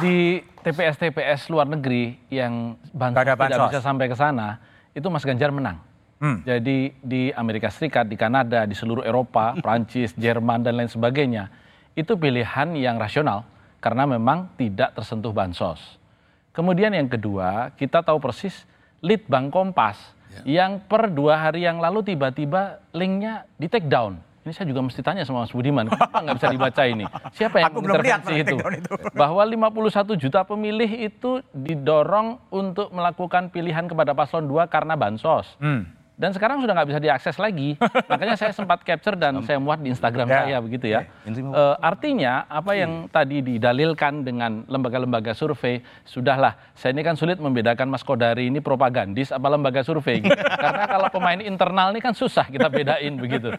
di 0.00 0.40
TPS-TPS 0.64 1.52
luar 1.52 1.68
negeri 1.68 2.16
yang 2.32 2.80
bansos 2.96 3.28
tidak 3.28 3.36
bansos. 3.36 3.68
bisa 3.68 3.80
sampai 3.84 4.06
ke 4.08 4.16
sana, 4.16 4.56
itu 4.96 5.04
Mas 5.12 5.20
Ganjar 5.20 5.52
menang. 5.52 5.84
Hmm. 6.22 6.40
Jadi 6.46 6.96
di 7.02 7.34
Amerika 7.34 7.68
Serikat, 7.68 8.06
di 8.06 8.14
Kanada, 8.14 8.64
di 8.64 8.72
seluruh 8.72 9.02
Eropa, 9.02 9.52
Prancis, 9.64 10.14
Jerman 10.14 10.62
dan 10.64 10.78
lain 10.78 10.88
sebagainya, 10.88 11.50
itu 11.92 12.14
pilihan 12.16 12.72
yang 12.78 12.96
rasional 12.96 13.44
karena 13.82 14.06
memang 14.06 14.48
tidak 14.54 14.94
tersentuh 14.94 15.34
bansos. 15.34 15.98
Kemudian 16.54 16.94
yang 16.94 17.10
kedua, 17.10 17.74
kita 17.74 18.00
tahu 18.00 18.22
persis 18.22 18.64
lead 19.02 19.26
Bank 19.26 19.50
Kompas 19.50 19.98
yang 20.44 20.82
per 20.82 21.12
dua 21.12 21.38
hari 21.38 21.64
yang 21.64 21.78
lalu 21.78 22.02
tiba-tiba 22.02 22.80
linknya 22.92 23.44
di 23.56 23.66
take 23.68 23.86
down. 23.86 24.18
Ini 24.42 24.50
saya 24.50 24.66
juga 24.66 24.82
mesti 24.82 24.98
tanya 25.06 25.22
sama 25.22 25.46
Mas 25.46 25.54
Budiman, 25.54 25.86
kenapa 25.86 26.18
nggak 26.18 26.36
bisa 26.42 26.48
dibaca 26.50 26.82
ini? 26.82 27.06
Siapa 27.30 27.62
yang 27.62 27.70
Aku 27.70 27.78
mana 27.78 28.02
itu? 28.34 28.58
itu. 28.58 28.94
Bahwa 29.22 29.38
51 29.38 30.18
juta 30.18 30.42
pemilih 30.42 30.90
itu 30.98 31.46
didorong 31.54 32.42
untuk 32.50 32.90
melakukan 32.90 33.54
pilihan 33.54 33.86
kepada 33.86 34.18
paslon 34.18 34.50
2 34.50 34.66
karena 34.66 34.98
bansos. 34.98 35.46
Hmm. 35.62 35.86
Dan 36.12 36.30
sekarang 36.30 36.60
sudah 36.60 36.72
nggak 36.72 36.88
bisa 36.88 37.00
diakses 37.00 37.36
lagi. 37.36 37.74
Makanya 38.10 38.36
saya 38.36 38.52
sempat 38.52 38.80
capture 38.80 39.16
dan 39.16 39.42
saya 39.42 39.58
muat 39.58 39.80
di 39.80 39.90
Instagram 39.90 40.26
Ya. 40.26 40.34
saya 40.38 40.56
begitu 40.60 40.86
ya. 40.86 41.00
Eh, 41.26 41.74
artinya 41.80 42.46
apa 42.46 42.72
yang 42.72 43.08
tadi 43.08 43.40
didalilkan 43.40 44.22
dengan 44.22 44.62
lembaga-lembaga 44.64 45.32
survei, 45.32 45.80
sudahlah. 46.04 46.54
Saya 46.72 46.92
ini 46.92 47.02
kan 47.02 47.16
sulit 47.16 47.36
membedakan 47.36 47.88
Mas 47.88 48.00
Kodari 48.00 48.48
ini 48.48 48.60
propagandis 48.60 49.28
apa 49.28 49.46
lembaga 49.46 49.82
survei. 49.82 50.20
gitu. 50.20 50.32
Karena 50.64 50.84
kalau 50.86 51.08
pemain 51.10 51.40
internal 51.40 51.90
ini 51.90 52.00
kan 52.00 52.14
susah 52.14 52.46
kita 52.46 52.68
bedain 52.68 53.14
begitu. 53.18 53.50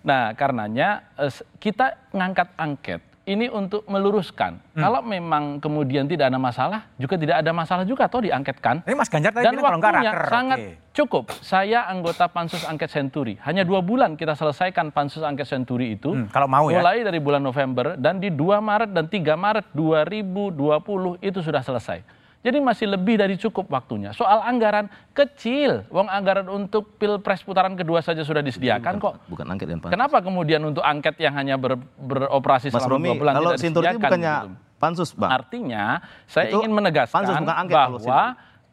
Nah 0.00 0.32
karenanya 0.32 1.04
eh, 1.16 1.32
kita 1.58 1.96
ngangkat 2.12 2.48
angket 2.56 3.11
ini 3.22 3.46
untuk 3.46 3.86
meluruskan. 3.86 4.58
Kalau 4.74 4.98
memang 4.98 5.62
kemudian 5.62 6.10
tidak 6.10 6.26
ada 6.26 6.38
masalah, 6.42 6.80
juga 6.98 7.14
tidak 7.14 7.36
ada 7.38 7.52
masalah 7.54 7.84
juga 7.86 8.10
atau 8.10 8.18
diangketkan. 8.18 8.82
Ini 8.82 8.96
Mas 8.98 9.06
Ganjar 9.06 9.30
tadi 9.30 9.46
Dan 9.46 9.54
bilang 9.62 9.78
waktunya 9.78 10.10
raker, 10.10 10.26
sangat 10.26 10.58
oke. 10.58 10.72
cukup. 10.90 11.24
Saya 11.38 11.86
anggota 11.86 12.26
pansus 12.26 12.66
angket 12.66 12.90
Senturi. 12.90 13.38
Hanya 13.46 13.62
dua 13.62 13.78
bulan 13.78 14.18
kita 14.18 14.34
selesaikan 14.34 14.90
pansus 14.90 15.22
angket 15.22 15.46
Senturi 15.46 15.94
itu. 15.94 16.10
Hmm, 16.10 16.26
kalau 16.34 16.50
mau 16.50 16.66
ya. 16.66 16.82
Mulai 16.82 17.06
dari 17.06 17.22
bulan 17.22 17.42
November 17.46 17.94
dan 17.94 18.18
di 18.18 18.30
2 18.30 18.58
Maret 18.58 18.90
dan 18.90 19.06
3 19.06 19.38
Maret 19.38 19.66
2020 19.70 21.22
itu 21.22 21.38
sudah 21.38 21.62
selesai. 21.62 22.21
Jadi 22.42 22.58
masih 22.58 22.90
lebih 22.90 23.14
dari 23.14 23.38
cukup 23.38 23.70
waktunya. 23.70 24.10
Soal 24.10 24.42
anggaran 24.42 24.90
kecil. 25.12 25.86
Wong 25.88 26.10
anggaran 26.10 26.50
untuk 26.50 26.98
pilpres 26.98 27.38
putaran 27.40 27.72
kedua 27.72 28.02
saja 28.02 28.20
sudah 28.20 28.42
disediakan 28.42 28.98
kok. 28.98 29.14
bukan 29.26 29.46
angket 29.46 29.70
dan 29.70 29.78
pansus 29.78 29.94
Kenapa 29.94 30.18
kemudian 30.18 30.60
untuk 30.60 30.82
angket 30.82 31.14
yang 31.16 31.32
hanya 31.32 31.54
ber- 31.54 31.78
beroperasi 31.96 32.68
Mas 32.68 32.82
selama 32.82 32.90
Romi 32.92 33.08
dua 33.08 33.14
bulan 33.16 33.32
kalau 33.32 33.50
tidak 33.52 33.62
disediakan? 33.62 34.00
bukannya 34.02 34.34
gitu? 34.34 34.48
pansus 34.74 35.10
bang 35.14 35.30
Artinya 35.30 35.84
saya 36.26 36.50
Itu 36.50 36.58
ingin 36.58 36.72
menegaskan 36.74 37.14
pansus, 37.16 37.36
bukan 37.38 37.54
angket 37.56 37.76
kalau 37.78 37.98
bahwa 38.02 38.20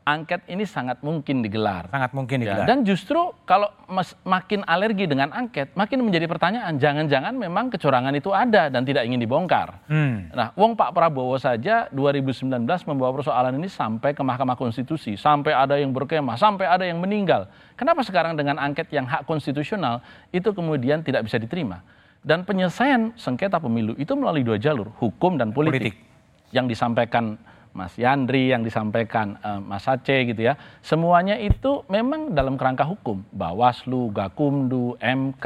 angket 0.10 0.42
ini 0.50 0.66
sangat 0.66 0.98
mungkin 1.00 1.46
digelar. 1.46 1.86
Sangat 1.88 2.12
mungkin 2.12 2.42
Ya, 2.42 2.58
digelar. 2.58 2.66
dan 2.66 2.82
justru 2.82 3.20
kalau 3.46 3.70
mas- 3.86 4.18
makin 4.26 4.66
alergi 4.66 5.06
dengan 5.06 5.30
angket, 5.30 5.70
makin 5.74 6.02
menjadi 6.02 6.26
pertanyaan, 6.26 6.76
jangan-jangan 6.76 7.38
memang 7.38 7.70
kecurangan 7.70 8.10
itu 8.12 8.34
ada 8.34 8.68
dan 8.68 8.82
tidak 8.82 9.06
ingin 9.06 9.22
dibongkar. 9.22 9.86
Hmm. 9.86 10.34
Nah, 10.34 10.50
Wong 10.58 10.74
Pak 10.74 10.90
Prabowo 10.92 11.38
saja 11.38 11.86
2019 11.90 12.50
membawa 12.84 13.14
persoalan 13.14 13.54
ini 13.54 13.70
sampai 13.70 14.12
ke 14.12 14.22
Mahkamah 14.22 14.58
Konstitusi, 14.58 15.14
sampai 15.14 15.54
ada 15.54 15.78
yang 15.78 15.94
berkemah, 15.94 16.34
sampai 16.34 16.66
ada 16.66 16.82
yang 16.82 16.98
meninggal. 16.98 17.46
Kenapa 17.78 18.02
sekarang 18.02 18.34
dengan 18.34 18.58
angket 18.58 18.90
yang 18.90 19.06
hak 19.06 19.24
konstitusional 19.24 20.02
itu 20.30 20.50
kemudian 20.50 21.00
tidak 21.00 21.24
bisa 21.24 21.38
diterima? 21.38 21.86
Dan 22.20 22.44
penyelesaian 22.44 23.16
sengketa 23.16 23.58
pemilu 23.58 23.96
itu 23.96 24.12
melalui 24.12 24.44
dua 24.44 24.60
jalur, 24.60 24.92
hukum 24.98 25.40
dan 25.40 25.56
politik. 25.56 25.96
Politik. 25.96 25.96
Yang 26.50 26.66
disampaikan 26.74 27.38
Mas 27.74 27.94
Yandri 27.96 28.50
yang 28.50 28.66
disampaikan 28.66 29.38
eh, 29.40 29.60
Mas 29.62 29.86
Aceh 29.86 30.26
gitu 30.30 30.42
ya. 30.42 30.58
Semuanya 30.82 31.38
itu 31.38 31.86
memang 31.88 32.34
dalam 32.34 32.58
kerangka 32.58 32.84
hukum. 32.84 33.22
Bawaslu, 33.34 34.10
Gakumdu, 34.10 34.98
MK, 35.00 35.46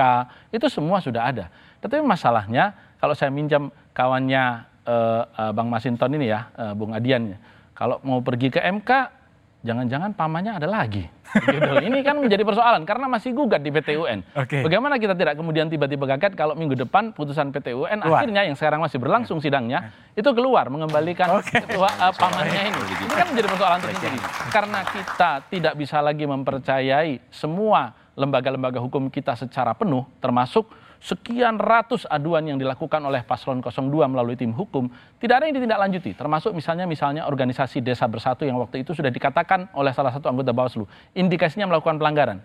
itu 0.56 0.66
semua 0.72 1.04
sudah 1.04 1.30
ada. 1.30 1.46
Tetapi 1.84 2.00
masalahnya 2.04 2.72
kalau 2.98 3.12
saya 3.12 3.28
minjam 3.28 3.68
kawannya 3.92 4.64
eh, 4.88 5.24
eh, 5.28 5.52
Bang 5.52 5.68
Masinton 5.68 6.16
ini 6.16 6.32
ya, 6.32 6.48
eh, 6.56 6.74
Bung 6.76 6.96
Adian, 6.96 7.36
kalau 7.76 8.00
mau 8.06 8.24
pergi 8.24 8.48
ke 8.54 8.60
MK, 8.64 9.23
jangan-jangan 9.64 10.12
pamannya 10.14 10.60
ada 10.60 10.68
lagi. 10.68 11.08
Gitu. 11.34 11.90
Ini 11.90 12.06
kan 12.06 12.22
menjadi 12.22 12.46
persoalan 12.46 12.86
karena 12.86 13.10
masih 13.10 13.34
gugat 13.34 13.66
di 13.66 13.74
PT 13.74 13.98
UN. 13.98 14.22
Oke. 14.38 14.62
Bagaimana 14.62 15.02
kita 15.02 15.18
tidak 15.18 15.34
kemudian 15.34 15.66
tiba-tiba 15.66 16.06
kaget 16.14 16.38
kalau 16.38 16.54
minggu 16.54 16.78
depan 16.78 17.10
putusan 17.10 17.50
PT 17.50 17.74
UN 17.74 18.06
Keluar. 18.06 18.22
akhirnya 18.22 18.46
yang 18.46 18.54
sekarang 18.54 18.86
masih 18.86 19.02
berlangsung 19.02 19.42
sidangnya 19.42 19.90
itu 20.14 20.30
keluar 20.30 20.70
mengembalikan 20.70 21.42
ketua 21.42 21.90
eh, 21.90 22.14
pamannya 22.14 22.62
ini. 22.70 22.82
Ini 23.08 23.14
kan 23.18 23.28
menjadi 23.34 23.48
persoalan 23.50 23.80
tersendiri. 23.82 24.18
Karena 24.54 24.80
kita 24.86 25.32
tidak 25.50 25.74
bisa 25.74 25.98
lagi 26.06 26.26
mempercayai 26.30 27.12
semua 27.34 27.98
lembaga-lembaga 28.14 28.78
hukum 28.78 29.10
kita 29.10 29.34
secara 29.34 29.74
penuh 29.74 30.06
termasuk 30.22 30.70
sekian 31.04 31.60
ratus 31.60 32.08
aduan 32.08 32.48
yang 32.48 32.56
dilakukan 32.56 33.04
oleh 33.04 33.28
paslon 33.28 33.60
02 33.60 34.08
melalui 34.08 34.40
tim 34.40 34.56
hukum 34.56 34.88
tidak 35.20 35.44
ada 35.44 35.52
yang 35.52 35.60
ditindaklanjuti 35.60 36.16
termasuk 36.16 36.56
misalnya 36.56 36.88
misalnya 36.88 37.28
organisasi 37.28 37.84
desa 37.84 38.08
bersatu 38.08 38.48
yang 38.48 38.56
waktu 38.56 38.88
itu 38.88 38.96
sudah 38.96 39.12
dikatakan 39.12 39.68
oleh 39.76 39.92
salah 39.92 40.16
satu 40.16 40.32
anggota 40.32 40.56
Bawaslu 40.56 40.88
indikasinya 41.12 41.68
melakukan 41.68 42.00
pelanggaran. 42.00 42.40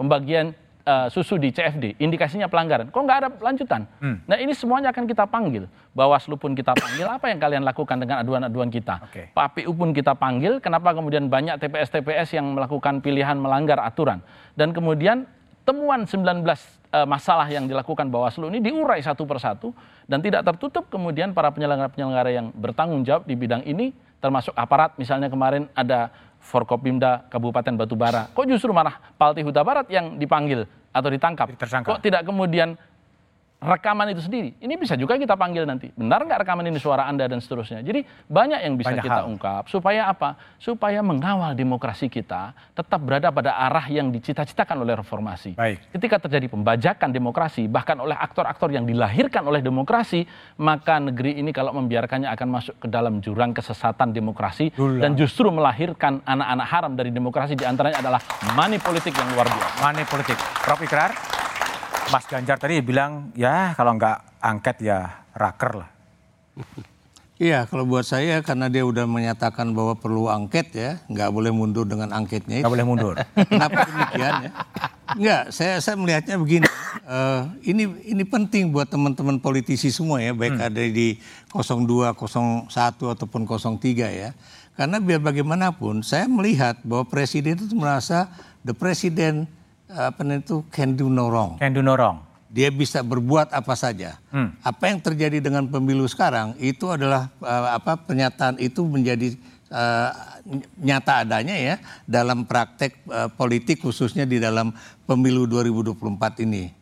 Pembagian 0.00 0.54
eh, 0.86 1.06
susu 1.12 1.36
di 1.36 1.52
CFD 1.52 2.00
indikasinya 2.00 2.48
pelanggaran. 2.48 2.88
Kok 2.88 3.02
nggak 3.02 3.18
ada 3.20 3.28
lanjutan? 3.44 3.84
Nah 4.24 4.36
ini 4.40 4.56
semuanya 4.56 4.88
akan 4.88 5.04
kita 5.04 5.28
panggil. 5.28 5.68
Bawaslu 5.92 6.40
pun 6.40 6.56
kita 6.56 6.72
panggil. 6.72 7.04
Apa 7.04 7.28
yang 7.28 7.42
kalian 7.42 7.62
lakukan 7.66 7.98
dengan 8.00 8.22
aduan-aduan 8.22 8.72
kita? 8.72 9.04
Oke. 9.04 9.34
PAPU 9.34 9.74
pun 9.74 9.90
kita 9.92 10.16
panggil. 10.16 10.62
Kenapa 10.64 10.94
kemudian 10.94 11.26
banyak 11.28 11.60
TPS-TPS 11.60 12.38
yang 12.38 12.56
melakukan 12.56 13.02
pilihan 13.02 13.36
melanggar 13.36 13.82
aturan? 13.82 14.22
Dan 14.54 14.70
kemudian 14.70 15.26
temuan 15.68 16.08
19 16.08 16.24
eh, 16.48 17.04
masalah 17.04 17.44
yang 17.52 17.68
dilakukan 17.68 18.08
Bawaslu 18.08 18.48
ini 18.48 18.64
diurai 18.64 19.04
satu 19.04 19.28
persatu 19.28 19.76
dan 20.08 20.24
tidak 20.24 20.48
tertutup 20.48 20.88
kemudian 20.88 21.36
para 21.36 21.52
penyelenggara-penyelenggara 21.52 22.32
yang 22.32 22.48
bertanggung 22.56 23.04
jawab 23.04 23.28
di 23.28 23.36
bidang 23.36 23.60
ini 23.68 23.92
termasuk 24.24 24.56
aparat. 24.56 24.96
Misalnya 24.96 25.28
kemarin 25.28 25.68
ada 25.76 26.08
Forkopimda 26.40 27.28
Kabupaten 27.28 27.76
Batubara. 27.76 28.32
Kok 28.32 28.46
justru 28.48 28.72
malah 28.72 28.96
Palti 29.20 29.44
Huta 29.44 29.60
Barat 29.60 29.90
yang 29.92 30.16
dipanggil 30.16 30.64
atau 30.88 31.08
ditangkap? 31.12 31.52
Tersangka. 31.60 31.98
kok 31.98 32.00
tidak 32.00 32.24
kemudian 32.24 32.78
rekaman 33.58 34.14
itu 34.14 34.22
sendiri. 34.22 34.54
Ini 34.62 34.74
bisa 34.78 34.94
juga 34.94 35.18
kita 35.18 35.34
panggil 35.34 35.66
nanti. 35.66 35.90
Benar 35.98 36.22
nggak 36.22 36.46
rekaman 36.46 36.62
ini 36.70 36.78
suara 36.78 37.10
anda 37.10 37.26
dan 37.26 37.42
seterusnya? 37.42 37.82
Jadi 37.82 38.06
banyak 38.30 38.60
yang 38.62 38.74
bisa 38.78 38.94
Banyak 38.94 39.04
kita 39.04 39.20
hal. 39.26 39.30
ungkap. 39.34 39.62
Supaya 39.66 40.06
apa? 40.06 40.38
Supaya 40.62 41.02
mengawal 41.02 41.58
demokrasi 41.58 42.06
kita 42.06 42.54
tetap 42.78 43.02
berada 43.02 43.34
pada 43.34 43.58
arah 43.58 43.82
yang 43.90 44.14
dicita-citakan 44.14 44.86
oleh 44.86 44.94
reformasi. 44.94 45.58
Baik. 45.58 45.90
ketika 45.90 46.22
terjadi 46.22 46.46
pembajakan 46.46 47.10
demokrasi 47.10 47.66
bahkan 47.66 47.98
oleh 47.98 48.14
aktor-aktor 48.14 48.70
yang 48.70 48.86
dilahirkan 48.86 49.42
oleh 49.42 49.58
demokrasi 49.58 50.22
maka 50.62 51.02
negeri 51.02 51.42
ini 51.42 51.50
kalau 51.50 51.74
membiarkannya 51.74 52.30
akan 52.30 52.48
masuk 52.48 52.74
ke 52.78 52.86
dalam 52.86 53.18
jurang 53.18 53.50
kesesatan 53.50 54.14
demokrasi 54.14 54.70
Jurang. 54.70 55.02
dan 55.02 55.10
justru 55.18 55.50
melahirkan 55.50 56.22
anak-anak 56.22 56.66
haram 56.70 56.92
dari 56.94 57.10
demokrasi 57.10 57.58
di 57.58 57.66
antaranya 57.66 57.98
adalah 57.98 58.20
money 58.54 58.78
politik 58.78 59.10
yang 59.18 59.28
luar 59.34 59.50
biasa. 59.50 59.82
Money 59.82 60.04
politik. 60.06 60.38
Prof. 60.62 60.78
Ikrar, 60.78 61.10
Mas 62.08 62.24
Ganjar 62.24 62.56
tadi 62.56 62.80
bilang 62.80 63.36
ya 63.36 63.76
kalau 63.76 63.92
nggak 64.00 64.40
angket 64.40 64.76
ya 64.80 65.28
raker 65.36 65.84
lah. 65.84 65.90
Iya, 67.38 67.70
kalau 67.70 67.86
buat 67.86 68.02
saya 68.02 68.42
karena 68.42 68.66
dia 68.66 68.82
udah 68.82 69.06
menyatakan 69.06 69.70
bahwa 69.70 69.94
perlu 69.94 70.26
angket 70.26 70.74
ya, 70.74 70.98
nggak 71.06 71.30
boleh 71.30 71.54
mundur 71.54 71.86
dengan 71.86 72.10
angketnya. 72.10 72.66
Nggak 72.66 72.74
boleh 72.74 72.82
mundur. 72.82 73.14
Kenapa 73.54 73.86
demikian 73.86 74.34
ya? 74.42 74.50
Enggak, 75.14 75.42
saya 75.54 75.78
saya 75.78 75.94
melihatnya 75.94 76.34
begini. 76.34 76.66
eh, 77.06 77.42
ini 77.62 77.86
ini 78.10 78.26
penting 78.26 78.74
buat 78.74 78.90
teman-teman 78.90 79.38
politisi 79.38 79.94
semua 79.94 80.18
ya, 80.18 80.34
baik 80.34 80.58
ada 80.58 80.82
di 80.82 81.22
02, 81.54 82.10
01 82.10 82.74
ataupun 83.14 83.46
03 83.46 83.78
ya. 84.10 84.34
Karena 84.74 84.98
biar 84.98 85.22
bagaimanapun 85.22 86.02
saya 86.02 86.26
melihat 86.26 86.82
bahwa 86.82 87.06
presiden 87.06 87.54
itu 87.54 87.70
merasa 87.78 88.34
the 88.66 88.74
president 88.74 89.46
apa 89.88 90.20
namanya 90.20 90.44
itu 90.44 90.56
can 90.68 90.92
do 90.94 91.08
no 91.08 91.32
wrong. 91.32 91.56
Can 91.56 91.72
do 91.72 91.80
no 91.80 91.96
wrong. 91.96 92.20
Dia 92.48 92.72
bisa 92.72 93.04
berbuat 93.04 93.52
apa 93.52 93.76
saja. 93.76 94.16
Apa 94.64 94.88
yang 94.88 95.00
terjadi 95.04 95.40
dengan 95.40 95.68
pemilu 95.68 96.08
sekarang 96.08 96.56
itu 96.60 96.88
adalah 96.88 97.28
eh, 97.44 97.68
apa 97.76 98.00
pernyataan 98.00 98.56
itu 98.60 98.84
menjadi 98.84 99.36
eh, 99.68 100.10
nyata 100.80 101.28
adanya 101.28 101.56
ya 101.56 101.74
dalam 102.08 102.48
praktek 102.48 103.04
eh, 103.04 103.28
politik 103.32 103.84
khususnya 103.84 104.24
di 104.24 104.40
dalam 104.40 104.72
pemilu 105.04 105.44
2024 105.44 106.44
ini. 106.48 106.72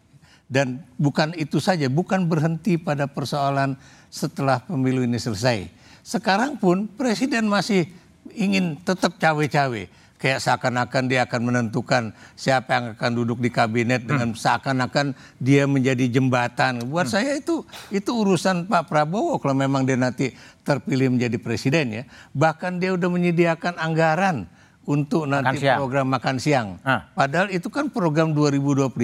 Dan 0.47 0.79
bukan 0.95 1.35
itu 1.35 1.59
saja, 1.59 1.91
bukan 1.91 2.31
berhenti 2.31 2.79
pada 2.79 3.11
persoalan 3.11 3.75
setelah 4.07 4.63
pemilu 4.63 5.03
ini 5.03 5.19
selesai. 5.19 5.67
Sekarang 6.07 6.55
pun 6.55 6.87
presiden 6.87 7.51
masih 7.51 7.91
ingin 8.31 8.79
tetap 8.79 9.19
cawe-cawe 9.19 10.06
kayak 10.17 10.41
seakan-akan 10.41 11.05
dia 11.09 11.25
akan 11.29 11.41
menentukan 11.53 12.17
siapa 12.35 12.71
yang 12.73 12.85
akan 12.97 13.11
duduk 13.13 13.39
di 13.41 13.51
kabinet 13.53 14.05
dengan 14.05 14.33
seakan-akan 14.33 15.13
dia 15.41 15.69
menjadi 15.69 16.09
jembatan. 16.09 16.89
Buat 16.89 17.13
saya 17.13 17.37
itu 17.37 17.65
itu 17.93 18.11
urusan 18.11 18.69
Pak 18.69 18.89
Prabowo 18.89 19.37
kalau 19.39 19.55
memang 19.57 19.85
dia 19.85 20.01
nanti 20.01 20.33
terpilih 20.65 21.13
menjadi 21.13 21.37
presiden 21.39 22.03
ya. 22.03 22.05
Bahkan 22.33 22.81
dia 22.81 22.97
udah 22.97 23.09
menyediakan 23.13 23.77
anggaran 23.79 24.49
untuk 24.87 25.27
nanti 25.27 25.67
siang. 25.67 25.83
program 25.83 26.07
makan 26.07 26.37
siang. 26.39 26.69
Ah. 26.87 27.11
Padahal 27.13 27.51
itu 27.51 27.67
kan 27.67 27.91
program 27.91 28.31
2025 28.31 28.95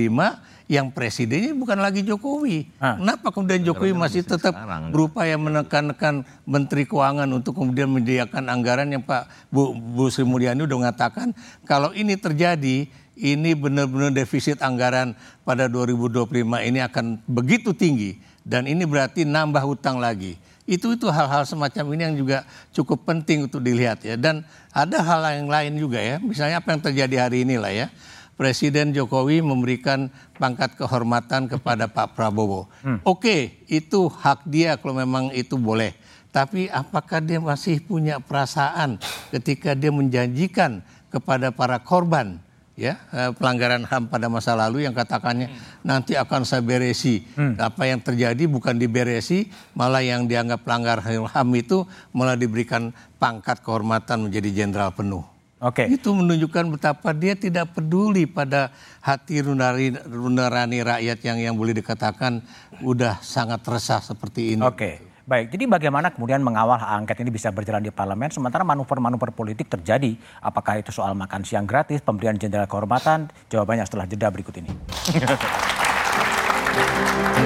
yang 0.71 0.95
presidennya 0.95 1.53
bukan 1.53 1.83
lagi 1.83 2.07
Jokowi. 2.07 2.71
Ah. 2.79 2.97
Kenapa 2.97 3.35
kemudian 3.35 3.67
Jokowi 3.67 3.93
masih 3.93 4.23
tetap 4.23 4.55
berupaya 4.95 5.35
menekan-nekan 5.35 6.23
Menteri 6.47 6.87
Keuangan 6.87 7.27
untuk 7.35 7.59
kemudian 7.59 7.91
menyediakan 7.91 8.47
anggaran 8.47 8.89
yang 8.95 9.03
Pak 9.03 9.51
Bu, 9.51 9.75
Bu 9.75 10.09
Sri 10.09 10.23
Mulyani 10.23 10.63
udah 10.63 10.79
mengatakan 10.89 11.35
kalau 11.67 11.91
ini 11.93 12.15
terjadi 12.15 12.87
ini 13.19 13.51
benar-benar 13.53 14.15
defisit 14.15 14.63
anggaran 14.65 15.13
pada 15.45 15.69
2025 15.69 16.25
ini 16.65 16.81
akan 16.81 17.21
begitu 17.29 17.77
tinggi 17.77 18.17
dan 18.47 18.65
ini 18.65 18.87
berarti 18.87 19.27
nambah 19.27 19.63
hutang 19.63 19.99
lagi. 19.99 20.39
Itu 20.63 20.95
itu 20.95 21.11
hal-hal 21.11 21.43
semacam 21.43 21.85
ini 21.95 22.03
yang 22.07 22.17
juga 22.17 22.39
cukup 22.71 23.03
penting 23.03 23.51
untuk 23.51 23.59
dilihat 23.59 24.07
ya 24.07 24.15
dan 24.15 24.47
ada 24.71 25.03
hal 25.03 25.21
yang 25.43 25.51
lain 25.51 25.73
juga 25.75 25.99
ya. 25.99 26.23
Misalnya 26.23 26.63
apa 26.63 26.71
yang 26.71 26.83
terjadi 26.83 27.17
hari 27.29 27.43
ini 27.43 27.59
lah 27.59 27.75
ya. 27.75 27.87
Presiden 28.33 28.97
Jokowi 28.97 29.45
memberikan 29.45 30.09
pangkat 30.41 30.75
kehormatan 30.75 31.47
kepada 31.53 31.87
Pak 31.87 32.17
Prabowo. 32.17 32.67
Oke, 33.05 33.63
itu 33.69 34.09
hak 34.09 34.49
dia 34.49 34.81
kalau 34.81 34.99
memang 34.99 35.31
itu 35.37 35.55
boleh. 35.61 35.95
Tapi 36.33 36.67
apakah 36.73 37.21
dia 37.21 37.39
masih 37.39 37.85
punya 37.85 38.17
perasaan 38.19 38.97
ketika 39.31 39.77
dia 39.77 39.93
menjanjikan 39.93 40.81
kepada 41.13 41.53
para 41.53 41.77
korban 41.85 42.41
ya 42.73 42.97
eh, 43.13 43.31
pelanggaran 43.37 43.85
HAM 43.85 44.09
pada 44.09 44.33
masa 44.33 44.57
lalu 44.57 44.89
yang 44.89 44.97
katakannya 44.97 45.53
nanti 45.85 46.17
akan 46.17 46.49
saya 46.49 46.65
beresi. 46.65 47.25
Apa 47.61 47.89
yang 47.89 48.01
terjadi 48.01 48.49
bukan 48.49 48.81
diberesi, 48.81 49.53
malah 49.77 50.01
yang 50.01 50.25
dianggap 50.25 50.65
pelanggar 50.65 51.05
HAM 51.05 51.49
itu 51.57 51.85
malah 52.17 52.39
diberikan 52.39 52.91
pangkat 53.21 53.61
kehormatan 53.61 54.29
menjadi 54.29 54.65
jenderal 54.65 54.91
penuh. 54.97 55.23
Oke. 55.63 55.87
Itu 55.87 56.11
menunjukkan 56.11 56.75
betapa 56.75 57.15
dia 57.15 57.39
tidak 57.39 57.79
peduli 57.79 58.27
pada 58.27 58.75
hati 58.99 59.47
nurani, 59.47 59.95
nurani 60.11 60.83
rakyat 60.83 61.23
yang 61.23 61.39
yang 61.39 61.55
boleh 61.55 61.71
dikatakan 61.79 62.43
udah 62.83 63.23
sangat 63.23 63.63
resah 63.71 64.03
seperti 64.03 64.59
ini. 64.59 64.63
Oke. 64.67 65.12
Baik, 65.23 65.55
jadi 65.55 65.71
bagaimana 65.71 66.11
kemudian 66.11 66.43
mengawal 66.43 66.75
hak 66.75 67.07
angket 67.07 67.23
ini 67.23 67.31
bisa 67.31 67.55
berjalan 67.55 67.79
di 67.79 67.95
parlemen 67.95 68.35
sementara 68.35 68.67
manuver-manuver 68.67 69.31
politik 69.31 69.71
terjadi? 69.71 70.19
Apakah 70.43 70.83
itu 70.83 70.91
soal 70.91 71.15
makan 71.15 71.47
siang 71.47 71.63
gratis, 71.63 72.03
pemberian 72.03 72.35
jenderal 72.35 72.67
kehormatan? 72.67 73.31
Jawabannya 73.47 73.87
setelah 73.87 74.11
jeda 74.11 74.27
berikut 74.35 74.59
ini. 74.59 74.75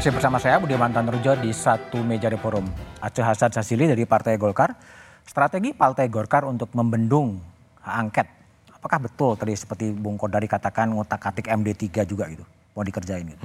Masih 0.00 0.16
bersama 0.16 0.40
saya 0.40 0.56
Budiman 0.56 0.88
Tanurjo 0.88 1.36
di 1.44 1.52
satu 1.52 2.00
meja 2.00 2.32
di 2.32 2.40
forum. 2.40 2.64
Aceh 3.04 3.20
Hasan 3.20 3.52
Sasili 3.52 3.84
dari 3.84 4.08
Partai 4.08 4.40
Golkar. 4.40 4.72
Strategi 5.28 5.76
Partai 5.76 6.08
Golkar 6.08 6.48
untuk 6.48 6.72
membendung 6.72 7.36
hak 7.84 7.94
angket. 8.00 8.24
Apakah 8.72 8.96
betul 8.96 9.36
tadi 9.36 9.52
seperti 9.52 9.92
Bung 9.92 10.16
Kodari 10.16 10.48
katakan 10.48 10.96
ngotak-atik 10.96 11.52
MD3 11.52 12.08
juga 12.08 12.32
gitu? 12.32 12.48
Mau 12.72 12.80
dikerjain 12.80 13.28
gitu? 13.28 13.44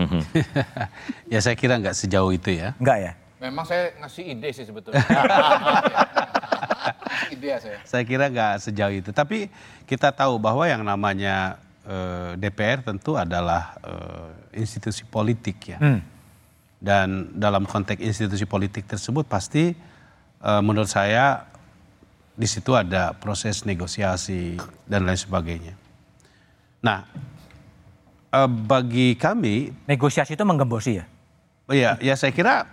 ya 1.35 1.43
saya 1.43 1.59
kira 1.59 1.75
nggak 1.75 1.91
sejauh 1.91 2.31
itu 2.31 2.55
ya. 2.55 2.71
Enggak 2.79 2.97
ya? 3.03 3.11
Memang 3.43 3.67
saya 3.67 3.91
ngasih 3.99 4.23
ide 4.23 4.55
sih 4.55 4.63
sebetulnya. 4.63 5.03
ide 7.35 7.47
ya 7.51 7.59
saya. 7.59 7.83
Saya 7.83 8.07
kira 8.07 8.31
nggak 8.31 8.63
sejauh 8.63 8.95
itu. 8.95 9.11
Tapi 9.11 9.51
kita 9.83 10.07
tahu 10.15 10.39
bahwa 10.39 10.63
yang 10.63 10.87
namanya 10.87 11.59
eh, 11.83 12.39
DPR 12.39 12.79
tentu 12.79 13.19
adalah 13.19 13.75
eh, 13.83 14.63
institusi 14.63 15.03
politik 15.03 15.75
ya. 15.75 15.83
Dan 16.85 17.33
dalam 17.33 17.65
konteks 17.65 17.97
institusi 17.97 18.45
politik 18.45 18.85
tersebut 18.85 19.25
pasti 19.25 19.73
eh, 20.45 20.61
menurut 20.61 20.85
saya 20.85 21.49
di 22.37 22.45
situ 22.45 22.77
ada 22.77 23.17
proses 23.17 23.65
negosiasi 23.65 24.61
dan 24.85 25.09
lain 25.09 25.17
sebagainya. 25.17 25.73
Nah, 26.85 27.09
eh, 28.29 28.49
bagi 28.69 29.17
kami 29.17 29.73
Negosiasi 29.89 30.37
itu 30.37 30.45
menggembosi 30.45 31.01
ya? 31.01 31.05
Iya, 31.65 31.97
ya 31.97 32.13
saya 32.13 32.29
kira 32.29 32.69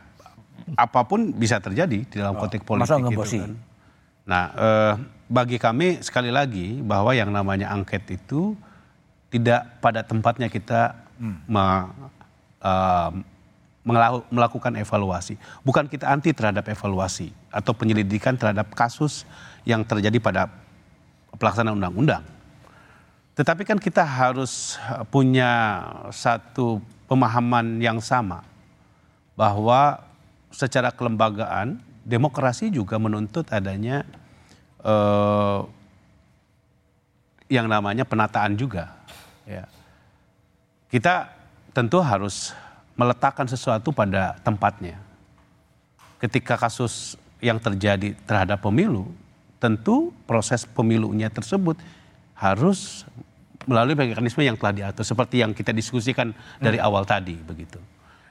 apa 0.76 1.00
pun 1.08 1.32
bisa 1.32 1.56
terjadi 1.64 2.04
di 2.04 2.16
dalam 2.20 2.36
konteks 2.36 2.60
politik 2.68 2.92
masuk 2.92 3.08
itu 3.08 3.40
kan. 3.40 3.52
Nah, 4.28 4.44
eh, 4.52 4.92
bagi 5.32 5.56
kami 5.56 6.04
sekali 6.04 6.28
lagi 6.28 6.84
bahwa 6.84 7.16
yang 7.16 7.32
namanya 7.32 7.72
angket 7.72 8.04
itu 8.12 8.52
tidak 9.32 9.80
pada 9.80 10.04
tempatnya 10.04 10.52
kita 10.52 11.00
me- 11.48 11.88
eh, 12.60 13.10
melakukan 13.82 14.78
evaluasi. 14.78 15.34
Bukan 15.66 15.90
kita 15.90 16.06
anti 16.06 16.30
terhadap 16.30 16.70
evaluasi 16.70 17.34
atau 17.50 17.74
penyelidikan 17.74 18.38
terhadap 18.38 18.70
kasus 18.78 19.26
yang 19.66 19.82
terjadi 19.82 20.18
pada 20.22 20.46
pelaksanaan 21.34 21.74
undang-undang. 21.74 22.22
Tetapi 23.34 23.66
kan 23.66 23.78
kita 23.80 24.04
harus 24.04 24.78
eh, 24.86 25.02
punya 25.08 25.82
satu 26.14 26.78
pemahaman 27.10 27.82
yang 27.82 27.98
sama 27.98 28.46
bahwa 29.34 30.04
secara 30.52 30.92
kelembagaan 30.92 31.80
demokrasi 32.04 32.68
juga 32.70 33.00
menuntut 33.02 33.48
adanya 33.50 34.06
eh, 34.84 35.60
yang 37.50 37.66
namanya 37.66 38.06
penataan 38.06 38.54
juga. 38.54 38.94
Ya. 39.44 39.66
Kita 40.92 41.28
tentu 41.72 41.98
harus 42.04 42.52
meletakkan 42.96 43.48
sesuatu 43.48 43.90
pada 43.90 44.36
tempatnya. 44.44 45.00
Ketika 46.20 46.54
kasus 46.54 47.18
yang 47.42 47.58
terjadi 47.58 48.14
terhadap 48.22 48.62
pemilu, 48.62 49.10
tentu 49.58 50.14
proses 50.26 50.62
pemilunya 50.62 51.26
tersebut 51.26 51.78
harus 52.38 53.06
melalui 53.66 53.94
mekanisme 53.94 54.42
yang 54.42 54.58
telah 54.58 54.74
diatur 54.74 55.06
seperti 55.06 55.42
yang 55.42 55.54
kita 55.54 55.70
diskusikan 55.70 56.34
dari 56.58 56.82
awal 56.82 57.06
tadi 57.06 57.38
begitu. 57.38 57.78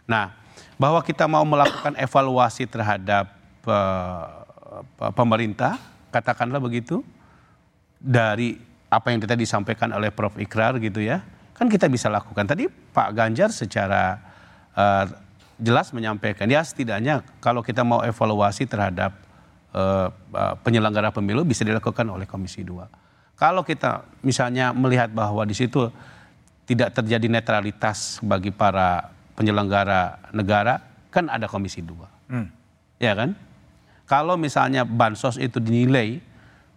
Nah, 0.04 0.36
bahwa 0.76 1.00
kita 1.04 1.28
mau 1.28 1.44
melakukan 1.48 1.96
evaluasi 1.96 2.68
terhadap 2.68 3.32
pe- 3.64 4.28
pemerintah, 5.16 5.80
katakanlah 6.12 6.60
begitu, 6.60 7.04
dari 8.00 8.60
apa 8.92 9.12
yang 9.12 9.24
tadi 9.24 9.48
disampaikan 9.48 9.92
oleh 9.96 10.12
Prof. 10.12 10.36
Ikrar 10.36 10.76
gitu 10.84 11.00
ya, 11.00 11.24
kan 11.56 11.72
kita 11.72 11.88
bisa 11.88 12.12
lakukan. 12.12 12.44
Tadi 12.44 12.68
Pak 12.68 13.10
Ganjar 13.16 13.56
secara 13.56 14.31
eh, 14.82 15.06
jelas 15.62 15.94
menyampaikan, 15.94 16.50
ya 16.50 16.66
setidaknya 16.66 17.22
kalau 17.38 17.62
kita 17.62 17.86
mau 17.86 18.02
evaluasi 18.02 18.66
terhadap 18.66 19.14
eh, 19.78 20.10
penyelenggara 20.66 21.14
pemilu 21.14 21.46
bisa 21.46 21.62
dilakukan 21.62 22.10
oleh 22.10 22.26
Komisi 22.26 22.66
2. 22.66 23.38
Kalau 23.38 23.62
kita 23.66 24.06
misalnya 24.22 24.74
melihat 24.74 25.10
bahwa 25.14 25.46
di 25.46 25.54
situ 25.58 25.90
tidak 26.66 26.94
terjadi 26.94 27.26
netralitas 27.26 28.22
bagi 28.22 28.54
para 28.54 29.10
penyelenggara 29.34 30.32
negara, 30.34 30.78
kan 31.10 31.30
ada 31.30 31.46
Komisi 31.50 31.82
2. 31.82 32.30
Ya 33.02 33.18
kan? 33.18 33.34
Kalau 34.06 34.36
misalnya 34.36 34.84
bansos 34.84 35.40
itu 35.40 35.58
dinilai 35.58 36.20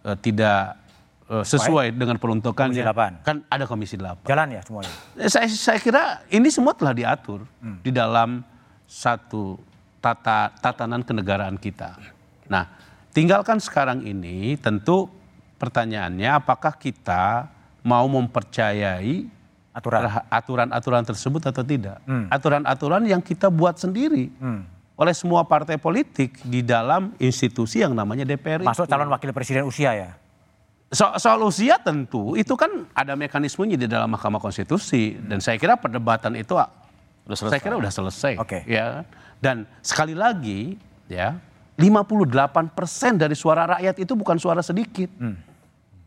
eh, 0.05 0.17
tidak 0.23 0.84
eh, 1.29 1.43
sesuai 1.45 1.93
dengan 1.95 2.17
peruntukannya, 2.17 2.81
Komisi 2.81 3.21
8. 3.21 3.25
kan 3.25 3.35
ada 3.47 3.65
Komisi 3.65 3.95
8. 3.97 4.25
Jalan 4.25 4.47
ya 4.53 4.61
semuanya? 4.61 4.93
Eh, 5.17 5.29
Saya, 5.29 5.47
saya 5.49 5.79
kira 5.79 6.21
ini 6.29 6.49
semua 6.49 6.73
telah 6.77 6.93
diatur 6.93 7.45
di 7.81 7.89
dalam 7.89 8.41
satu 8.85 9.57
tata 9.97 10.53
tatanan 10.61 11.01
kenegaraan 11.01 11.57
kita. 11.57 11.97
Nah, 12.45 12.69
tinggalkan 13.09 13.57
sekarang 13.57 14.05
ini 14.05 14.53
tentu 14.61 15.09
pertanyaannya 15.57 16.29
apakah 16.29 16.77
kita 16.77 17.49
mau 17.81 18.05
mempercayai 18.05 19.25
aturan-aturan 20.29 21.03
tersebut 21.03 21.41
atau 21.49 21.63
tidak? 21.65 21.99
Aturan-aturan 22.29 23.03
yang 23.09 23.19
kita 23.19 23.49
buat 23.49 23.81
sendiri 23.81 24.29
oleh 24.95 25.11
semua 25.11 25.43
partai 25.43 25.75
politik 25.75 26.39
di 26.47 26.63
dalam 26.63 27.11
institusi 27.19 27.83
yang 27.83 27.91
namanya 27.91 28.23
DPR. 28.23 28.63
Masuk 28.63 28.87
itu. 28.87 28.91
calon 28.95 29.11
wakil 29.11 29.35
presiden 29.35 29.67
usia 29.67 29.91
ya? 29.91 30.11
So- 30.93 31.17
soal 31.17 31.41
usia 31.41 31.81
tentu 31.81 32.37
itu 32.37 32.53
kan 32.53 32.85
ada 32.93 33.17
mekanismenya 33.17 33.75
di 33.75 33.87
dalam 33.89 34.11
Mahkamah 34.13 34.37
Konstitusi 34.37 35.17
dan 35.17 35.41
saya 35.41 35.57
kira 35.57 35.75
perdebatan 35.75 36.37
itu 36.37 36.53
saya 37.33 37.57
kira 37.57 37.75
udah 37.75 37.89
selesai. 37.89 38.37
Oke. 38.37 38.61
Ya. 38.69 39.01
Dan 39.41 39.65
sekali 39.81 40.13
lagi 40.13 40.77
ya 41.09 41.41
58% 41.75 43.17
dari 43.17 43.33
suara 43.33 43.77
rakyat 43.77 43.95
itu 43.97 44.13
bukan 44.13 44.37
suara 44.37 44.61
sedikit. 44.61 45.09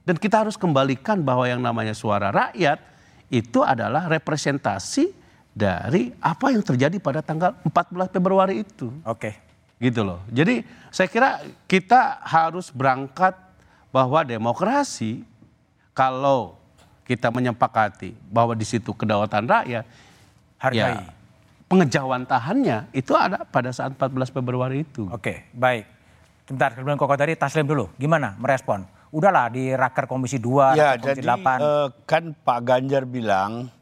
Dan 0.08 0.16
kita 0.16 0.46
harus 0.46 0.56
kembalikan 0.56 1.20
bahwa 1.20 1.44
yang 1.44 1.60
namanya 1.60 1.92
suara 1.92 2.32
rakyat 2.32 2.80
itu 3.28 3.60
adalah 3.60 4.08
representasi 4.08 5.12
dari 5.52 6.14
apa 6.22 6.54
yang 6.54 6.62
terjadi 6.62 6.96
pada 7.02 7.20
tanggal 7.20 7.52
14 7.66 8.14
Februari 8.14 8.62
itu 8.64 8.88
Oke. 9.04 9.36
gitu 9.82 10.06
loh. 10.06 10.22
Jadi 10.30 10.64
saya 10.88 11.10
kira 11.10 11.42
kita 11.68 12.22
harus 12.24 12.72
berangkat 12.72 13.36
bahwa 13.88 14.20
demokrasi 14.22 15.24
kalau 15.92 16.54
kita 17.02 17.32
menyepakati 17.32 18.12
bahwa 18.28 18.52
di 18.52 18.62
situ 18.62 18.92
kedaulatan 18.92 19.48
rakyat, 19.48 19.84
Hargai. 20.60 20.76
ya, 20.76 21.08
pengejawantahannya 21.66 22.92
itu 22.92 23.16
ada 23.16 23.48
pada 23.48 23.72
saat 23.72 23.96
14 23.96 24.28
Februari 24.28 24.84
itu. 24.84 25.08
Oke, 25.08 25.48
baik. 25.52 25.88
Sebentar, 26.44 26.72
kemudian 26.72 26.96
Koko 26.96 27.16
tadi 27.16 27.36
Taslim 27.36 27.64
dulu. 27.64 27.92
Gimana 27.96 28.36
merespon? 28.36 28.84
Udahlah 29.08 29.48
di 29.48 29.72
raker 29.72 30.04
Komisi 30.04 30.36
2, 30.36 30.76
Ya, 30.76 30.96
raker 30.96 31.16
Komisi 31.16 31.20
jadi 31.24 31.28
8. 31.28 31.58
eh, 31.60 31.86
kan 32.04 32.24
Pak 32.36 32.58
Ganjar 32.60 33.04
bilang 33.04 33.72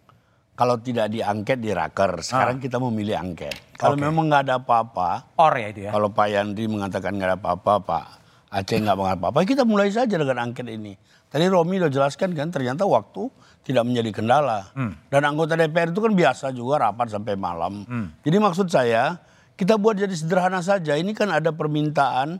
kalau 0.54 0.78
tidak 0.78 1.10
diangket 1.10 1.58
di 1.58 1.70
raker. 1.70 2.22
Sekarang 2.22 2.62
kita 2.62 2.78
memilih 2.78 3.18
angket. 3.18 3.54
Kalau 3.74 3.98
Oke. 3.98 4.02
memang 4.02 4.30
nggak 4.30 4.42
ada 4.46 4.54
apa-apa, 4.56 5.34
Or 5.36 5.52
ya 5.52 5.68
itu 5.68 5.80
ya? 5.86 5.90
kalau 5.90 6.08
Pak 6.10 6.26
Yandri 6.26 6.64
mengatakan 6.66 7.10
nggak 7.12 7.28
ada 7.28 7.38
apa-apa, 7.38 7.72
Pak 7.82 8.06
Aceh 8.46 8.78
nggak 8.78 8.94
mengatakan 8.94 9.20
apa-apa, 9.26 9.42
kita 9.42 9.66
mulai 9.66 9.90
saja 9.90 10.14
dengan 10.14 10.38
angket 10.38 10.70
ini. 10.70 10.94
Tadi 11.26 11.50
Romi 11.50 11.82
udah 11.82 11.90
jelaskan 11.90 12.30
kan, 12.32 12.54
ternyata 12.54 12.86
waktu 12.86 13.26
tidak 13.66 13.82
menjadi 13.82 14.22
kendala. 14.22 14.70
Dan 15.10 15.26
anggota 15.26 15.58
DPR 15.58 15.90
itu 15.90 15.98
kan 15.98 16.14
biasa 16.14 16.54
juga 16.54 16.86
rapat 16.86 17.10
sampai 17.10 17.34
malam. 17.34 17.82
Jadi 18.22 18.36
maksud 18.38 18.70
saya, 18.70 19.18
kita 19.58 19.74
buat 19.74 19.98
jadi 19.98 20.14
sederhana 20.14 20.62
saja. 20.62 20.94
Ini 20.94 21.10
kan 21.18 21.34
ada 21.34 21.50
permintaan 21.50 22.38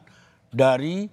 dari 0.54 1.10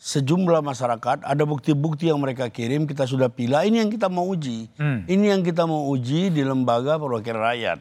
sejumlah 0.00 0.62
masyarakat, 0.64 1.26
ada 1.26 1.42
bukti-bukti 1.44 2.08
yang 2.08 2.22
mereka 2.22 2.48
kirim, 2.48 2.86
kita 2.86 3.04
sudah 3.04 3.28
pilih. 3.28 3.60
Ini 3.66 3.84
yang 3.84 3.90
kita 3.90 4.06
mau 4.08 4.30
uji. 4.30 4.70
Ini 5.10 5.26
yang 5.36 5.42
kita 5.42 5.66
mau 5.66 5.90
uji 5.90 6.30
di 6.30 6.46
lembaga 6.46 6.96
perwakilan 6.96 7.42
rakyat. 7.42 7.78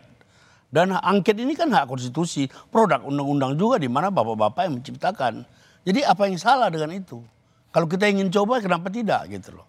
Dan 0.74 0.98
angket 0.98 1.38
ini 1.38 1.54
kan 1.54 1.70
hak 1.70 1.86
konstitusi, 1.90 2.50
produk 2.74 3.06
undang-undang 3.06 3.54
juga 3.56 3.78
di 3.78 3.88
mana 3.88 4.10
bapak-bapak 4.10 4.66
yang 4.66 4.82
menciptakan. 4.82 5.46
Jadi 5.84 6.04
apa 6.04 6.28
yang 6.28 6.40
salah 6.40 6.68
dengan 6.68 6.92
itu? 6.96 7.24
Kalau 7.70 7.86
kita 7.86 8.10
ingin 8.10 8.34
coba, 8.34 8.60
kenapa 8.60 8.90
tidak 8.90 9.30
gitu 9.30 9.62
loh? 9.62 9.68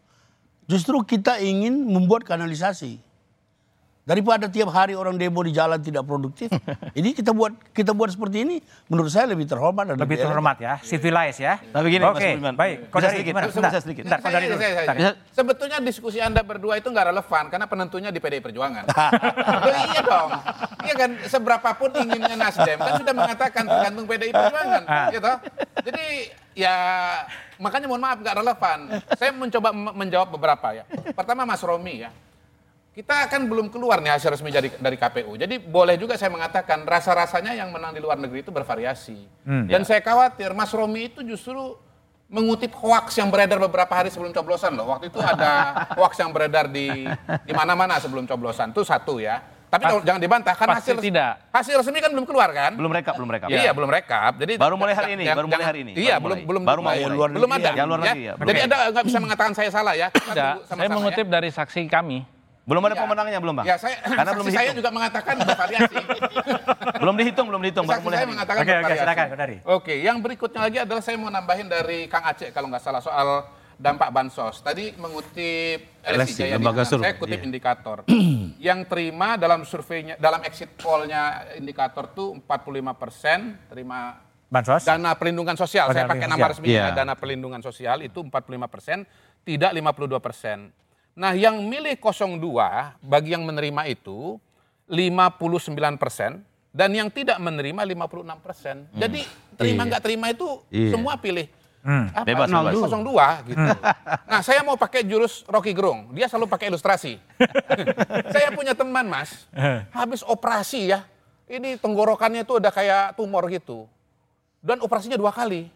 Justru 0.70 1.02
kita 1.02 1.42
ingin 1.42 1.86
membuat 1.90 2.24
kanalisasi. 2.24 3.09
Daripada 4.10 4.50
tiap 4.50 4.74
hari 4.74 4.98
orang 4.98 5.14
demo 5.14 5.38
di 5.38 5.54
jalan 5.54 5.78
tidak 5.78 6.02
produktif, 6.02 6.50
ini 6.98 7.14
kita 7.14 7.30
buat 7.30 7.54
kita 7.70 7.94
buat 7.94 8.10
seperti 8.10 8.42
ini, 8.42 8.58
menurut 8.90 9.06
saya 9.06 9.30
lebih 9.30 9.46
terhormat 9.46 9.86
dan 9.86 10.02
Lebih 10.02 10.18
terhormat 10.18 10.58
ya, 10.58 10.82
civilized 10.82 11.38
ya. 11.38 11.62
Tapi 11.62 11.86
gini, 11.94 12.02
Mas 12.02 12.18
Oke, 12.18 12.26
Budiman. 12.34 12.54
baik. 12.58 12.90
Kau 12.90 12.98
dari 12.98 13.22
sedikit, 13.22 13.30
gimana? 13.30 13.46
bisa 13.46 13.78
sedikit. 13.78 14.02
bentar, 14.10 14.18
dulu. 14.18 14.58
Saya- 14.58 14.74
saya- 14.82 15.16
Sebetulnya 15.30 15.78
diskusi 15.78 16.18
Anda 16.18 16.42
berdua 16.42 16.82
itu 16.82 16.90
nggak 16.90 17.06
relevan 17.14 17.44
karena 17.54 17.70
penentunya 17.70 18.10
di 18.10 18.18
PDI 18.18 18.42
Perjuangan. 18.42 18.82
Loh, 19.70 19.78
iya 19.94 20.02
dong. 20.02 20.30
Iya 20.90 20.94
kan 20.98 21.10
seberapapun 21.30 21.90
inginnya 21.94 22.34
Nasdem 22.34 22.82
kan 22.82 22.98
sudah 22.98 23.14
mengatakan 23.14 23.62
tergantung 23.62 24.10
PDI 24.10 24.34
Perjuangan, 24.34 24.82
gitu. 25.14 25.32
Jadi 25.86 26.06
ya 26.58 26.74
makanya 27.62 27.86
mohon 27.86 28.02
maaf 28.02 28.18
nggak 28.18 28.36
relevan. 28.42 28.78
Saya 29.14 29.30
mencoba 29.30 29.70
menjawab 29.70 30.34
beberapa 30.34 30.74
ya. 30.74 30.84
Pertama 31.14 31.46
Mas 31.46 31.62
Romi 31.62 32.02
ya. 32.02 32.10
Kita 32.90 33.30
kan 33.30 33.46
belum 33.46 33.70
keluar 33.70 34.02
nih 34.02 34.12
hasil 34.12 34.30
resmi 34.30 34.50
dari, 34.50 34.66
dari 34.68 34.96
KPU. 34.98 35.38
Jadi 35.38 35.56
boleh 35.56 35.94
juga 35.94 36.18
saya 36.18 36.28
mengatakan 36.28 36.82
rasa-rasanya 36.82 37.54
yang 37.54 37.70
menang 37.70 37.94
di 37.94 38.02
luar 38.02 38.18
negeri 38.18 38.42
itu 38.42 38.50
bervariasi. 38.50 39.18
Dan 39.66 39.86
saya 39.86 40.02
khawatir 40.02 40.50
Mas 40.52 40.74
Romi 40.74 41.06
itu 41.06 41.22
justru 41.22 41.78
mengutip 42.26 42.70
hoax 42.76 43.14
yang 43.16 43.26
beredar 43.26 43.58
beberapa 43.58 43.90
hari 43.90 44.10
sebelum 44.10 44.30
coblosan 44.30 44.74
loh. 44.74 44.90
Waktu 44.90 45.06
itu 45.06 45.18
ada 45.18 45.72
hoax 45.98 46.18
yang 46.18 46.30
beredar 46.30 46.66
di 46.66 47.06
di 47.42 47.52
mana-mana 47.54 47.98
sebelum 47.98 48.26
coblosan. 48.26 48.70
Itu 48.70 48.82
satu 48.82 49.18
ya. 49.18 49.38
Tapi 49.70 49.86
Pas- 49.86 50.02
jangan 50.02 50.18
dibantah 50.18 50.54
kan 50.58 50.66
hasil 50.74 50.98
tidak. 50.98 51.46
hasil 51.54 51.78
resmi 51.78 52.02
kan 52.02 52.10
belum 52.10 52.26
keluar 52.26 52.50
kan? 52.50 52.74
Belum 52.74 52.90
rekap, 52.90 53.14
belum 53.14 53.30
rekap. 53.30 53.48
Iya, 53.54 53.70
belum 53.70 53.86
rekap. 53.86 54.34
Jadi 54.34 54.58
Baru 54.58 54.74
mulai 54.74 54.98
hari 54.98 55.14
ini, 55.14 55.22
jangan- 55.30 55.38
baru 55.38 55.46
mulai 55.46 55.66
hari 55.70 55.80
ini, 55.86 55.92
Iya, 55.94 56.18
baru 56.18 56.18
belum 56.18 56.26
mulai. 56.26 56.42
belum 56.42 56.62
Baru 56.66 56.80
belum, 56.82 56.82
mulai. 56.82 57.30
belum, 57.38 57.50
ada. 57.54 57.70
ya, 57.70 57.84
luar 57.86 58.00
negeri 58.02 58.22
ya. 58.26 58.34
Jadi 58.34 58.58
Anda 58.66 58.76
nggak 58.90 59.04
bisa 59.06 59.18
mengatakan 59.22 59.52
saya 59.54 59.70
salah 59.70 59.94
ya. 59.94 60.10
Tidak, 60.10 60.54
saya 60.66 60.88
mengutip 60.90 61.22
ya. 61.22 61.32
dari 61.38 61.48
saksi 61.54 61.86
kami. 61.86 62.39
Belum 62.70 62.82
ada 62.82 62.94
Iya. 62.94 63.02
pemenangnya 63.02 63.38
belum, 63.42 63.54
Bang? 63.58 63.66
Ya, 63.66 63.74
saya 63.74 63.98
Karena 64.22 64.30
belum 64.30 64.46
saya 64.48 64.70
juga 64.70 64.90
mengatakan 64.90 65.34
bervariasi. 65.42 65.96
belum 67.02 67.14
dihitung, 67.18 67.46
belum 67.50 67.60
dihitung, 67.60 67.84
baru 67.84 67.98
Saksi 67.98 68.06
mulai 68.06 68.14
saya 68.14 68.22
hari 68.22 68.32
mengatakan 68.32 68.60
Oke, 68.60 68.70
oke, 68.70 68.78
bervariasi. 68.78 69.02
silakan. 69.02 69.26
Oke, 69.66 69.94
yang 69.98 70.16
berikutnya 70.22 70.60
lagi 70.62 70.78
adalah 70.78 71.02
saya 71.02 71.16
mau 71.18 71.28
nambahin 71.28 71.66
dari 71.66 72.06
Kang 72.06 72.22
Aceh 72.22 72.54
kalau 72.54 72.70
nggak 72.70 72.78
salah 72.80 73.02
soal 73.02 73.28
dampak 73.74 74.12
bansos. 74.12 74.60
Tadi 74.60 74.92
mengutip 74.94 75.78
LSI 76.00 76.32
Jayadi. 76.38 76.54
lembaga 76.54 76.82
survei, 76.84 77.04
Saya 77.06 77.14
kutip 77.16 77.40
iya. 77.40 77.44
indikator. 77.44 77.98
yang 78.62 78.84
terima 78.84 79.34
dalam 79.34 79.64
surveinya, 79.64 80.14
dalam 80.14 80.44
exit 80.44 80.70
poll-nya 80.76 81.22
indikator 81.56 82.06
tuh 82.06 82.38
45 82.38 82.46
persen 82.94 83.38
terima 83.66 84.20
Bansos? 84.46 84.84
dana 84.84 85.16
perlindungan 85.16 85.56
sosial. 85.56 85.88
Saya 85.90 86.04
pakai 86.04 86.28
nama 86.28 86.46
resminya 86.46 86.92
Iya. 86.92 86.94
dana 86.94 87.14
perlindungan 87.14 87.58
sosial 87.60 87.98
itu 88.00 88.20
45 88.20 88.68
persen, 88.68 89.02
tidak 89.42 89.72
52 89.72 90.20
persen. 90.20 90.70
Nah, 91.14 91.34
yang 91.34 91.60
milih 91.66 91.98
02 91.98 92.38
bagi 93.02 93.34
yang 93.34 93.44
menerima 93.44 93.82
itu 93.90 94.38
59 94.86 96.00
persen 96.00 96.42
dan 96.70 96.90
yang 96.94 97.10
tidak 97.10 97.38
menerima 97.38 97.82
56 97.82 98.38
persen. 98.42 98.76
Jadi 98.94 99.26
terima 99.58 99.86
nggak 99.86 100.02
terima 100.02 100.26
itu 100.30 100.62
Iya. 100.70 100.94
semua 100.94 101.18
pilih. 101.18 101.46
Apa? 101.80 102.28
Bebas, 102.28 102.48
bebas. 102.52 102.92
02 102.92 103.48
gitu. 103.48 103.66
Nah, 104.30 104.40
saya 104.44 104.60
mau 104.60 104.76
pakai 104.76 105.02
jurus 105.02 105.42
Rocky 105.48 105.72
Gerung. 105.72 106.12
Dia 106.12 106.28
selalu 106.28 106.46
pakai 106.46 106.68
ilustrasi. 106.70 107.16
saya 108.34 108.52
punya 108.52 108.76
teman, 108.76 109.08
Mas. 109.08 109.48
Habis 109.90 110.20
operasi 110.22 110.92
ya. 110.92 111.02
Ini 111.50 111.82
tenggorokannya 111.82 112.46
itu 112.46 112.62
udah 112.62 112.70
kayak 112.70 113.18
tumor 113.18 113.50
gitu. 113.50 113.90
Dan 114.62 114.78
operasinya 114.84 115.18
dua 115.18 115.34
kali. 115.34 115.66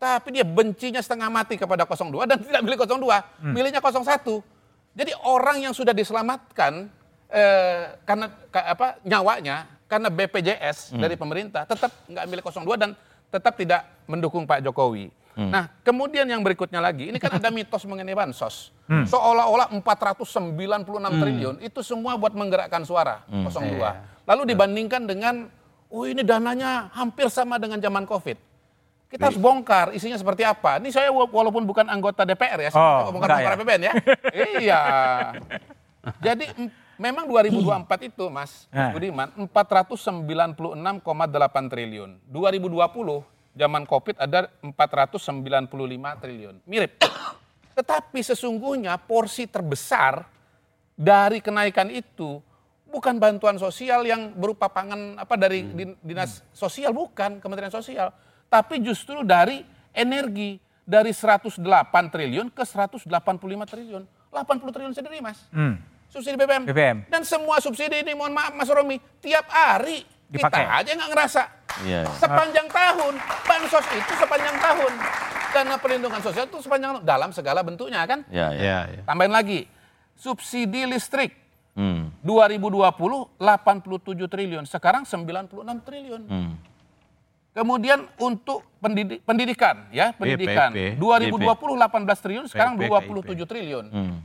Tapi 0.00 0.32
dia 0.32 0.48
bencinya 0.48 0.98
setengah 0.98 1.28
mati 1.28 1.60
kepada 1.60 1.84
02 1.84 2.24
dan 2.24 2.40
tidak 2.44 2.64
milih 2.64 2.78
02, 2.80 3.52
milihnya 3.52 3.84
01. 3.84 4.40
Jadi 5.00 5.16
orang 5.24 5.64
yang 5.64 5.72
sudah 5.72 5.96
diselamatkan 5.96 6.92
eh, 7.32 7.96
karena 8.04 8.28
ka- 8.52 8.68
apa 8.68 8.86
nyawanya 9.00 9.64
karena 9.88 10.12
BPJS 10.12 10.92
dari 10.92 11.16
pemerintah 11.16 11.64
tetap 11.64 11.88
nggak 12.04 12.24
milih 12.28 12.42
02 12.44 12.76
dan 12.76 12.90
tetap 13.32 13.56
tidak 13.56 13.88
mendukung 14.04 14.44
Pak 14.44 14.60
Jokowi. 14.60 15.08
Nah, 15.40 15.72
kemudian 15.80 16.28
yang 16.28 16.44
berikutnya 16.44 16.82
lagi, 16.82 17.08
ini 17.08 17.16
kan 17.16 17.32
ada 17.32 17.48
mitos 17.48 17.86
mengenai 17.88 18.12
bansos. 18.12 18.74
Seolah-olah 19.06 19.72
496 19.72 20.52
triliun 21.16 21.56
itu 21.62 21.80
semua 21.80 22.18
buat 22.20 22.34
menggerakkan 22.34 22.84
suara 22.84 23.24
02. 23.30 23.48
Lalu 24.28 24.42
dibandingkan 24.52 25.08
dengan 25.08 25.48
oh 25.88 26.04
ini 26.04 26.20
dananya 26.20 26.92
hampir 26.92 27.32
sama 27.32 27.56
dengan 27.56 27.78
zaman 27.78 28.04
Covid. 28.04 28.36
Kita 29.10 29.26
harus 29.26 29.36
bongkar 29.36 29.90
isinya 29.90 30.14
seperti 30.14 30.40
apa. 30.40 30.78
Ini 30.78 30.88
saya 30.88 31.10
wa- 31.10 31.26
walaupun 31.26 31.66
bukan 31.66 31.82
anggota 31.84 32.22
DPR 32.22 32.62
ya, 32.62 32.70
Oh, 32.70 33.10
bongkar 33.10 33.34
bongkar 33.34 33.52
APBN 33.58 33.82
ya. 33.82 33.92
iya. 34.62 34.80
Jadi 36.22 36.46
memang 36.94 37.26
2024 37.26 37.66
itu 38.06 38.24
Mas 38.28 38.70
Eh. 38.70 38.90
Budiman 38.90 39.34
496,8 39.34 40.70
triliun. 41.66 42.22
2020 42.24 43.26
zaman 43.52 43.82
Covid 43.82 44.14
ada 44.16 44.46
495 44.62 45.66
triliun. 46.16 46.56
Mirip. 46.64 47.02
Tetapi 47.76 48.20
sesungguhnya 48.20 48.94
porsi 48.96 49.44
terbesar 49.44 50.22
dari 50.92 51.40
kenaikan 51.40 51.88
itu 51.88 52.38
bukan 52.86 53.16
bantuan 53.16 53.56
sosial 53.56 54.02
yang 54.02 54.30
berupa 54.32 54.66
pangan 54.66 55.16
apa 55.16 55.34
dari 55.34 55.62
din- 55.64 55.98
dinas 55.98 56.42
sosial 56.50 56.90
bukan 56.90 57.38
Kementerian 57.38 57.70
Sosial, 57.70 58.10
tapi 58.50 58.82
justru 58.82 59.22
dari 59.22 59.62
energi 59.94 60.58
dari 60.82 61.14
108 61.14 61.62
triliun 62.10 62.50
ke 62.50 62.66
185 62.66 63.06
triliun. 63.64 64.02
80 64.28 64.74
triliun 64.74 64.94
sendiri, 64.94 65.22
Mas. 65.22 65.38
Subsidi 66.10 66.34
BBM. 66.34 66.66
BBM. 66.66 66.98
Dan 67.06 67.22
semua 67.22 67.62
subsidi 67.62 68.02
ini 68.02 68.12
mohon 68.12 68.34
maaf 68.34 68.50
Mas 68.50 68.66
Romi, 68.66 68.98
tiap 69.22 69.46
hari 69.46 70.02
Dipakai. 70.26 70.66
kita 70.66 70.74
aja 70.82 70.90
nggak 70.98 71.10
ngerasa. 71.14 71.42
Iya, 71.86 72.00
iya. 72.02 72.14
Sepanjang 72.18 72.66
tahun, 72.66 73.14
bansos 73.46 73.86
itu 73.94 74.12
sepanjang 74.18 74.56
tahun. 74.58 74.92
Dana 75.50 75.74
perlindungan 75.78 76.18
sosial 76.18 76.46
itu 76.46 76.58
sepanjang 76.58 77.02
dalam 77.02 77.30
segala 77.30 77.62
bentuknya 77.62 78.02
kan. 78.06 78.26
Ya, 78.26 78.50
ya. 78.50 78.62
Ya, 78.62 78.78
ya. 78.90 79.02
Tambahin 79.06 79.30
lagi, 79.30 79.70
subsidi 80.14 80.86
listrik 80.86 81.38
Hmm. 81.70 82.10
2020 82.26 83.30
87 83.38 84.26
triliun, 84.26 84.66
sekarang 84.66 85.06
96 85.06 85.78
triliun. 85.86 86.22
Hmm. 86.26 86.52
Kemudian 87.50 88.06
untuk 88.16 88.62
pendidi- 88.78 89.18
pendidikan 89.20 89.90
ya, 89.90 90.14
pendidikan 90.14 90.70
PP. 90.70 90.94
2020 90.94 91.74
18 91.74 92.18
triliun, 92.22 92.46
sekarang 92.46 92.78
PP, 92.78 92.86
27 93.10 93.42
triliun. 93.42 93.86
Hmm. 93.90 94.16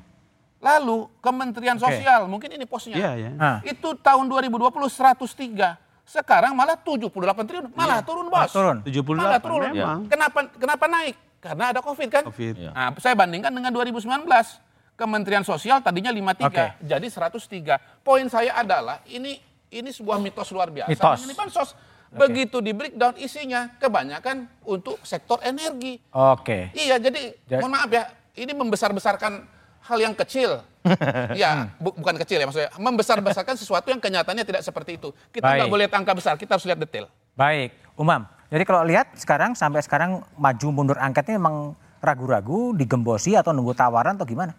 Lalu 0.61 1.09
Kementerian 1.21 1.77
Sosial, 1.77 2.29
mungkin 2.29 2.53
ini 2.53 2.69
posnya. 2.69 2.93
Iya, 2.93 3.11
iya. 3.17 3.29
Ah. 3.37 3.57
Itu 3.65 3.97
tahun 3.97 4.29
2020 4.29 4.89
103. 4.89 5.81
Sekarang 6.05 6.53
malah 6.53 6.77
78 6.77 7.09
triliun, 7.49 7.73
malah 7.73 8.05
turun 8.05 8.29
bos. 8.29 8.53
turun. 8.53 8.85
78 8.85 9.17
Malah 9.17 9.41
turun. 9.41 9.73
memang. 9.73 9.99
Kenapa 10.05 10.39
kenapa 10.53 10.85
naik? 10.85 11.15
Karena 11.41 11.73
ada 11.73 11.81
Covid 11.81 12.07
kan? 12.09 12.23
Covid. 12.25 12.55
Iya. 12.57 12.71
Nah, 12.73 12.93
saya 12.97 13.17
bandingkan 13.17 13.49
dengan 13.49 13.73
2019. 13.73 14.61
Kementerian 14.95 15.43
Sosial 15.43 15.83
tadinya 15.83 16.07
53, 16.07 16.47
Oke. 16.47 16.65
jadi 16.79 17.07
103. 17.09 17.75
Poin 17.99 18.23
saya 18.31 18.55
adalah 18.55 19.03
ini 19.05 19.41
ini 19.67 19.89
sebuah 19.91 20.23
mitos 20.23 20.47
luar 20.49 20.71
biasa. 20.71 20.87
Mitos. 20.87 21.19
Ini 21.25 21.33
bansos. 21.35 21.69
Begitu 22.11 22.61
di 22.61 22.71
breakdown 22.71 23.17
isinya 23.17 23.73
kebanyakan 23.75 24.45
untuk 24.63 25.01
sektor 25.01 25.41
energi. 25.41 25.99
Oke. 26.09 26.69
Iya, 26.71 27.01
jadi 27.01 27.33
Ja- 27.45 27.59
mohon 27.59 27.73
maaf 27.73 27.89
ya, 27.89 28.07
ini 28.35 28.53
membesar-besarkan 28.53 29.45
hal 29.85 29.97
yang 29.99 30.15
kecil. 30.15 30.61
ya, 31.41 31.73
bu- 31.81 31.97
bukan 31.97 32.15
kecil 32.21 32.37
ya 32.37 32.45
maksudnya. 32.45 32.71
Membesar-besarkan 32.77 33.55
sesuatu 33.57 33.89
yang 33.89 33.99
kenyataannya 33.99 34.45
tidak 34.45 34.61
seperti 34.61 35.01
itu. 35.01 35.09
Kita 35.33 35.43
nggak 35.45 35.69
boleh 35.69 35.85
angka 35.89 36.13
besar, 36.13 36.33
kita 36.37 36.55
harus 36.55 36.65
lihat 36.65 36.77
detail. 36.77 37.09
Baik, 37.33 37.73
Umam. 37.97 38.23
Jadi 38.47 38.63
kalau 38.63 38.85
lihat 38.85 39.11
sekarang 39.17 39.57
sampai 39.57 39.81
sekarang 39.81 40.21
maju 40.37 40.67
mundur 40.71 40.97
angketnya 41.01 41.41
memang 41.41 41.73
ragu-ragu, 41.99 42.71
digembosi 42.77 43.33
atau 43.33 43.49
nunggu 43.51 43.73
tawaran 43.73 44.13
atau 44.15 44.29
gimana? 44.29 44.53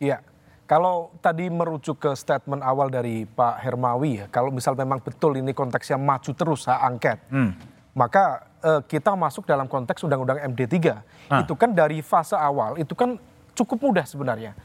Iya. 0.00 0.24
Kalau 0.72 1.12
tadi 1.20 1.52
merujuk 1.52 2.00
ke 2.00 2.16
statement 2.16 2.64
awal 2.64 2.88
dari 2.88 3.28
Pak 3.28 3.60
Hermawi 3.60 4.24
ya, 4.24 4.26
kalau 4.32 4.48
misal 4.48 4.72
memang 4.72 5.04
betul 5.04 5.36
ini 5.36 5.52
konteksnya 5.52 6.00
maju 6.00 6.32
terus 6.32 6.64
hak 6.64 6.80
angket, 6.80 7.18
maka 7.92 8.48
eh, 8.64 8.80
kita 8.88 9.12
masuk 9.12 9.44
dalam 9.44 9.68
konteks 9.68 10.00
Undang-Undang 10.00 10.40
MD3. 10.56 10.76
Itu 11.44 11.60
kan 11.60 11.76
dari 11.76 12.00
fase 12.00 12.40
awal, 12.40 12.80
itu 12.80 12.96
kan 12.96 13.20
cukup 13.52 13.84
mudah 13.84 14.08
sebenarnya. 14.08 14.56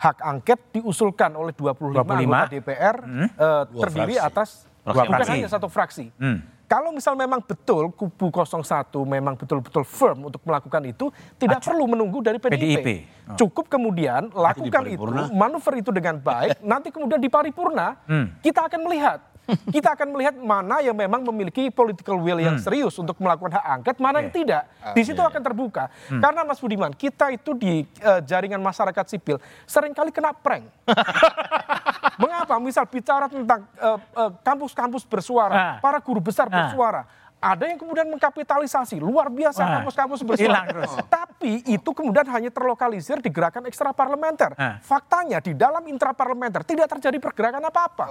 Hak 0.00 0.24
angket 0.24 0.72
diusulkan 0.72 1.36
oleh 1.36 1.52
25, 1.52 2.00
25, 2.00 2.00
anggota 2.00 2.48
DPR 2.48 2.96
eh, 3.36 3.62
terdiri 3.76 4.14
fraksi. 4.16 4.24
atas 4.32 4.48
bukan 4.88 5.04
fraksi. 5.04 5.30
hanya 5.36 5.48
satu 5.52 5.68
fraksi. 5.68 6.08
Hmm. 6.16 6.48
Kalau 6.72 6.88
misal 6.88 7.12
memang 7.12 7.44
betul 7.44 7.92
kubu 7.92 8.32
01 8.32 8.88
memang 9.04 9.36
betul-betul 9.36 9.84
firm 9.84 10.32
untuk 10.32 10.40
melakukan 10.40 10.80
itu, 10.88 11.12
tidak 11.36 11.60
perlu 11.60 11.84
menunggu 11.84 12.24
dari 12.24 12.40
PDIP. 12.40 12.56
PDIP. 12.56 12.88
Oh. 13.28 13.36
Cukup 13.44 13.68
kemudian 13.68 14.32
lakukan 14.32 14.88
itu, 14.88 15.04
manuver 15.36 15.84
itu 15.84 15.92
dengan 15.92 16.16
baik, 16.16 16.64
nanti 16.64 16.88
kemudian 16.88 17.20
di 17.20 17.28
paripurna 17.28 18.00
Hmm. 18.08 18.40
kita 18.40 18.72
akan 18.72 18.88
melihat. 18.88 19.20
Kita 19.42 19.98
akan 19.98 20.14
melihat 20.14 20.38
mana 20.38 20.78
yang 20.78 20.94
memang 20.94 21.26
memiliki 21.26 21.66
political 21.66 22.14
will 22.14 22.38
yang 22.38 22.62
serius 22.62 22.94
untuk 22.94 23.18
melakukan 23.18 23.58
hak 23.58 23.66
angket, 23.74 23.96
mana 23.98 24.22
yang 24.22 24.30
Oke. 24.30 24.38
tidak. 24.38 24.62
Di 24.94 25.02
situ 25.02 25.18
akan 25.18 25.42
terbuka. 25.42 25.90
Karena 26.06 26.46
Mas 26.46 26.62
Budiman, 26.62 26.94
kita 26.94 27.26
itu 27.28 27.50
di 27.52 27.82
eh, 27.82 28.20
jaringan 28.22 28.62
masyarakat 28.62 29.02
sipil 29.04 29.42
sering 29.66 29.90
kali 29.90 30.14
kena 30.14 30.30
prank. 30.30 30.70
Mengapa? 32.22 32.54
Misal 32.62 32.86
bicara 32.86 33.26
tentang 33.26 33.66
eh, 33.74 33.98
eh, 33.98 34.30
kampus-kampus 34.42 35.02
bersuara, 35.04 35.54
Ah. 35.54 35.76
para 35.82 35.98
guru 35.98 36.22
besar 36.22 36.46
Ah. 36.46 37.02
Ada 37.42 37.74
yang 37.74 37.78
kemudian 37.82 38.06
mengkapitalisasi, 38.06 39.02
luar 39.02 39.26
biasa 39.26 39.66
Wah. 39.66 39.70
kampus-kampus 39.82 40.22
Hilang 40.22 40.30
bersuara. 40.30 40.62
terus. 40.70 40.92
Tapi 41.10 41.52
itu 41.66 41.90
kemudian 41.90 42.22
hanya 42.30 42.54
terlokalisir 42.54 43.18
di 43.18 43.34
gerakan 43.34 43.66
ekstra 43.66 43.90
parlementer. 43.90 44.54
Ah. 44.54 44.78
Faktanya 44.78 45.42
di 45.42 45.58
dalam 45.58 45.82
intraparlementer 45.90 46.62
tidak 46.62 46.86
terjadi 46.94 47.18
pergerakan 47.18 47.66
apa-apa. 47.66 48.04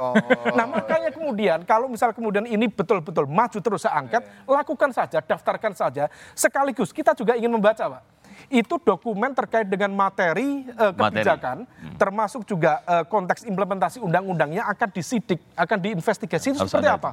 Nah 0.52 0.68
makanya 0.68 1.16
kemudian 1.16 1.64
kalau 1.64 1.88
misal 1.88 2.12
kemudian 2.12 2.44
ini 2.44 2.68
betul-betul 2.68 3.24
maju 3.24 3.56
terus 3.56 3.88
hak 3.88 3.95
angket, 3.95 4.24
lakukan 4.44 4.91
saja, 4.91 5.24
daftarkan 5.24 5.72
saja. 5.80 6.12
Sekaligus 6.36 6.91
kita 6.91 7.16
juga 7.16 7.40
ingin 7.40 7.56
membaca 7.56 7.88
Pak. 7.88 8.03
Itu 8.47 8.76
dokumen 8.81 9.35
terkait 9.35 9.68
dengan 9.68 9.91
materi 9.93 10.65
eh, 10.65 10.93
kebijakan, 10.95 11.68
termasuk 11.99 12.47
juga 12.47 12.81
eh, 12.88 13.03
konteks 13.05 13.45
implementasi 13.45 14.01
undang-undangnya 14.01 14.65
akan 14.72 14.89
disidik, 14.89 15.39
akan 15.53 15.77
diinvestigasi 15.77 16.55
itu 16.55 16.59
Harus 16.61 16.72
seperti 16.72 16.89
ada 16.89 16.97
apa. 16.97 17.11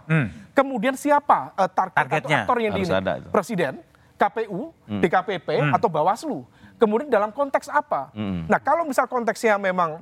Kemudian 0.54 0.94
siapa 0.94 1.52
eh, 1.58 1.70
target 1.70 1.98
Targetnya. 1.98 2.22
atau 2.22 2.42
aktor 2.46 2.56
yang 2.62 2.72
di 2.72 2.82
Harus 2.86 2.92
ini? 2.94 3.00
ada 3.02 3.12
itu. 3.18 3.28
Presiden, 3.28 3.72
KPU, 4.16 4.60
DKPP, 4.86 5.48
atau 5.74 5.88
Bawaslu. 5.90 6.40
Kemudian 6.78 7.10
dalam 7.10 7.34
konteks 7.34 7.66
apa? 7.68 8.14
Nah 8.46 8.60
kalau 8.62 8.86
misal 8.86 9.10
konteksnya 9.10 9.58
memang 9.58 9.98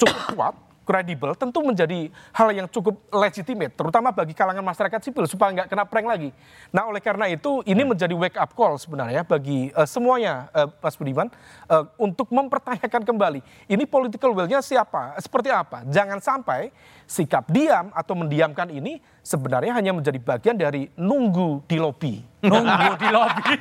cukup 0.00 0.22
kuat, 0.32 0.54
kredibel, 0.90 1.38
tentu 1.38 1.62
menjadi 1.62 2.10
hal 2.34 2.50
yang 2.50 2.66
cukup 2.66 2.98
legitimate, 3.14 3.78
terutama 3.78 4.10
bagi 4.10 4.34
kalangan 4.34 4.66
masyarakat 4.66 4.98
sipil 5.06 5.22
supaya 5.30 5.54
nggak 5.54 5.70
kena 5.70 5.86
prank 5.86 6.10
lagi. 6.10 6.34
Nah, 6.74 6.90
oleh 6.90 6.98
karena 6.98 7.30
itu 7.30 7.62
ini 7.62 7.86
menjadi 7.86 8.10
wake 8.10 8.34
up 8.34 8.50
call 8.58 8.74
sebenarnya 8.74 9.22
bagi 9.22 9.70
eh, 9.70 9.86
semuanya, 9.86 10.50
eh, 10.50 10.66
Mas 10.66 10.98
Budiman, 10.98 11.30
eh, 11.70 11.84
untuk 11.94 12.26
mempertanyakan 12.34 13.06
kembali 13.06 13.40
ini 13.70 13.86
political 13.86 14.34
will-nya 14.34 14.58
siapa, 14.58 15.14
seperti 15.22 15.54
apa. 15.54 15.86
Jangan 15.86 16.18
sampai 16.18 16.74
sikap 17.06 17.46
diam 17.46 17.94
atau 17.94 18.18
mendiamkan 18.18 18.74
ini 18.74 18.98
sebenarnya 19.22 19.78
hanya 19.78 19.94
menjadi 19.94 20.18
bagian 20.18 20.58
dari 20.58 20.90
nunggu 20.98 21.70
di 21.70 21.78
lobi. 21.78 22.18
Nunggu 22.50 22.98
di 22.98 23.08
lobi. 23.14 23.54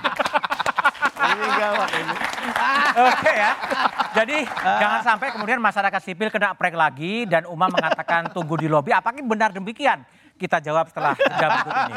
Oke 2.97 3.31
ya. 3.31 3.51
Jadi 4.19 4.43
jangan 4.51 4.99
sampai 4.99 5.31
kemudian 5.31 5.63
masyarakat 5.63 6.01
sipil 6.03 6.27
kena 6.27 6.51
prank 6.51 6.75
lagi 6.75 7.23
dan 7.23 7.47
Umam 7.47 7.71
mengatakan 7.71 8.27
tunggu 8.35 8.59
di 8.59 8.67
lobi. 8.67 8.91
Apakah 8.91 9.23
benar 9.23 9.55
demikian? 9.55 10.03
Kita 10.35 10.59
jawab 10.59 10.91
setelah 10.91 11.15
jeda 11.15 11.47
berikut 11.47 11.73
ini. 11.87 11.95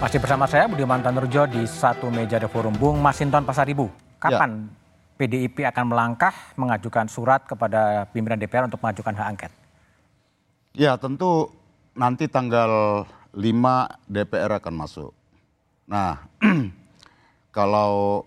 Masih 0.00 0.16
bersama 0.16 0.48
saya 0.48 0.64
Budiman 0.64 1.04
Tanurjo 1.04 1.44
di 1.44 1.68
satu 1.68 2.08
meja 2.08 2.40
The 2.40 2.48
Forum. 2.48 2.72
Bung 2.72 3.04
Masinton 3.04 3.44
Pasaribu, 3.44 3.92
kapan 4.16 4.72
PDIP 5.20 5.60
akan 5.68 5.92
melangkah 5.92 6.32
mengajukan 6.56 7.04
surat 7.04 7.44
kepada 7.44 8.08
pimpinan 8.08 8.40
DPR 8.40 8.64
untuk 8.64 8.80
mengajukan 8.80 9.12
hak 9.12 9.28
angket? 9.28 9.52
Ya 10.72 10.96
tentu 10.96 11.52
nanti 11.92 12.32
tanggal 12.32 13.04
5 13.36 13.44
DPR 14.08 14.56
akan 14.56 14.74
masuk. 14.80 15.12
Nah, 15.84 16.24
kalau 17.56 18.24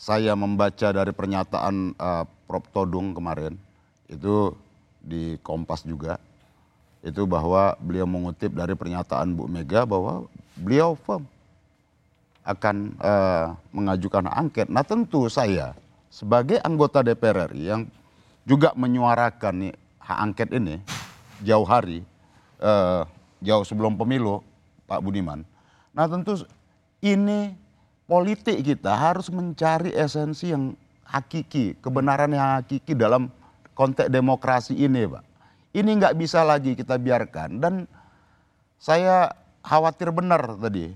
saya 0.00 0.32
membaca 0.32 0.96
dari 0.96 1.12
pernyataan 1.12 1.92
uh, 2.00 2.24
Prof 2.48 2.72
Todung 2.72 3.12
kemarin 3.12 3.52
itu 4.08 4.48
di 5.04 5.36
Kompas 5.44 5.84
juga 5.84 6.16
itu 7.04 7.28
bahwa 7.28 7.76
beliau 7.84 8.08
mengutip 8.08 8.56
dari 8.56 8.72
pernyataan 8.72 9.36
Bu 9.36 9.44
Mega 9.44 9.84
bahwa 9.84 10.24
beliau 10.56 10.96
firm 10.96 11.28
akan 12.46 12.94
uh, 13.02 13.58
mengajukan 13.74 14.30
angket. 14.30 14.70
Nah 14.70 14.86
tentu 14.86 15.26
saya 15.26 15.74
sebagai 16.08 16.62
anggota 16.62 17.02
DPR 17.02 17.50
RI 17.50 17.62
yang 17.66 17.82
juga 18.46 18.70
menyuarakan 18.78 19.74
hak 19.98 20.18
angket 20.22 20.48
ini 20.54 20.78
jauh 21.42 21.66
hari, 21.66 22.06
uh, 22.62 23.02
jauh 23.42 23.66
sebelum 23.66 23.98
pemilu, 23.98 24.40
Pak 24.86 25.02
Budiman. 25.02 25.42
Nah 25.90 26.06
tentu 26.06 26.46
ini 27.02 27.52
politik 28.06 28.62
kita 28.62 28.94
harus 28.94 29.26
mencari 29.28 29.90
esensi 29.90 30.54
yang 30.54 30.78
hakiki, 31.02 31.74
kebenaran 31.82 32.30
yang 32.30 32.62
hakiki 32.62 32.94
dalam 32.94 33.28
konteks 33.74 34.06
demokrasi 34.06 34.78
ini, 34.78 35.04
Pak. 35.10 35.24
Ini 35.74 35.90
nggak 35.98 36.16
bisa 36.16 36.40
lagi 36.46 36.72
kita 36.72 36.96
biarkan 36.96 37.60
dan 37.60 37.74
saya 38.80 39.28
khawatir 39.66 40.14
benar 40.14 40.54
tadi 40.62 40.94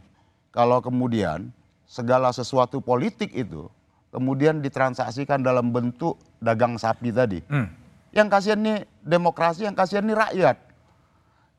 kalau 0.54 0.78
kemudian 0.78 1.50
segala 1.90 2.30
sesuatu 2.30 2.78
politik 2.78 3.34
itu 3.34 3.66
kemudian 4.14 4.58
ditransaksikan 4.62 5.40
dalam 5.40 5.70
bentuk 5.70 6.18
dagang 6.42 6.76
sapi 6.76 7.14
tadi. 7.14 7.40
Hmm. 7.46 7.70
Yang 8.10 8.28
kasihan 8.30 8.60
nih 8.60 8.78
demokrasi, 9.06 9.70
yang 9.70 9.78
kasihan 9.78 10.02
nih 10.02 10.18
rakyat. 10.18 10.56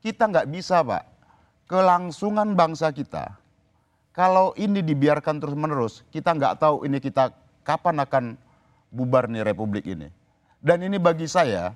Kita 0.04 0.28
nggak 0.28 0.48
bisa, 0.52 0.84
Pak. 0.84 1.04
Kelangsungan 1.64 2.52
bangsa 2.52 2.92
kita, 2.92 3.40
kalau 4.12 4.52
ini 4.60 4.84
dibiarkan 4.84 5.40
terus-menerus, 5.40 6.04
kita 6.12 6.36
nggak 6.36 6.60
tahu 6.60 6.84
ini 6.84 7.00
kita 7.00 7.32
kapan 7.64 8.04
akan 8.04 8.24
bubar 8.92 9.24
nih 9.32 9.40
republik 9.40 9.88
ini. 9.88 10.12
Dan 10.60 10.84
ini 10.84 11.00
bagi 11.00 11.24
saya, 11.24 11.72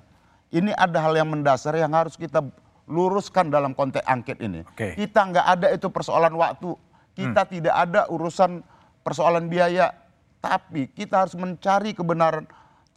ini 0.53 0.69
ada 0.77 1.01
hal 1.01 1.17
yang 1.17 1.33
mendasar 1.33 1.73
yang 1.73 1.89
harus 1.97 2.13
kita 2.13 2.45
luruskan 2.87 3.51
dalam 3.51 3.75
konteks 3.75 4.07
angket 4.07 4.39
ini. 4.39 4.63
Okay. 4.73 4.95
Kita 4.95 5.27
nggak 5.27 5.47
ada 5.47 5.67
itu 5.75 5.87
persoalan 5.91 6.33
waktu, 6.39 6.71
kita 7.13 7.41
hmm. 7.43 7.51
tidak 7.59 7.75
ada 7.75 8.01
urusan 8.07 8.63
persoalan 9.03 9.51
biaya, 9.51 9.91
tapi 10.39 10.87
kita 10.91 11.27
harus 11.27 11.35
mencari 11.35 11.91
kebenaran 11.91 12.47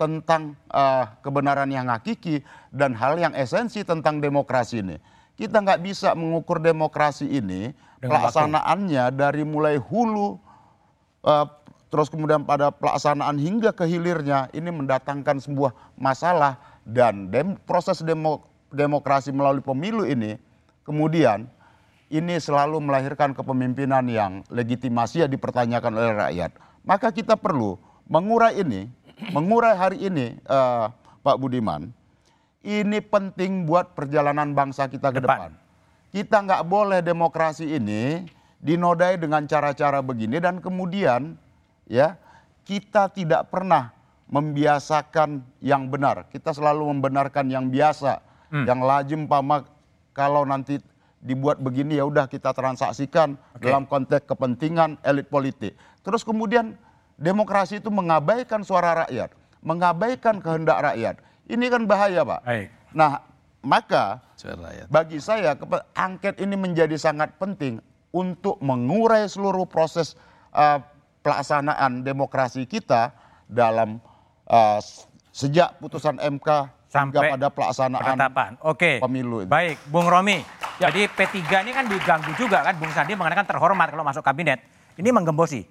tentang 0.01 0.57
uh, 0.73 1.05
kebenaran 1.21 1.69
yang 1.69 1.91
hakiki 1.93 2.41
dan 2.73 2.97
hal 2.97 3.21
yang 3.21 3.37
esensi 3.37 3.85
tentang 3.85 4.23
demokrasi 4.23 4.81
ini. 4.81 4.97
Kita 5.37 5.61
nggak 5.61 5.81
bisa 5.85 6.17
mengukur 6.17 6.61
demokrasi 6.61 7.29
ini 7.29 7.73
Dengan 8.01 8.17
pelaksanaannya 8.17 9.05
waktu. 9.13 9.19
dari 9.21 9.43
mulai 9.45 9.77
hulu 9.77 10.41
uh, 11.25 11.47
terus 11.91 12.07
kemudian 12.07 12.47
pada 12.47 12.71
pelaksanaan 12.71 13.37
hingga 13.37 13.75
ke 13.75 13.85
hilirnya 13.85 14.47
ini 14.55 14.71
mendatangkan 14.71 15.43
sebuah 15.43 15.75
masalah 15.99 16.57
dan 16.87 17.29
dem 17.29 17.59
proses 17.67 18.01
demo 18.01 18.50
demokrasi 18.71 19.35
melalui 19.35 19.63
pemilu 19.63 20.07
ini 20.07 20.39
kemudian 20.87 21.47
ini 22.11 22.39
selalu 22.43 22.83
melahirkan 22.83 23.31
kepemimpinan 23.31 24.03
yang 24.11 24.33
legitimasi 24.51 25.31
dipertanyakan 25.31 25.93
oleh 25.95 26.13
rakyat. 26.19 26.51
Maka 26.83 27.15
kita 27.15 27.39
perlu 27.39 27.79
mengurai 28.11 28.59
ini, 28.59 28.91
mengurai 29.31 29.79
hari 29.79 30.11
ini 30.11 30.35
uh, 30.51 30.91
Pak 31.23 31.37
Budiman 31.39 31.95
ini 32.61 33.01
penting 33.01 33.65
buat 33.65 33.97
perjalanan 33.97 34.53
bangsa 34.53 34.89
kita 34.89 35.13
ke 35.13 35.21
depan. 35.21 35.49
depan. 35.49 35.53
Kita 36.11 36.37
nggak 36.43 36.63
boleh 36.67 37.01
demokrasi 37.01 37.79
ini 37.79 38.27
dinodai 38.61 39.17
dengan 39.17 39.47
cara-cara 39.49 40.05
begini 40.05 40.37
dan 40.43 40.61
kemudian 40.61 41.39
ya 41.89 42.19
kita 42.69 43.09
tidak 43.15 43.49
pernah 43.49 43.95
membiasakan 44.29 45.43
yang 45.65 45.89
benar. 45.89 46.29
Kita 46.29 46.53
selalu 46.53 46.87
membenarkan 46.93 47.49
yang 47.51 47.73
biasa, 47.73 48.21
hmm. 48.51 48.67
yang 48.67 48.81
lajim 48.83 49.25
pamak 49.25 49.67
kalau 50.13 50.45
nanti 50.45 50.79
dibuat 51.21 51.61
begini 51.61 52.01
ya 52.01 52.05
udah 52.09 52.27
kita 52.27 52.51
transaksikan 52.53 53.37
okay. 53.55 53.71
dalam 53.71 53.85
konteks 53.85 54.25
kepentingan 54.29 55.01
elit 55.05 55.29
politik. 55.29 55.77
Terus 56.01 56.25
kemudian 56.25 56.77
demokrasi 57.21 57.81
itu 57.81 57.93
mengabaikan 57.93 58.65
suara 58.65 59.05
rakyat, 59.05 59.33
mengabaikan 59.61 60.41
kehendak 60.41 60.81
rakyat 60.81 61.17
ini 61.51 61.67
kan 61.67 61.83
bahaya 61.85 62.23
Pak. 62.23 62.41
Baik. 62.47 62.69
Nah 62.95 63.13
maka 63.61 64.23
bagi 64.89 65.19
saya 65.21 65.53
angket 65.93 66.41
ini 66.41 66.57
menjadi 66.57 66.97
sangat 66.97 67.35
penting 67.37 67.83
untuk 68.15 68.57
mengurai 68.63 69.27
seluruh 69.29 69.67
proses 69.69 70.17
uh, 70.55 70.81
pelaksanaan 71.21 72.01
demokrasi 72.07 72.65
kita 72.65 73.13
dalam 73.51 74.01
uh, 74.49 74.81
sejak 75.35 75.77
putusan 75.83 76.17
MK 76.17 76.49
sampai 76.91 77.39
pada 77.39 77.49
pelaksanaan 77.49 78.03
penetapan. 78.03 78.51
Oke. 78.67 78.99
pemilu. 78.99 79.47
Ini. 79.47 79.49
Baik, 79.49 79.77
Bung 79.87 80.11
Romi. 80.11 80.43
Ya. 80.83 80.91
Jadi 80.91 81.07
P3 81.07 81.39
ini 81.63 81.71
kan 81.71 81.87
diganggu 81.87 82.35
juga 82.35 82.67
kan 82.67 82.75
Bung 82.75 82.91
Sandi 82.91 83.15
mengatakan 83.15 83.47
terhormat 83.47 83.95
kalau 83.95 84.03
masuk 84.03 84.27
kabinet. 84.27 84.59
Ini 84.99 85.09
menggembosi. 85.15 85.65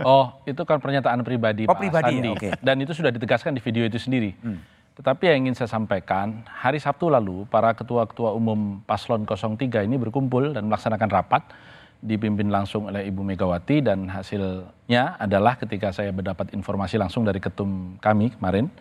Oh, 0.00 0.40
itu 0.48 0.64
kan 0.64 0.80
pernyataan 0.80 1.20
pribadi 1.20 1.68
oh, 1.68 1.76
Pak 1.76 1.80
pribadi, 1.84 2.16
Sandi. 2.16 2.30
Ya? 2.32 2.36
Okay. 2.36 2.50
Dan 2.64 2.80
itu 2.80 2.96
sudah 2.96 3.12
ditegaskan 3.12 3.52
di 3.56 3.60
video 3.60 3.84
itu 3.84 4.00
sendiri. 4.00 4.32
Hmm. 4.40 4.60
Tetapi 4.96 5.32
yang 5.32 5.48
ingin 5.48 5.56
saya 5.56 5.68
sampaikan, 5.68 6.44
hari 6.44 6.80
Sabtu 6.80 7.08
lalu 7.12 7.44
para 7.48 7.72
ketua-ketua 7.76 8.36
umum 8.36 8.80
Paslon 8.84 9.24
03 9.24 9.84
ini 9.84 9.96
berkumpul 9.96 10.56
dan 10.56 10.68
melaksanakan 10.68 11.08
rapat 11.08 11.42
dipimpin 12.00 12.48
langsung 12.48 12.88
oleh 12.88 13.04
Ibu 13.12 13.20
Megawati 13.20 13.84
dan 13.84 14.08
hasilnya 14.08 15.20
adalah 15.20 15.60
ketika 15.60 15.92
saya 15.92 16.12
mendapat 16.12 16.52
informasi 16.56 16.96
langsung 16.96 17.28
dari 17.28 17.40
ketum 17.40 18.00
kami 18.00 18.32
kemarin, 18.32 18.72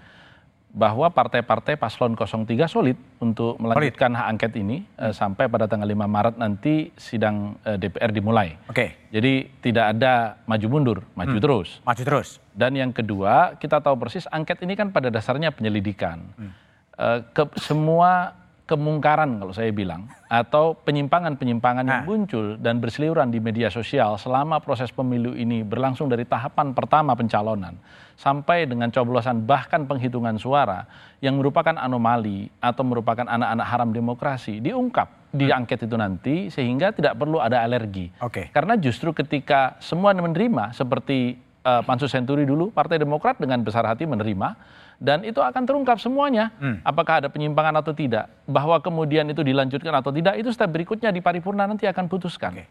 bahwa 0.69 1.09
partai-partai 1.09 1.81
paslon 1.81 2.13
03 2.13 2.45
solid 2.69 2.93
untuk 3.17 3.57
melanjutkan 3.57 4.13
hak 4.13 4.27
angket 4.37 4.53
ini 4.61 4.85
hmm. 4.85 5.09
eh, 5.09 5.13
sampai 5.17 5.49
pada 5.49 5.65
tanggal 5.65 5.89
5 5.89 6.05
Maret 6.05 6.35
nanti 6.37 6.93
sidang 6.93 7.57
eh, 7.65 7.81
DPR 7.81 8.13
dimulai. 8.13 8.53
Oke. 8.69 8.73
Okay. 8.73 8.89
Jadi 9.09 9.33
tidak 9.65 9.97
ada 9.97 10.37
maju 10.45 10.67
mundur, 10.69 10.97
maju 11.17 11.37
hmm. 11.37 11.43
terus. 11.43 11.69
Maju 11.81 12.03
terus. 12.05 12.29
Dan 12.53 12.77
yang 12.77 12.93
kedua, 12.93 13.57
kita 13.57 13.81
tahu 13.81 13.97
persis 13.97 14.29
angket 14.29 14.61
ini 14.61 14.77
kan 14.77 14.93
pada 14.93 15.09
dasarnya 15.09 15.49
penyelidikan. 15.49 16.21
Hmm. 16.37 16.53
Eh, 16.99 17.19
ke, 17.33 17.43
semua 17.57 18.38
kemungkaran 18.69 19.41
kalau 19.41 19.49
saya 19.49 19.73
bilang 19.73 20.05
atau 20.29 20.77
penyimpangan-penyimpangan 20.85 21.89
yang 21.89 22.01
nah. 22.01 22.07
muncul 22.07 22.53
dan 22.61 22.77
berseliuran 22.77 23.33
di 23.33 23.41
media 23.41 23.73
sosial 23.73 24.21
selama 24.21 24.61
proses 24.61 24.93
pemilu 24.93 25.33
ini 25.33 25.65
berlangsung 25.65 26.05
dari 26.05 26.29
tahapan 26.29 26.77
pertama 26.77 27.17
pencalonan 27.17 27.73
sampai 28.13 28.69
dengan 28.69 28.93
coblosan 28.93 29.49
bahkan 29.49 29.89
penghitungan 29.89 30.37
suara 30.37 30.85
yang 31.17 31.41
merupakan 31.41 31.73
anomali 31.73 32.53
atau 32.61 32.85
merupakan 32.85 33.25
anak-anak 33.25 33.65
haram 33.65 33.89
demokrasi 33.89 34.61
diungkap 34.61 35.33
di 35.33 35.49
angket 35.49 35.89
itu 35.89 35.95
nanti 35.97 36.35
sehingga 36.53 36.93
tidak 36.93 37.17
perlu 37.17 37.41
ada 37.41 37.61
alergi. 37.61 38.09
Okay. 38.21 38.53
Karena 38.53 38.77
justru 38.77 39.13
ketika 39.13 39.77
semua 39.81 40.13
menerima 40.13 40.73
seperti 40.73 41.37
uh, 41.65 41.81
Pansus 41.85 42.09
Senturi 42.13 42.45
dulu 42.49 42.73
Partai 42.73 42.97
Demokrat 43.01 43.37
dengan 43.37 43.61
besar 43.61 43.85
hati 43.85 44.09
menerima 44.09 44.57
dan 44.99 45.23
itu 45.23 45.39
akan 45.39 45.63
terungkap 45.63 45.95
semuanya 45.97 46.51
hmm. 46.59 46.84
apakah 46.84 47.23
ada 47.23 47.31
penyimpangan 47.31 47.80
atau 47.80 47.95
tidak 47.95 48.27
bahwa 48.43 48.76
kemudian 48.84 49.23
itu 49.31 49.39
dilanjutkan 49.41 49.95
atau 49.95 50.11
tidak 50.11 50.35
itu 50.35 50.51
step 50.51 50.67
berikutnya 50.67 51.09
di 51.15 51.23
paripurna 51.23 51.63
nanti 51.65 51.88
akan 51.88 52.11
putuskan. 52.11 52.59
Okay. 52.59 52.67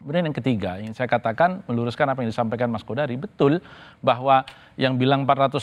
Kemudian 0.00 0.24
yang 0.24 0.36
ketiga, 0.36 0.80
yang 0.80 0.96
saya 0.96 1.04
katakan 1.12 1.60
meluruskan 1.68 2.08
apa 2.08 2.24
yang 2.24 2.32
disampaikan 2.32 2.72
Mas 2.72 2.80
Kodari, 2.80 3.20
betul 3.20 3.60
bahwa 4.00 4.48
yang 4.80 4.96
bilang 4.96 5.28
490 5.28 5.60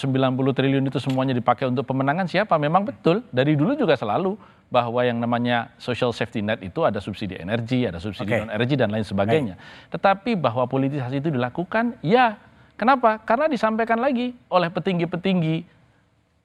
triliun 0.54 0.86
itu 0.94 1.02
semuanya 1.02 1.34
dipakai 1.34 1.66
untuk 1.66 1.90
pemenangan 1.90 2.30
siapa? 2.30 2.54
Memang 2.62 2.86
betul, 2.86 3.26
dari 3.34 3.58
dulu 3.58 3.74
juga 3.74 3.98
selalu 3.98 4.38
bahwa 4.70 5.02
yang 5.02 5.18
namanya 5.18 5.74
social 5.82 6.14
safety 6.14 6.46
net 6.46 6.62
itu 6.62 6.86
ada 6.86 7.02
subsidi 7.02 7.34
energi, 7.34 7.90
ada 7.90 7.98
subsidi 7.98 8.30
okay. 8.30 8.46
non 8.46 8.54
energi 8.54 8.78
dan 8.78 8.94
lain 8.94 9.02
sebagainya. 9.02 9.58
Okay. 9.58 9.98
Tetapi 9.98 10.32
bahwa 10.38 10.70
politisasi 10.70 11.18
itu 11.18 11.34
dilakukan, 11.34 11.98
ya. 12.06 12.38
Kenapa? 12.78 13.18
Karena 13.26 13.50
disampaikan 13.50 13.98
lagi 13.98 14.38
oleh 14.54 14.70
petinggi-petinggi 14.70 15.77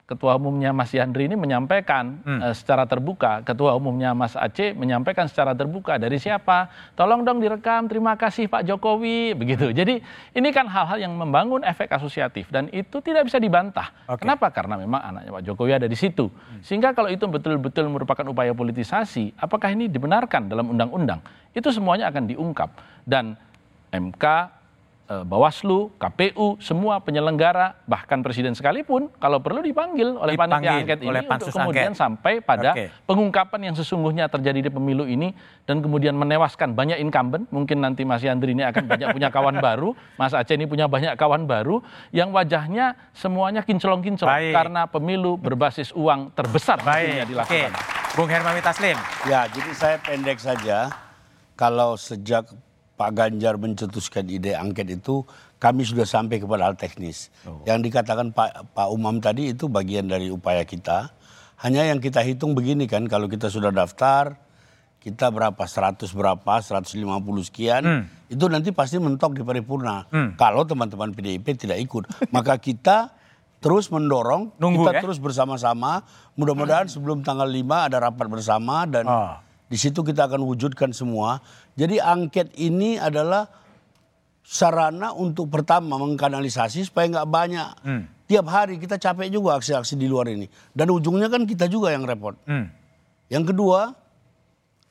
ketua 0.03 0.35
umumnya 0.35 0.75
Mas 0.75 0.91
Yandri 0.91 1.31
ini 1.31 1.39
menyampaikan 1.39 2.19
eh, 2.27 2.51
secara 2.51 2.83
terbuka, 2.83 3.39
ketua 3.47 3.71
umumnya 3.73 4.11
Mas 4.11 4.35
Aceh 4.35 4.75
menyampaikan 4.75 5.31
secara 5.31 5.55
terbuka 5.55 5.95
dari 5.95 6.19
siapa? 6.19 6.67
Tolong 6.99 7.23
dong 7.23 7.39
direkam, 7.39 7.87
terima 7.87 8.19
kasih 8.19 8.51
Pak 8.51 8.67
Jokowi, 8.67 9.31
begitu. 9.31 9.71
Jadi 9.71 10.03
ini 10.35 10.49
kan 10.51 10.67
hal-hal 10.67 10.99
yang 10.99 11.15
membangun 11.15 11.63
efek 11.63 11.87
asosiatif 11.95 12.51
dan 12.51 12.67
itu 12.75 12.99
tidak 12.99 13.31
bisa 13.31 13.39
dibantah. 13.39 13.95
Oke. 14.11 14.27
Kenapa? 14.27 14.51
Karena 14.51 14.75
memang 14.75 14.99
anaknya 14.99 15.31
Pak 15.39 15.43
Jokowi 15.47 15.71
ada 15.79 15.87
di 15.87 15.95
situ. 15.95 16.27
Sehingga 16.59 16.91
kalau 16.91 17.07
itu 17.07 17.23
betul-betul 17.23 17.87
merupakan 17.87 18.27
upaya 18.27 18.51
politisasi, 18.51 19.39
apakah 19.39 19.71
ini 19.71 19.87
dibenarkan 19.87 20.51
dalam 20.51 20.67
undang-undang? 20.67 21.23
Itu 21.55 21.71
semuanya 21.71 22.11
akan 22.11 22.27
diungkap 22.27 22.69
dan 23.07 23.39
MK 23.93 24.25
Bawaslu, 25.03 25.91
KPU, 25.99 26.55
semua 26.63 26.95
penyelenggara, 27.03 27.75
bahkan 27.83 28.23
presiden 28.23 28.55
sekalipun, 28.55 29.11
kalau 29.19 29.43
perlu 29.43 29.59
dipanggil 29.59 30.15
oleh 30.15 30.39
panitia 30.39 30.79
angket 30.79 31.03
ini 31.03 31.11
oleh 31.11 31.21
untuk 31.27 31.51
kemudian 31.51 31.91
angket. 31.91 31.99
sampai 31.99 32.33
pada 32.39 32.71
Oke. 32.71 32.87
pengungkapan 33.03 33.59
yang 33.67 33.75
sesungguhnya 33.75 34.31
terjadi 34.31 34.65
di 34.65 34.71
pemilu 34.71 35.03
ini 35.03 35.35
dan 35.67 35.83
kemudian 35.83 36.15
menewaskan 36.15 36.71
banyak 36.71 37.03
incumbent. 37.03 37.51
Mungkin 37.51 37.83
nanti 37.83 38.07
Mas 38.07 38.23
Yandri 38.23 38.55
ini 38.55 38.63
akan 38.63 38.83
banyak 38.87 39.11
punya 39.11 39.27
kawan 39.27 39.59
baru, 39.67 39.91
Mas 40.15 40.31
Aceh 40.31 40.55
ini 40.55 40.71
punya 40.71 40.87
banyak 40.87 41.19
kawan 41.19 41.51
baru 41.51 41.83
yang 42.15 42.31
wajahnya 42.31 42.95
semuanya 43.11 43.59
kinclong-kinclong 43.59 44.55
karena 44.55 44.87
pemilu 44.87 45.35
berbasis 45.35 45.91
uang 45.91 46.31
terbesar 46.31 46.79
Baik, 46.79 47.27
dilakukan. 47.27 47.71
Bung 48.15 48.31
Hermawi 48.31 48.63
Taslim. 48.63 48.95
Ya, 49.27 49.51
jadi 49.51 49.71
saya 49.75 49.97
pendek 49.99 50.39
saja. 50.39 50.93
Kalau 51.59 51.99
sejak 51.99 52.49
Pak 52.93 53.09
Ganjar 53.17 53.57
mencetuskan 53.57 54.29
ide 54.29 54.53
angket 54.53 54.85
itu, 54.93 55.25
kami 55.57 55.81
sudah 55.81 56.05
sampai 56.05 56.37
kepada 56.37 56.69
hal 56.69 56.75
teknis. 56.77 57.33
Yang 57.65 57.89
dikatakan 57.89 58.29
Pak, 58.31 58.77
Pak 58.77 58.87
Umam 58.93 59.17
tadi 59.17 59.49
itu 59.55 59.65
bagian 59.65 60.05
dari 60.05 60.29
upaya 60.29 60.61
kita. 60.61 61.09
Hanya 61.63 61.87
yang 61.87 62.03
kita 62.03 62.19
hitung 62.21 62.53
begini 62.53 62.85
kan, 62.85 63.07
kalau 63.07 63.25
kita 63.31 63.47
sudah 63.47 63.71
daftar, 63.71 64.35
kita 64.99 65.31
berapa, 65.31 65.57
100 65.59 66.11
berapa, 66.11 66.53
150 66.59 66.99
sekian, 67.43 67.83
itu 68.27 68.45
nanti 68.51 68.75
pasti 68.75 68.99
mentok 68.99 69.35
di 69.35 69.41
paripurna. 69.43 70.05
Kalau 70.35 70.67
teman-teman 70.67 71.15
PDIP 71.15 71.55
tidak 71.55 71.79
ikut. 71.79 72.03
Maka 72.35 72.59
kita 72.59 73.15
terus 73.63 73.87
mendorong, 73.87 74.51
Nunggu, 74.59 74.83
kita 74.83 74.91
ya? 74.91 75.01
terus 75.07 75.23
bersama-sama. 75.23 76.03
Mudah-mudahan 76.35 76.91
sebelum 76.91 77.23
tanggal 77.23 77.47
5 77.47 77.87
ada 77.87 77.97
rapat 78.11 78.27
bersama 78.27 78.83
dan 78.83 79.07
Oh. 79.07 79.39
Di 79.73 79.77
situ 79.81 80.05
kita 80.05 80.29
akan 80.29 80.45
wujudkan 80.45 80.93
semua. 80.93 81.41
Jadi 81.73 81.97
angket 81.97 82.53
ini 82.61 83.01
adalah 83.01 83.49
sarana 84.45 85.17
untuk 85.17 85.49
pertama 85.49 85.97
mengkanalisasi 85.97 86.85
supaya 86.85 87.09
nggak 87.09 87.25
banyak. 87.25 87.69
Tiap 88.29 88.45
hari 88.53 88.77
kita 88.77 89.01
capek 89.01 89.33
juga 89.33 89.57
aksi-aksi 89.57 89.97
di 89.97 90.05
luar 90.05 90.29
ini. 90.29 90.45
Dan 90.77 90.93
ujungnya 90.93 91.25
kan 91.25 91.49
kita 91.49 91.65
juga 91.65 91.89
yang 91.89 92.05
repot. 92.05 92.37
Hmm. 92.45 92.69
Yang 93.33 93.49
kedua, 93.49 93.97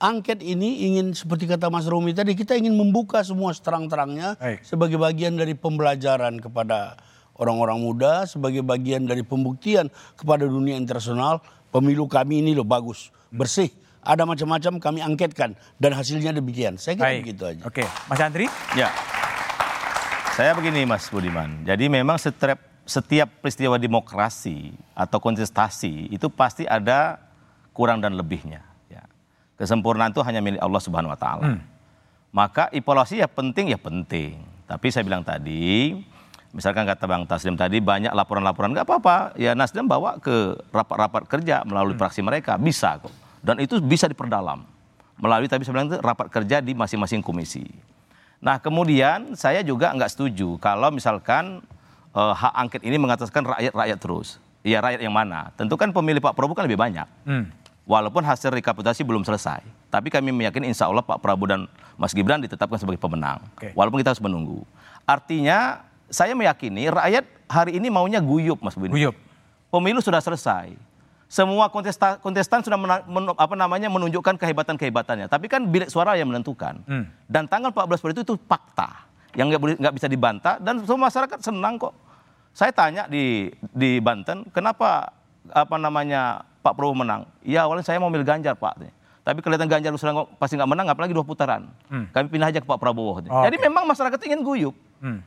angket 0.02 0.42
ini 0.42 0.90
ingin 0.90 1.14
seperti 1.14 1.46
kata 1.46 1.70
Mas 1.70 1.86
Romi 1.86 2.10
tadi, 2.10 2.34
kita 2.34 2.58
ingin 2.58 2.74
membuka 2.74 3.22
semua 3.22 3.54
seterang-terangnya 3.54 4.34
Baik. 4.34 4.66
sebagai 4.66 4.98
bagian 4.98 5.38
dari 5.38 5.54
pembelajaran 5.54 6.42
kepada 6.42 6.98
orang-orang 7.38 7.78
muda, 7.78 8.26
sebagai 8.26 8.66
bagian 8.66 9.06
dari 9.06 9.22
pembuktian 9.22 9.94
kepada 10.18 10.42
dunia 10.42 10.74
internasional, 10.74 11.38
pemilu 11.70 12.10
kami 12.10 12.42
ini 12.42 12.58
loh 12.58 12.66
bagus, 12.66 13.14
bersih, 13.30 13.70
ada 14.02 14.26
macam-macam 14.26 14.72
kami 14.82 14.98
angketkan 15.00 15.54
dan 15.78 15.90
hasilnya 15.94 16.34
demikian. 16.34 16.74
Saya 16.74 16.98
kira 16.98 17.06
Baik. 17.06 17.20
begitu 17.22 17.42
aja. 17.46 17.62
Oke, 17.62 17.84
Mas 18.10 18.18
Yandri. 18.18 18.46
Ya. 18.74 18.90
Saya 20.34 20.58
begini 20.58 20.82
Mas 20.82 21.06
Budiman. 21.06 21.62
Jadi 21.62 21.86
memang 21.86 22.18
setiap 22.18 22.58
setiap 22.82 23.30
peristiwa 23.38 23.78
demokrasi 23.78 24.74
atau 24.90 25.22
kontestasi 25.22 26.10
itu 26.10 26.26
pasti 26.26 26.66
ada 26.66 27.22
kurang 27.70 28.02
dan 28.02 28.18
lebihnya. 28.18 28.66
Ya. 28.90 29.06
Kesempurnaan 29.54 30.10
itu 30.10 30.20
hanya 30.26 30.42
milik 30.42 30.58
Allah 30.58 30.82
Subhanahu 30.82 31.14
Wa 31.14 31.20
Taala. 31.20 31.62
Maka 32.34 32.72
evaluasi 32.74 33.22
ya 33.22 33.28
penting 33.30 33.70
ya 33.70 33.78
penting. 33.78 34.40
Tapi 34.66 34.88
saya 34.88 35.04
bilang 35.04 35.20
tadi, 35.20 35.94
misalkan 36.50 36.88
kata 36.88 37.04
Bang 37.04 37.28
Taslim 37.28 37.54
tadi 37.60 37.78
banyak 37.78 38.10
laporan-laporan 38.10 38.72
nggak 38.72 38.88
apa-apa. 38.88 39.36
Ya 39.36 39.52
Nasdem 39.52 39.86
bawa 39.86 40.16
ke 40.18 40.58
rapat-rapat 40.72 41.28
kerja 41.28 41.62
melalui 41.62 41.94
fraksi 41.94 42.24
mereka 42.24 42.56
bisa 42.58 42.98
kok. 42.98 43.21
Dan 43.42 43.58
itu 43.58 43.82
bisa 43.82 44.06
diperdalam 44.06 44.62
melalui 45.22 45.46
tadi 45.46 45.62
saya 45.62 45.74
bilang 45.78 45.88
itu 45.90 45.98
rapat 46.02 46.26
kerja 46.30 46.58
di 46.58 46.72
masing-masing 46.74 47.22
komisi. 47.22 47.66
Nah 48.42 48.58
kemudian 48.58 49.38
saya 49.38 49.62
juga 49.62 49.94
nggak 49.94 50.10
setuju 50.10 50.58
kalau 50.58 50.90
misalkan 50.90 51.62
eh, 52.10 52.34
hak 52.34 52.54
angket 52.58 52.82
ini 52.82 52.96
mengataskan 52.98 53.46
rakyat-rakyat 53.46 53.98
terus. 54.02 54.42
Ya 54.62 54.78
rakyat 54.78 55.02
yang 55.02 55.14
mana? 55.14 55.50
Tentu 55.58 55.74
kan 55.74 55.90
pemilih 55.90 56.22
Pak 56.22 56.38
Prabowo 56.38 56.54
kan 56.54 56.66
lebih 56.66 56.78
banyak. 56.78 57.06
Walaupun 57.82 58.22
hasil 58.22 58.54
rekapitulasi 58.54 59.02
belum 59.02 59.26
selesai. 59.26 59.58
Tapi 59.90 60.06
kami 60.06 60.30
meyakini 60.30 60.70
insya 60.70 60.86
Allah 60.86 61.02
Pak 61.02 61.18
Prabowo 61.18 61.50
dan 61.50 61.66
Mas 61.98 62.14
Gibran 62.14 62.38
ditetapkan 62.38 62.78
sebagai 62.78 63.02
pemenang. 63.02 63.42
Oke. 63.58 63.74
Walaupun 63.74 63.98
kita 63.98 64.14
harus 64.14 64.22
menunggu. 64.22 64.62
Artinya 65.02 65.82
saya 66.06 66.38
meyakini 66.38 66.86
rakyat 66.86 67.26
hari 67.50 67.82
ini 67.82 67.90
maunya 67.90 68.22
guyup 68.22 68.62
Mas 68.62 68.78
Budi. 68.78 68.94
Guyup. 68.94 69.18
Pemilu 69.74 69.98
sudah 69.98 70.22
selesai. 70.22 70.78
Semua 71.32 71.72
kontesta- 71.72 72.20
kontestan 72.20 72.60
sudah 72.60 72.76
mena- 72.76 73.04
men- 73.08 73.32
apa 73.32 73.56
namanya 73.56 73.88
menunjukkan 73.88 74.36
kehebatan-kehebatannya. 74.36 75.32
Tapi 75.32 75.48
kan 75.48 75.64
bilik 75.64 75.88
suara 75.88 76.12
yang 76.12 76.28
menentukan. 76.28 76.84
Dan 77.24 77.48
tanggal 77.48 77.72
14 77.72 78.04
Februari 78.04 78.20
itu, 78.20 78.24
itu 78.28 78.36
fakta 78.44 79.08
yang 79.32 79.48
nggak 79.48 79.96
bisa 79.96 80.12
dibantah 80.12 80.60
dan 80.60 80.84
semua 80.84 81.08
masyarakat 81.08 81.40
senang 81.40 81.80
kok. 81.80 81.96
Saya 82.52 82.68
tanya 82.68 83.08
di 83.08 83.48
di 83.72 83.96
Banten, 83.96 84.44
kenapa 84.52 85.08
apa 85.48 85.80
namanya 85.80 86.44
Pak 86.60 86.76
Prabowo 86.76 87.00
menang? 87.00 87.24
Ya 87.40 87.64
awalnya 87.64 87.80
saya 87.80 87.96
mau 87.96 88.12
milih 88.12 88.28
Ganjar 88.28 88.52
Pak. 88.52 88.84
Tapi 89.24 89.38
kelihatan 89.40 89.72
Ganjar 89.72 89.88
sudah 89.96 90.28
pasti 90.36 90.60
nggak 90.60 90.68
menang, 90.68 90.84
apalagi 90.84 91.16
dua 91.16 91.24
putaran. 91.24 91.64
Kami 92.12 92.28
pindah 92.28 92.52
aja 92.52 92.60
ke 92.60 92.68
Pak 92.68 92.76
Prabowo. 92.76 93.24
Jadi 93.24 93.56
memang 93.56 93.88
masyarakat 93.88 94.20
ingin 94.20 94.44
guyup. 94.44 94.76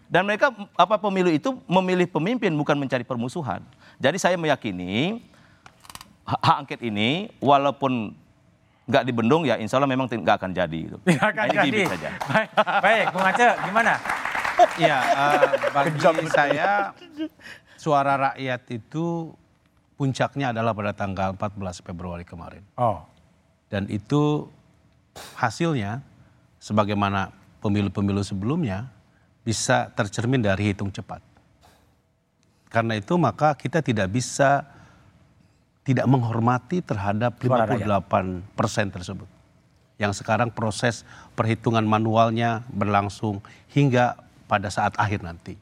Dan 0.06 0.22
mereka 0.24 0.54
apa 0.78 0.96
pemilu 0.96 1.34
itu 1.34 1.50
memilih 1.66 2.06
pemimpin 2.06 2.54
bukan 2.54 2.78
mencari 2.78 3.02
permusuhan. 3.02 3.66
Jadi 3.98 4.22
saya 4.22 4.38
meyakini 4.38 5.26
hak 6.26 6.56
angket 6.66 6.82
ini 6.82 7.30
walaupun 7.38 8.18
nggak 8.86 9.04
dibendung 9.06 9.46
ya 9.46 9.58
insya 9.58 9.78
Allah 9.82 9.90
memang 9.90 10.10
nggak 10.10 10.38
akan 10.42 10.52
jadi. 10.54 10.80
Gitu. 10.90 10.98
Tidak 11.06 11.26
akan 11.26 11.46
Ini 11.50 11.58
jadi. 11.58 11.82
saja. 11.90 12.10
Baik, 12.30 12.50
baik, 12.82 13.06
Bung 13.14 13.26
Aceh, 13.26 13.52
gimana? 13.66 13.94
Ya, 14.80 14.98
eh, 15.04 15.42
bagi 15.74 16.00
saya 16.32 16.96
suara 17.76 18.32
rakyat 18.32 18.62
itu 18.72 19.36
puncaknya 20.00 20.56
adalah 20.56 20.72
pada 20.72 20.92
tanggal 20.96 21.36
14 21.36 21.84
Februari 21.84 22.24
kemarin. 22.24 22.64
Oh, 22.80 23.04
Dan 23.68 23.90
itu 23.92 24.48
hasilnya 25.36 26.00
sebagaimana 26.62 27.34
pemilu-pemilu 27.60 28.22
sebelumnya 28.24 28.88
bisa 29.44 29.92
tercermin 29.92 30.40
dari 30.40 30.72
hitung 30.72 30.90
cepat. 30.94 31.20
Karena 32.72 32.96
itu 33.00 33.16
maka 33.16 33.56
kita 33.56 33.80
tidak 33.80 34.12
bisa 34.12 34.68
tidak 35.86 36.10
menghormati 36.10 36.82
terhadap 36.82 37.38
Suara 37.38 37.70
58 37.70 38.58
persen 38.58 38.90
tersebut. 38.90 39.30
Yang 40.02 40.26
sekarang 40.26 40.50
proses 40.52 41.06
perhitungan 41.38 41.86
manualnya 41.86 42.66
berlangsung 42.74 43.40
hingga 43.72 44.18
pada 44.50 44.68
saat 44.74 44.98
akhir 44.98 45.22
nanti. 45.22 45.56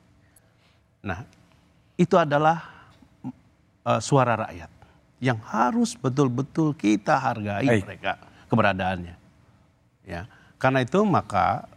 Nah, 1.03 1.27
itu 1.99 2.15
adalah 2.15 2.63
eh, 3.83 4.01
suara 4.01 4.47
rakyat 4.47 4.71
yang 5.19 5.39
harus 5.43 5.95
betul-betul 5.99 6.75
kita 6.75 7.19
hargai 7.19 7.67
Baik. 7.67 7.83
mereka 7.83 8.11
keberadaannya. 8.47 9.15
Ya, 10.03 10.27
karena 10.59 10.83
itu 10.83 10.99
maka 11.07 11.67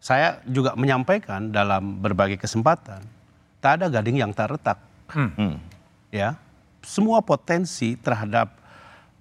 saya 0.00 0.40
juga 0.48 0.76
menyampaikan 0.76 1.48
dalam 1.52 2.00
berbagai 2.00 2.36
kesempatan, 2.40 3.04
tak 3.60 3.80
ada 3.80 3.86
gading 3.88 4.20
yang 4.20 4.32
tak 4.36 4.56
retak. 4.56 4.78
Hmm. 5.08 5.60
Ya, 6.12 6.36
semua 6.88 7.20
potensi 7.20 8.00
terhadap 8.00 8.56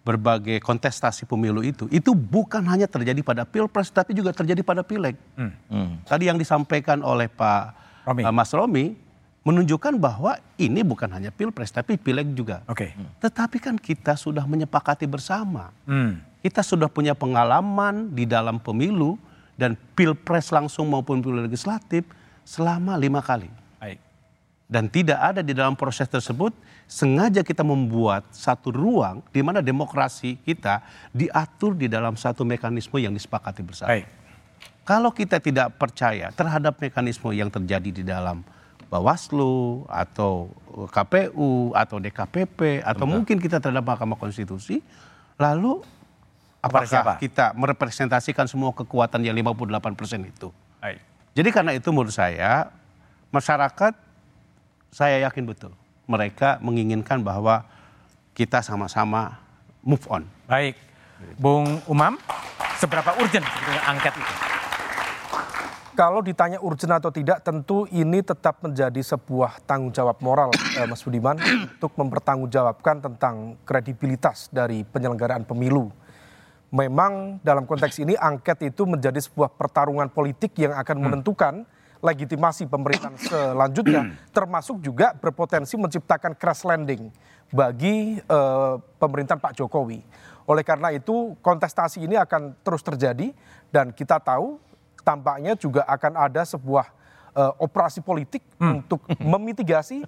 berbagai 0.07 0.63
kontestasi 0.63 1.27
pemilu 1.27 1.59
itu 1.59 1.83
itu 1.91 2.15
bukan 2.15 2.63
hanya 2.63 2.87
terjadi 2.87 3.19
pada 3.19 3.43
pilpres 3.43 3.91
tapi 3.91 4.15
juga 4.15 4.31
terjadi 4.31 4.63
pada 4.63 4.79
pileg. 4.79 5.19
Hmm. 5.35 5.99
Tadi 6.07 6.31
yang 6.31 6.39
disampaikan 6.39 7.03
oleh 7.03 7.27
Pak 7.27 7.75
Romi. 8.07 8.23
eh, 8.23 8.31
Mas 8.31 8.55
Romi 8.55 8.95
menunjukkan 9.43 9.99
bahwa 9.99 10.39
ini 10.55 10.79
bukan 10.79 11.11
hanya 11.11 11.27
pilpres 11.27 11.75
tapi 11.75 11.99
pileg 11.99 12.31
juga. 12.31 12.63
oke. 12.71 12.95
Tetapi 13.19 13.57
kan 13.59 13.75
kita 13.75 14.15
sudah 14.15 14.47
menyepakati 14.47 15.03
bersama. 15.03 15.75
Hmm. 15.83 16.23
Kita 16.39 16.63
sudah 16.63 16.87
punya 16.87 17.11
pengalaman 17.11 18.07
di 18.15 18.23
dalam 18.23 18.63
pemilu 18.63 19.19
dan 19.59 19.75
pilpres 19.91 20.55
langsung 20.55 20.87
maupun 20.87 21.19
pemilu 21.19 21.43
legislatif 21.43 22.07
selama 22.47 22.95
lima 22.95 23.19
kali. 23.19 23.51
Dan 24.67 24.91
tidak 24.91 25.15
ada 25.15 25.39
di 25.39 25.55
dalam 25.55 25.79
proses 25.79 26.11
tersebut 26.11 26.51
sengaja 26.91 27.39
kita 27.39 27.63
membuat 27.63 28.27
satu 28.35 28.67
ruang 28.75 29.23
di 29.31 29.39
mana 29.39 29.63
demokrasi 29.63 30.35
kita 30.43 30.83
diatur 31.15 31.71
di 31.71 31.87
dalam 31.87 32.19
satu 32.19 32.43
mekanisme 32.43 32.99
yang 32.99 33.15
disepakati 33.15 33.63
bersama. 33.63 33.95
Baik. 33.95 34.07
Kalau 34.83 35.11
kita 35.11 35.39
tidak 35.39 35.75
percaya 35.79 36.31
terhadap 36.35 36.79
mekanisme 36.79 37.31
yang 37.31 37.47
terjadi 37.47 37.89
di 37.91 38.03
dalam 38.03 38.43
Bawaslu 38.87 39.83
atau 39.91 40.47
KPU 40.87 41.75
atau 41.75 41.99
DKPP 41.99 42.79
atau 42.87 43.03
mungkin 43.03 43.35
kita 43.35 43.59
terhadap 43.59 43.83
Mahkamah 43.83 44.15
Konstitusi 44.15 44.79
lalu 45.35 45.83
apakah 46.63 46.87
siapa? 46.87 47.13
kita 47.19 47.51
merepresentasikan 47.51 48.47
semua 48.47 48.71
kekuatan 48.71 49.27
yang 49.27 49.35
58% 49.35 50.23
itu 50.23 50.55
Baik. 50.79 51.03
jadi 51.35 51.49
karena 51.51 51.71
itu 51.75 51.91
menurut 51.91 52.15
saya 52.15 52.71
masyarakat 53.27 54.06
saya 54.91 55.23
yakin 55.27 55.45
betul 55.47 55.71
mereka 56.07 56.57
menginginkan 56.63 57.19
bahwa 57.21 57.67
kita 58.37 58.61
sama-sama 58.63 59.39
move 59.83 60.03
on 60.07 60.23
Baik. 60.47 60.87
Bung 61.37 61.81
Umam, 61.89 62.15
seberapa 62.77 63.17
urgent 63.17 63.41
sebetulnya 63.43 63.83
angket 63.89 64.13
itu? 64.15 64.33
Kalau 65.97 66.21
ditanya 66.21 66.61
urgent 66.61 66.93
atau 66.93 67.09
tidak, 67.09 67.41
tentu 67.41 67.89
ini 67.89 68.21
tetap 68.21 68.61
menjadi 68.61 69.01
sebuah 69.01 69.65
tanggung 69.65 69.89
jawab 69.89 70.21
moral, 70.21 70.53
eh, 70.77 70.85
Mas 70.85 71.01
Budiman, 71.01 71.41
untuk 71.41 71.97
mempertanggungjawabkan 71.97 73.01
tentang 73.01 73.57
kredibilitas 73.65 74.45
dari 74.53 74.85
penyelenggaraan 74.85 75.41
pemilu. 75.41 75.89
Memang 76.69 77.41
dalam 77.41 77.65
konteks 77.65 77.97
ini 77.97 78.13
angket 78.13 78.69
itu 78.69 78.85
menjadi 78.85 79.17
sebuah 79.17 79.57
pertarungan 79.57 80.13
politik 80.13 80.53
yang 80.61 80.77
akan 80.77 81.01
menentukan 81.01 81.65
legitimasi 82.01 82.69
pemerintahan 82.69 83.15
selanjutnya, 83.29 84.13
termasuk 84.29 84.81
juga 84.81 85.13
berpotensi 85.17 85.75
menciptakan 85.75 86.37
crash 86.37 86.63
landing 86.65 87.09
bagi 87.49 88.19
eh, 88.19 88.73
pemerintahan 88.99 89.39
Pak 89.39 89.53
Jokowi. 89.57 90.03
Oleh 90.47 90.63
karena 90.63 90.95
itu 90.95 91.35
kontestasi 91.43 92.07
ini 92.07 92.15
akan 92.15 92.55
terus 92.63 92.79
terjadi 92.79 93.35
dan 93.67 93.91
kita 93.91 94.19
tahu 94.23 94.59
tampaknya 95.03 95.55
juga 95.59 95.83
akan 95.87 96.13
ada 96.15 96.43
sebuah 96.47 96.87
eh, 97.35 97.53
operasi 97.59 97.99
politik 97.99 98.43
untuk 98.59 99.03
memitigasi 99.19 100.03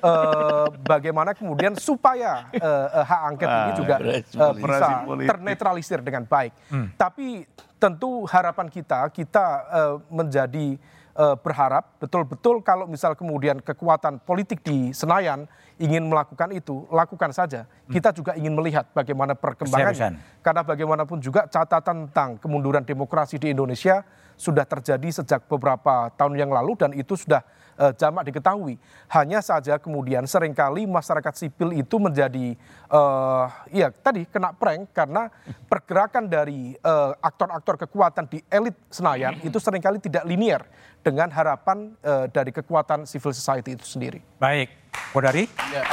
eh, 0.00 0.66
bagaimana 0.84 1.36
kemudian 1.36 1.76
supaya 1.76 2.48
eh, 2.52 2.88
hak 3.04 3.20
angket 3.36 3.48
ini 3.48 3.72
juga 3.76 3.94
eh, 4.00 4.22
bisa 4.56 5.04
ternetralisir 5.28 6.00
dengan 6.00 6.24
baik. 6.24 6.52
Tapi 6.96 7.44
tentu 7.80 8.28
harapan 8.28 8.68
kita 8.68 9.08
kita 9.08 9.46
eh, 9.72 9.96
menjadi 10.12 10.76
eh, 11.14 11.36
berharap 11.38 11.98
betul-betul 11.98 12.62
kalau 12.62 12.86
misal 12.86 13.18
kemudian 13.18 13.58
kekuatan 13.58 14.22
politik 14.22 14.62
di 14.62 14.94
Senayan 14.94 15.50
ingin 15.80 16.04
melakukan 16.04 16.52
itu, 16.52 16.84
lakukan 16.92 17.32
saja. 17.32 17.64
Kita 17.88 18.12
juga 18.12 18.36
ingin 18.36 18.52
melihat 18.52 18.92
bagaimana 18.92 19.32
perkembangannya. 19.32 20.20
Karena 20.44 20.60
bagaimanapun 20.60 21.24
juga 21.24 21.48
catatan 21.48 22.12
tentang 22.12 22.36
kemunduran 22.36 22.84
demokrasi 22.84 23.40
di 23.40 23.56
Indonesia 23.56 24.04
sudah 24.36 24.64
terjadi 24.64 25.20
sejak 25.20 25.44
beberapa 25.48 26.08
tahun 26.16 26.36
yang 26.36 26.48
lalu 26.52 26.72
dan 26.76 26.92
itu 26.96 27.16
sudah 27.16 27.40
eh, 27.80 27.92
jamak 27.96 28.28
diketahui. 28.28 28.76
Hanya 29.08 29.40
saja 29.40 29.80
kemudian 29.80 30.28
sering 30.28 30.52
kali 30.52 30.84
masyarakat 30.84 31.32
sipil 31.32 31.72
itu 31.72 31.96
menjadi 31.96 32.56
eh 32.90 33.46
ya 33.72 33.88
tadi 33.88 34.28
kena 34.28 34.52
prank 34.52 34.92
karena 34.92 35.32
pergerakan 35.70 36.28
dari 36.28 36.74
aktor-aktor 37.22 37.80
kekuatan 37.86 38.26
di 38.26 38.42
elit 38.50 38.76
Senayan 38.90 39.38
itu 39.40 39.56
sering 39.62 39.80
kali 39.80 40.02
tidak 40.02 40.26
linier 40.26 40.60
dengan 41.00 41.28
harapan 41.32 41.96
eh, 42.04 42.26
dari 42.28 42.52
kekuatan 42.52 43.08
civil 43.08 43.32
society 43.32 43.76
itu 43.76 43.84
sendiri. 43.84 44.20
Baik. 44.36 44.68
Kodari? 45.12 45.48
Ya. 45.72 45.84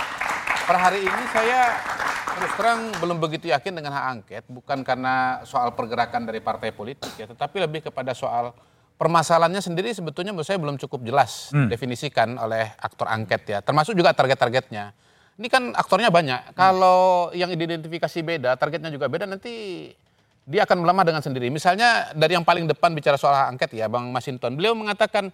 Per 0.67 0.77
hari 0.77 1.07
ini 1.07 1.23
saya 1.31 1.79
terus 2.37 2.53
terang 2.53 2.93
belum 3.01 3.17
begitu 3.17 3.49
yakin 3.49 3.73
dengan 3.73 3.97
hak 3.97 4.05
angket, 4.13 4.43
bukan 4.45 4.85
karena 4.85 5.41
soal 5.41 5.73
pergerakan 5.73 6.29
dari 6.29 6.37
partai 6.37 6.69
politik 6.69 7.09
ya, 7.17 7.25
tetapi 7.25 7.65
lebih 7.65 7.89
kepada 7.89 8.13
soal 8.13 8.53
permasalahannya 8.97 9.57
sendiri 9.57 9.89
sebetulnya 9.89 10.35
menurut 10.35 10.45
saya 10.45 10.61
belum 10.61 10.77
cukup 10.77 11.01
jelas 11.01 11.49
definisikan 11.69 12.37
oleh 12.37 12.77
aktor 12.77 13.09
angket 13.09 13.41
ya, 13.49 13.59
termasuk 13.65 13.97
juga 13.97 14.13
target-targetnya. 14.13 14.93
Ini 15.37 15.47
kan 15.53 15.69
aktornya 15.77 16.09
banyak. 16.09 16.57
Kalau 16.57 17.29
yang 17.33 17.53
diidentifikasi 17.53 18.19
beda, 18.25 18.57
targetnya 18.57 18.89
juga 18.89 19.05
beda, 19.05 19.29
nanti 19.29 19.93
dia 20.47 20.63
akan 20.63 20.87
melemah 20.87 21.03
dengan 21.03 21.19
sendiri. 21.19 21.51
Misalnya 21.51 22.15
dari 22.15 22.39
yang 22.39 22.47
paling 22.47 22.63
depan 22.71 22.95
bicara 22.95 23.19
soal 23.19 23.35
hak 23.35 23.47
angket 23.51 23.71
ya, 23.75 23.91
Bang 23.91 24.07
Masinton, 24.15 24.55
beliau 24.55 24.71
mengatakan 24.71 25.27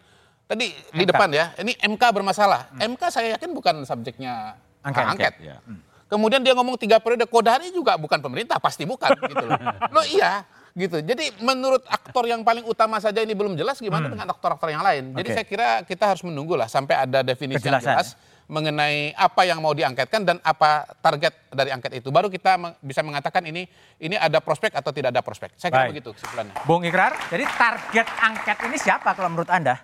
tadi 0.50 0.74
di 0.74 1.06
depan 1.06 1.30
ya, 1.30 1.54
ini 1.62 1.78
MK 1.78 2.04
bermasalah. 2.10 2.74
MK 2.82 3.02
saya 3.14 3.38
yakin 3.38 3.54
bukan 3.54 3.86
subjeknya 3.86 4.58
Angket. 4.82 5.06
angket. 5.06 5.34
Ya. 5.40 5.62
Kemudian 6.10 6.42
dia 6.42 6.58
ngomong 6.58 6.82
tiga 6.82 6.98
periode 6.98 7.30
Kodari 7.30 7.70
juga 7.70 7.94
bukan 7.96 8.20
pemerintah, 8.26 8.58
pasti 8.58 8.90
bukan 8.90 9.14
gitu 9.32 9.46
loh. 9.46 9.60
Loh 9.94 10.06
iya 10.10 10.50
gitu. 10.74 10.98
Jadi 11.06 11.30
menurut 11.46 11.86
aktor 11.86 12.26
yang 12.26 12.42
paling 12.42 12.66
utama 12.66 12.98
saja 12.98 13.22
ini 13.22 13.38
belum 13.38 13.54
jelas 13.54 13.78
gimana 13.78 14.10
dengan 14.10 14.26
aktor-aktor 14.34 14.74
yang 14.74 14.82
lain. 14.82 15.14
Jadi 15.14 15.30
saya 15.30 15.46
kira 15.46 15.68
kita 15.86 16.10
harus 16.10 16.26
menunggu 16.26 16.58
lah 16.58 16.66
sampai 16.66 17.06
ada 17.06 17.22
definisi 17.22 17.70
yang 17.70 17.78
jelas 17.78 18.18
mengenai 18.48 19.16
apa 19.16 19.48
yang 19.48 19.64
mau 19.64 19.72
diangketkan 19.72 20.28
dan 20.28 20.38
apa 20.44 20.84
target 21.00 21.48
dari 21.52 21.72
angket 21.72 22.04
itu. 22.04 22.12
Baru 22.12 22.28
kita 22.28 22.60
bisa 22.84 23.00
mengatakan 23.00 23.44
ini 23.48 23.68
ini 24.04 24.16
ada 24.20 24.44
prospek 24.44 24.76
atau 24.76 24.92
tidak 24.92 25.16
ada 25.16 25.24
prospek. 25.24 25.56
Saya 25.56 25.72
kira 25.72 25.84
Baik. 25.88 25.92
begitu 25.96 26.10
kesimpulannya. 26.16 26.54
Bung 26.68 26.84
Ikrar, 26.84 27.14
jadi 27.32 27.46
target 27.48 28.08
angket 28.20 28.58
ini 28.68 28.78
siapa 28.80 29.16
kalau 29.16 29.32
menurut 29.32 29.52
Anda? 29.52 29.80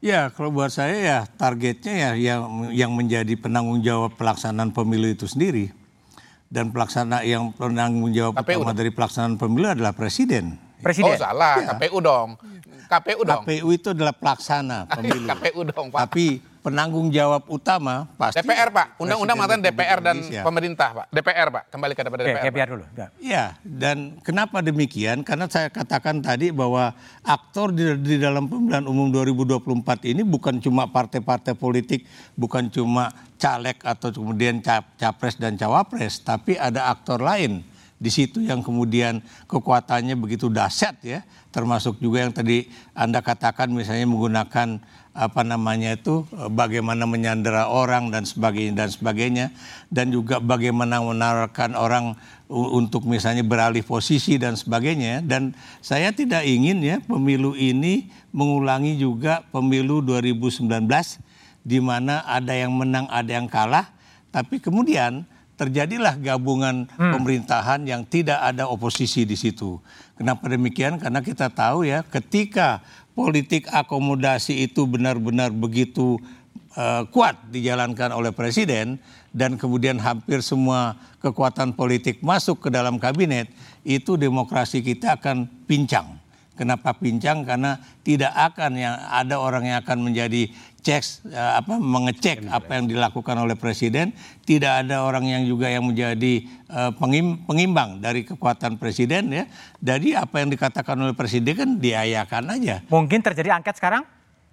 Ya, 0.00 0.32
kalau 0.32 0.48
buat 0.48 0.72
saya 0.72 0.96
ya 0.96 1.18
targetnya 1.28 1.92
ya 1.92 2.10
yang 2.16 2.72
yang 2.72 2.90
menjadi 2.96 3.36
penanggung 3.36 3.84
jawab 3.84 4.16
pelaksanaan 4.16 4.72
pemilu 4.72 5.12
itu 5.12 5.28
sendiri. 5.28 5.70
Dan 6.50 6.74
pelaksana 6.74 7.22
yang 7.22 7.54
penanggung 7.54 8.10
jawab 8.10 8.42
KPU 8.42 8.58
utama 8.58 8.74
dong. 8.74 8.78
dari 8.82 8.90
pelaksanaan 8.90 9.36
pemilu 9.38 9.70
adalah 9.70 9.94
presiden. 9.94 10.58
Presiden. 10.82 11.14
Oh 11.14 11.20
salah, 11.20 11.62
KPU 11.62 12.02
dong. 12.02 12.34
KPU 12.90 13.22
dong. 13.22 13.42
KPU 13.46 13.68
itu 13.70 13.88
adalah 13.94 14.10
pelaksana 14.10 14.82
pemilu. 14.98 15.30
KPU 15.30 15.60
dong, 15.70 15.86
Pak. 15.94 16.10
Tapi 16.10 16.42
penanggung 16.60 17.08
jawab 17.08 17.48
utama 17.48 18.04
pasti 18.20 18.44
DPR 18.44 18.68
Pak, 18.68 19.00
undang-undang 19.00 19.36
mengatakan 19.36 19.62
DPR 19.64 20.00
dan 20.04 20.16
Indonesia. 20.20 20.42
pemerintah 20.44 20.88
Pak. 20.92 21.06
DPR 21.08 21.48
Pak, 21.48 21.64
kembali 21.72 21.92
kepada 21.96 22.22
DPR. 22.22 22.36
oke, 22.36 22.44
Pak. 22.44 22.54
biar 22.54 22.68
dulu. 22.68 22.84
Ya. 22.92 23.06
Ya, 23.20 23.44
dan 23.64 24.20
kenapa 24.20 24.60
demikian? 24.60 25.24
Karena 25.24 25.48
saya 25.48 25.72
katakan 25.72 26.20
tadi 26.20 26.52
bahwa 26.52 26.92
aktor 27.24 27.72
di, 27.72 27.96
di 28.04 28.16
dalam 28.20 28.46
pemilihan 28.46 28.84
umum 28.84 29.08
2024 29.08 30.12
ini 30.12 30.20
bukan 30.20 30.60
cuma 30.60 30.84
partai-partai 30.92 31.56
politik, 31.56 32.04
bukan 32.36 32.68
cuma 32.68 33.08
caleg 33.40 33.80
atau 33.80 34.12
kemudian 34.12 34.60
cap- 34.60 34.92
capres 35.00 35.40
dan 35.40 35.56
cawapres, 35.56 36.20
tapi 36.20 36.60
ada 36.60 36.92
aktor 36.92 37.24
lain 37.24 37.64
di 38.00 38.08
situ 38.08 38.40
yang 38.40 38.64
kemudian 38.64 39.20
kekuatannya 39.44 40.16
begitu 40.16 40.48
dahsyat 40.48 40.96
ya, 41.04 41.20
termasuk 41.52 42.00
juga 42.00 42.24
yang 42.24 42.32
tadi 42.32 42.64
Anda 42.96 43.20
katakan 43.20 43.68
misalnya 43.68 44.08
menggunakan 44.08 44.80
apa 45.10 45.42
namanya 45.42 45.98
itu 45.98 46.22
eh, 46.38 46.50
bagaimana 46.50 47.02
menyandera 47.06 47.66
orang 47.66 48.14
dan 48.14 48.22
sebagainya 48.22 48.74
dan 48.78 48.88
sebagainya 48.88 49.46
dan 49.90 50.14
juga 50.14 50.38
bagaimana 50.38 51.02
menawarkan 51.02 51.74
orang 51.74 52.14
untuk 52.50 53.06
misalnya 53.06 53.46
beralih 53.46 53.86
posisi 53.86 54.34
dan 54.34 54.58
sebagainya 54.58 55.22
dan 55.22 55.54
saya 55.78 56.10
tidak 56.10 56.42
ingin 56.42 56.82
ya 56.82 56.96
pemilu 56.98 57.54
ini 57.54 58.10
mengulangi 58.34 58.98
juga 58.98 59.46
pemilu 59.54 60.02
2019 60.02 60.66
di 61.62 61.78
mana 61.78 62.26
ada 62.26 62.50
yang 62.50 62.74
menang 62.74 63.06
ada 63.06 63.30
yang 63.30 63.46
kalah 63.46 63.86
tapi 64.34 64.58
kemudian 64.58 65.26
terjadilah 65.60 66.16
gabungan 66.16 66.88
pemerintahan 66.96 67.84
yang 67.84 68.00
tidak 68.08 68.40
ada 68.40 68.64
oposisi 68.64 69.28
di 69.28 69.36
situ. 69.36 69.76
Kenapa 70.16 70.48
demikian? 70.48 70.96
Karena 70.96 71.20
kita 71.20 71.52
tahu 71.52 71.84
ya, 71.84 72.00
ketika 72.00 72.80
politik 73.20 73.68
akomodasi 73.68 74.64
itu 74.64 74.88
benar-benar 74.88 75.52
begitu 75.52 76.16
eh, 76.72 77.04
kuat 77.12 77.36
dijalankan 77.52 78.16
oleh 78.16 78.32
presiden 78.32 78.96
dan 79.36 79.60
kemudian 79.60 80.00
hampir 80.00 80.40
semua 80.40 80.96
kekuatan 81.20 81.76
politik 81.76 82.24
masuk 82.24 82.64
ke 82.64 82.68
dalam 82.72 82.96
kabinet, 82.96 83.52
itu 83.84 84.16
demokrasi 84.16 84.80
kita 84.80 85.20
akan 85.20 85.44
pincang. 85.68 86.16
Kenapa 86.56 86.96
pincang? 86.96 87.44
Karena 87.44 87.76
tidak 88.04 88.32
akan 88.32 88.76
yang 88.76 88.96
ada 88.96 89.36
orang 89.36 89.68
yang 89.68 89.84
akan 89.84 90.12
menjadi 90.12 90.48
cek 90.80 91.30
eh, 91.30 91.52
apa 91.60 91.76
mengecek 91.76 92.48
apa 92.48 92.80
yang 92.80 92.88
dilakukan 92.88 93.36
oleh 93.36 93.54
presiden. 93.54 94.16
Tidak 94.42 94.84
ada 94.84 95.04
orang 95.04 95.28
yang 95.28 95.42
juga 95.44 95.68
yang 95.68 95.86
menjadi 95.86 96.44
eh, 96.48 96.90
pengim- 96.96 97.44
pengimbang 97.44 98.00
dari 98.00 98.24
kekuatan 98.24 98.80
presiden 98.80 99.30
ya. 99.30 99.44
Jadi 99.78 100.16
apa 100.16 100.40
yang 100.40 100.48
dikatakan 100.50 100.96
oleh 100.96 101.14
presiden 101.14 101.52
kan 101.54 101.70
diayakan 101.76 102.58
aja. 102.58 102.82
Mungkin 102.88 103.20
terjadi 103.20 103.60
angket 103.60 103.76
sekarang? 103.78 104.02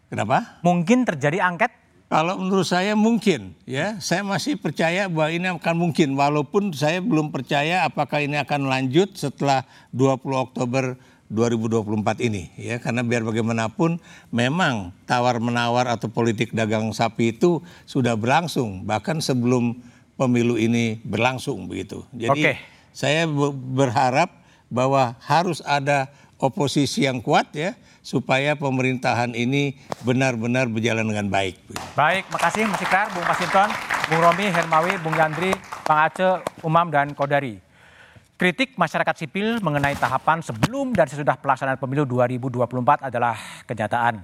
Kenapa? 0.07 0.61
Mungkin 0.63 1.03
terjadi 1.03 1.43
angket? 1.43 1.87
Kalau 2.07 2.39
menurut 2.39 2.63
saya 2.63 2.95
mungkin 2.95 3.51
ya, 3.67 3.99
saya 3.99 4.23
masih 4.23 4.55
percaya 4.55 5.11
bahwa 5.11 5.27
ini 5.27 5.51
akan 5.51 5.75
mungkin 5.75 6.15
walaupun 6.15 6.71
saya 6.71 7.03
belum 7.03 7.35
percaya 7.35 7.83
apakah 7.83 8.23
ini 8.23 8.39
akan 8.39 8.71
lanjut 8.71 9.11
setelah 9.19 9.67
20 9.91 10.23
Oktober 10.31 10.95
2024 11.27 12.23
ini 12.23 12.47
ya 12.55 12.79
karena 12.79 13.03
biar 13.03 13.27
bagaimanapun 13.27 13.99
memang 14.31 14.95
tawar 15.03 15.43
menawar 15.43 15.91
atau 15.91 16.07
politik 16.07 16.55
dagang 16.55 16.87
sapi 16.95 17.35
itu 17.35 17.59
sudah 17.83 18.15
berlangsung 18.15 18.87
bahkan 18.87 19.19
sebelum 19.19 19.75
pemilu 20.17 20.57
ini 20.57 20.97
berlangsung 21.05 21.69
begitu. 21.69 22.01
Jadi 22.09 22.41
Oke. 22.41 22.53
saya 22.91 23.29
be- 23.29 23.53
berharap 23.53 24.33
bahwa 24.67 25.15
harus 25.23 25.61
ada 25.63 26.09
oposisi 26.41 27.05
yang 27.05 27.21
kuat 27.21 27.53
ya 27.53 27.77
supaya 28.01 28.55
pemerintahan 28.55 29.35
ini 29.35 29.75
benar-benar 30.07 30.71
berjalan 30.71 31.03
dengan 31.03 31.27
baik. 31.27 31.59
Baik, 31.93 32.23
makasih 32.31 32.63
Mas 32.65 32.79
Ikrar, 32.79 33.11
Bung 33.11 33.27
Masinton, 33.27 33.69
Bung 34.07 34.21
Romi, 34.23 34.47
Hermawi, 34.47 34.93
Bung 35.03 35.15
Yandri, 35.15 35.51
Bang 35.83 36.07
Aceh, 36.07 36.39
Umam, 36.63 36.87
dan 36.87 37.11
Kodari. 37.11 37.66
Kritik 38.37 38.77
masyarakat 38.77 39.17
sipil 39.17 39.57
mengenai 39.65 39.97
tahapan 39.97 40.45
sebelum 40.45 40.93
dan 40.93 41.09
sesudah 41.09 41.41
pelaksanaan 41.41 41.81
pemilu 41.81 42.05
2024 42.05 43.09
adalah 43.09 43.33
kenyataan. 43.65 44.21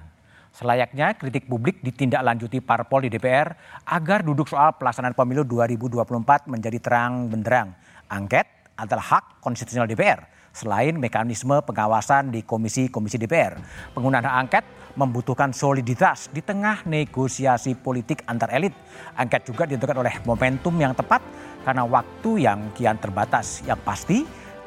Selayaknya 0.54 1.18
kritik 1.18 1.50
publik 1.50 1.82
ditindaklanjuti 1.82 2.62
parpol 2.62 3.02
di 3.02 3.10
DPR 3.10 3.50
agar 3.82 4.22
duduk 4.22 4.46
soal 4.46 4.78
pelaksanaan 4.78 5.18
pemilu 5.18 5.42
2024 5.42 6.46
menjadi 6.46 6.78
terang 6.78 7.26
benderang. 7.26 7.74
Angket 8.06 8.46
adalah 8.78 9.18
hak 9.18 9.42
konstitusional 9.42 9.90
DPR 9.90 10.22
selain 10.54 10.94
mekanisme 10.94 11.58
pengawasan 11.66 12.30
di 12.30 12.46
komisi-komisi 12.46 13.18
DPR. 13.18 13.58
Penggunaan 13.98 14.22
angket 14.22 14.62
membutuhkan 14.94 15.50
soliditas 15.50 16.30
di 16.30 16.38
tengah 16.38 16.86
negosiasi 16.86 17.74
politik 17.74 18.22
antar 18.30 18.54
elit. 18.54 18.70
Angket 19.18 19.50
juga 19.50 19.66
ditentukan 19.66 19.98
oleh 20.06 20.14
momentum 20.22 20.78
yang 20.78 20.94
tepat 20.94 21.18
karena 21.64 21.82
waktu 21.88 22.44
yang 22.44 22.70
kian 22.76 23.00
terbatas. 23.00 23.64
Yang 23.64 23.80
pasti, 23.82 24.18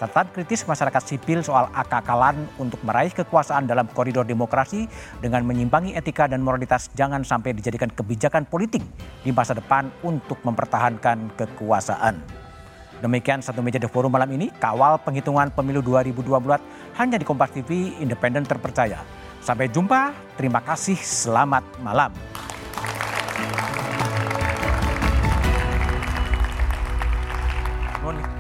catatan 0.02 0.30
kritis 0.34 0.66
masyarakat 0.66 1.04
sipil 1.06 1.42
soal 1.46 1.70
akakalan 1.74 2.46
untuk 2.58 2.82
meraih 2.86 3.14
kekuasaan 3.14 3.66
dalam 3.66 3.90
koridor 3.94 4.26
demokrasi 4.26 4.86
dengan 5.22 5.46
menyimpangi 5.46 5.98
etika 5.98 6.30
dan 6.30 6.42
moralitas 6.42 6.90
jangan 6.94 7.26
sampai 7.26 7.54
dijadikan 7.58 7.90
kebijakan 7.90 8.46
politik 8.46 8.82
di 9.22 9.32
masa 9.34 9.58
depan 9.58 9.90
untuk 10.06 10.38
mempertahankan 10.46 11.34
kekuasaan. 11.38 12.22
Demikian 12.98 13.46
satu 13.46 13.62
meja 13.62 13.78
The 13.78 13.90
Forum 13.90 14.10
malam 14.10 14.30
ini, 14.34 14.50
kawal 14.58 14.98
penghitungan 15.06 15.54
pemilu 15.54 15.86
2024 15.86 16.98
hanya 16.98 17.22
di 17.22 17.26
Kompas 17.26 17.54
TV 17.54 17.94
independen 18.02 18.42
terpercaya. 18.42 19.06
Sampai 19.38 19.70
jumpa, 19.70 20.18
terima 20.34 20.66
kasih, 20.66 20.98
selamat 20.98 21.62
malam. 21.86 22.10
Moni. 28.08 28.37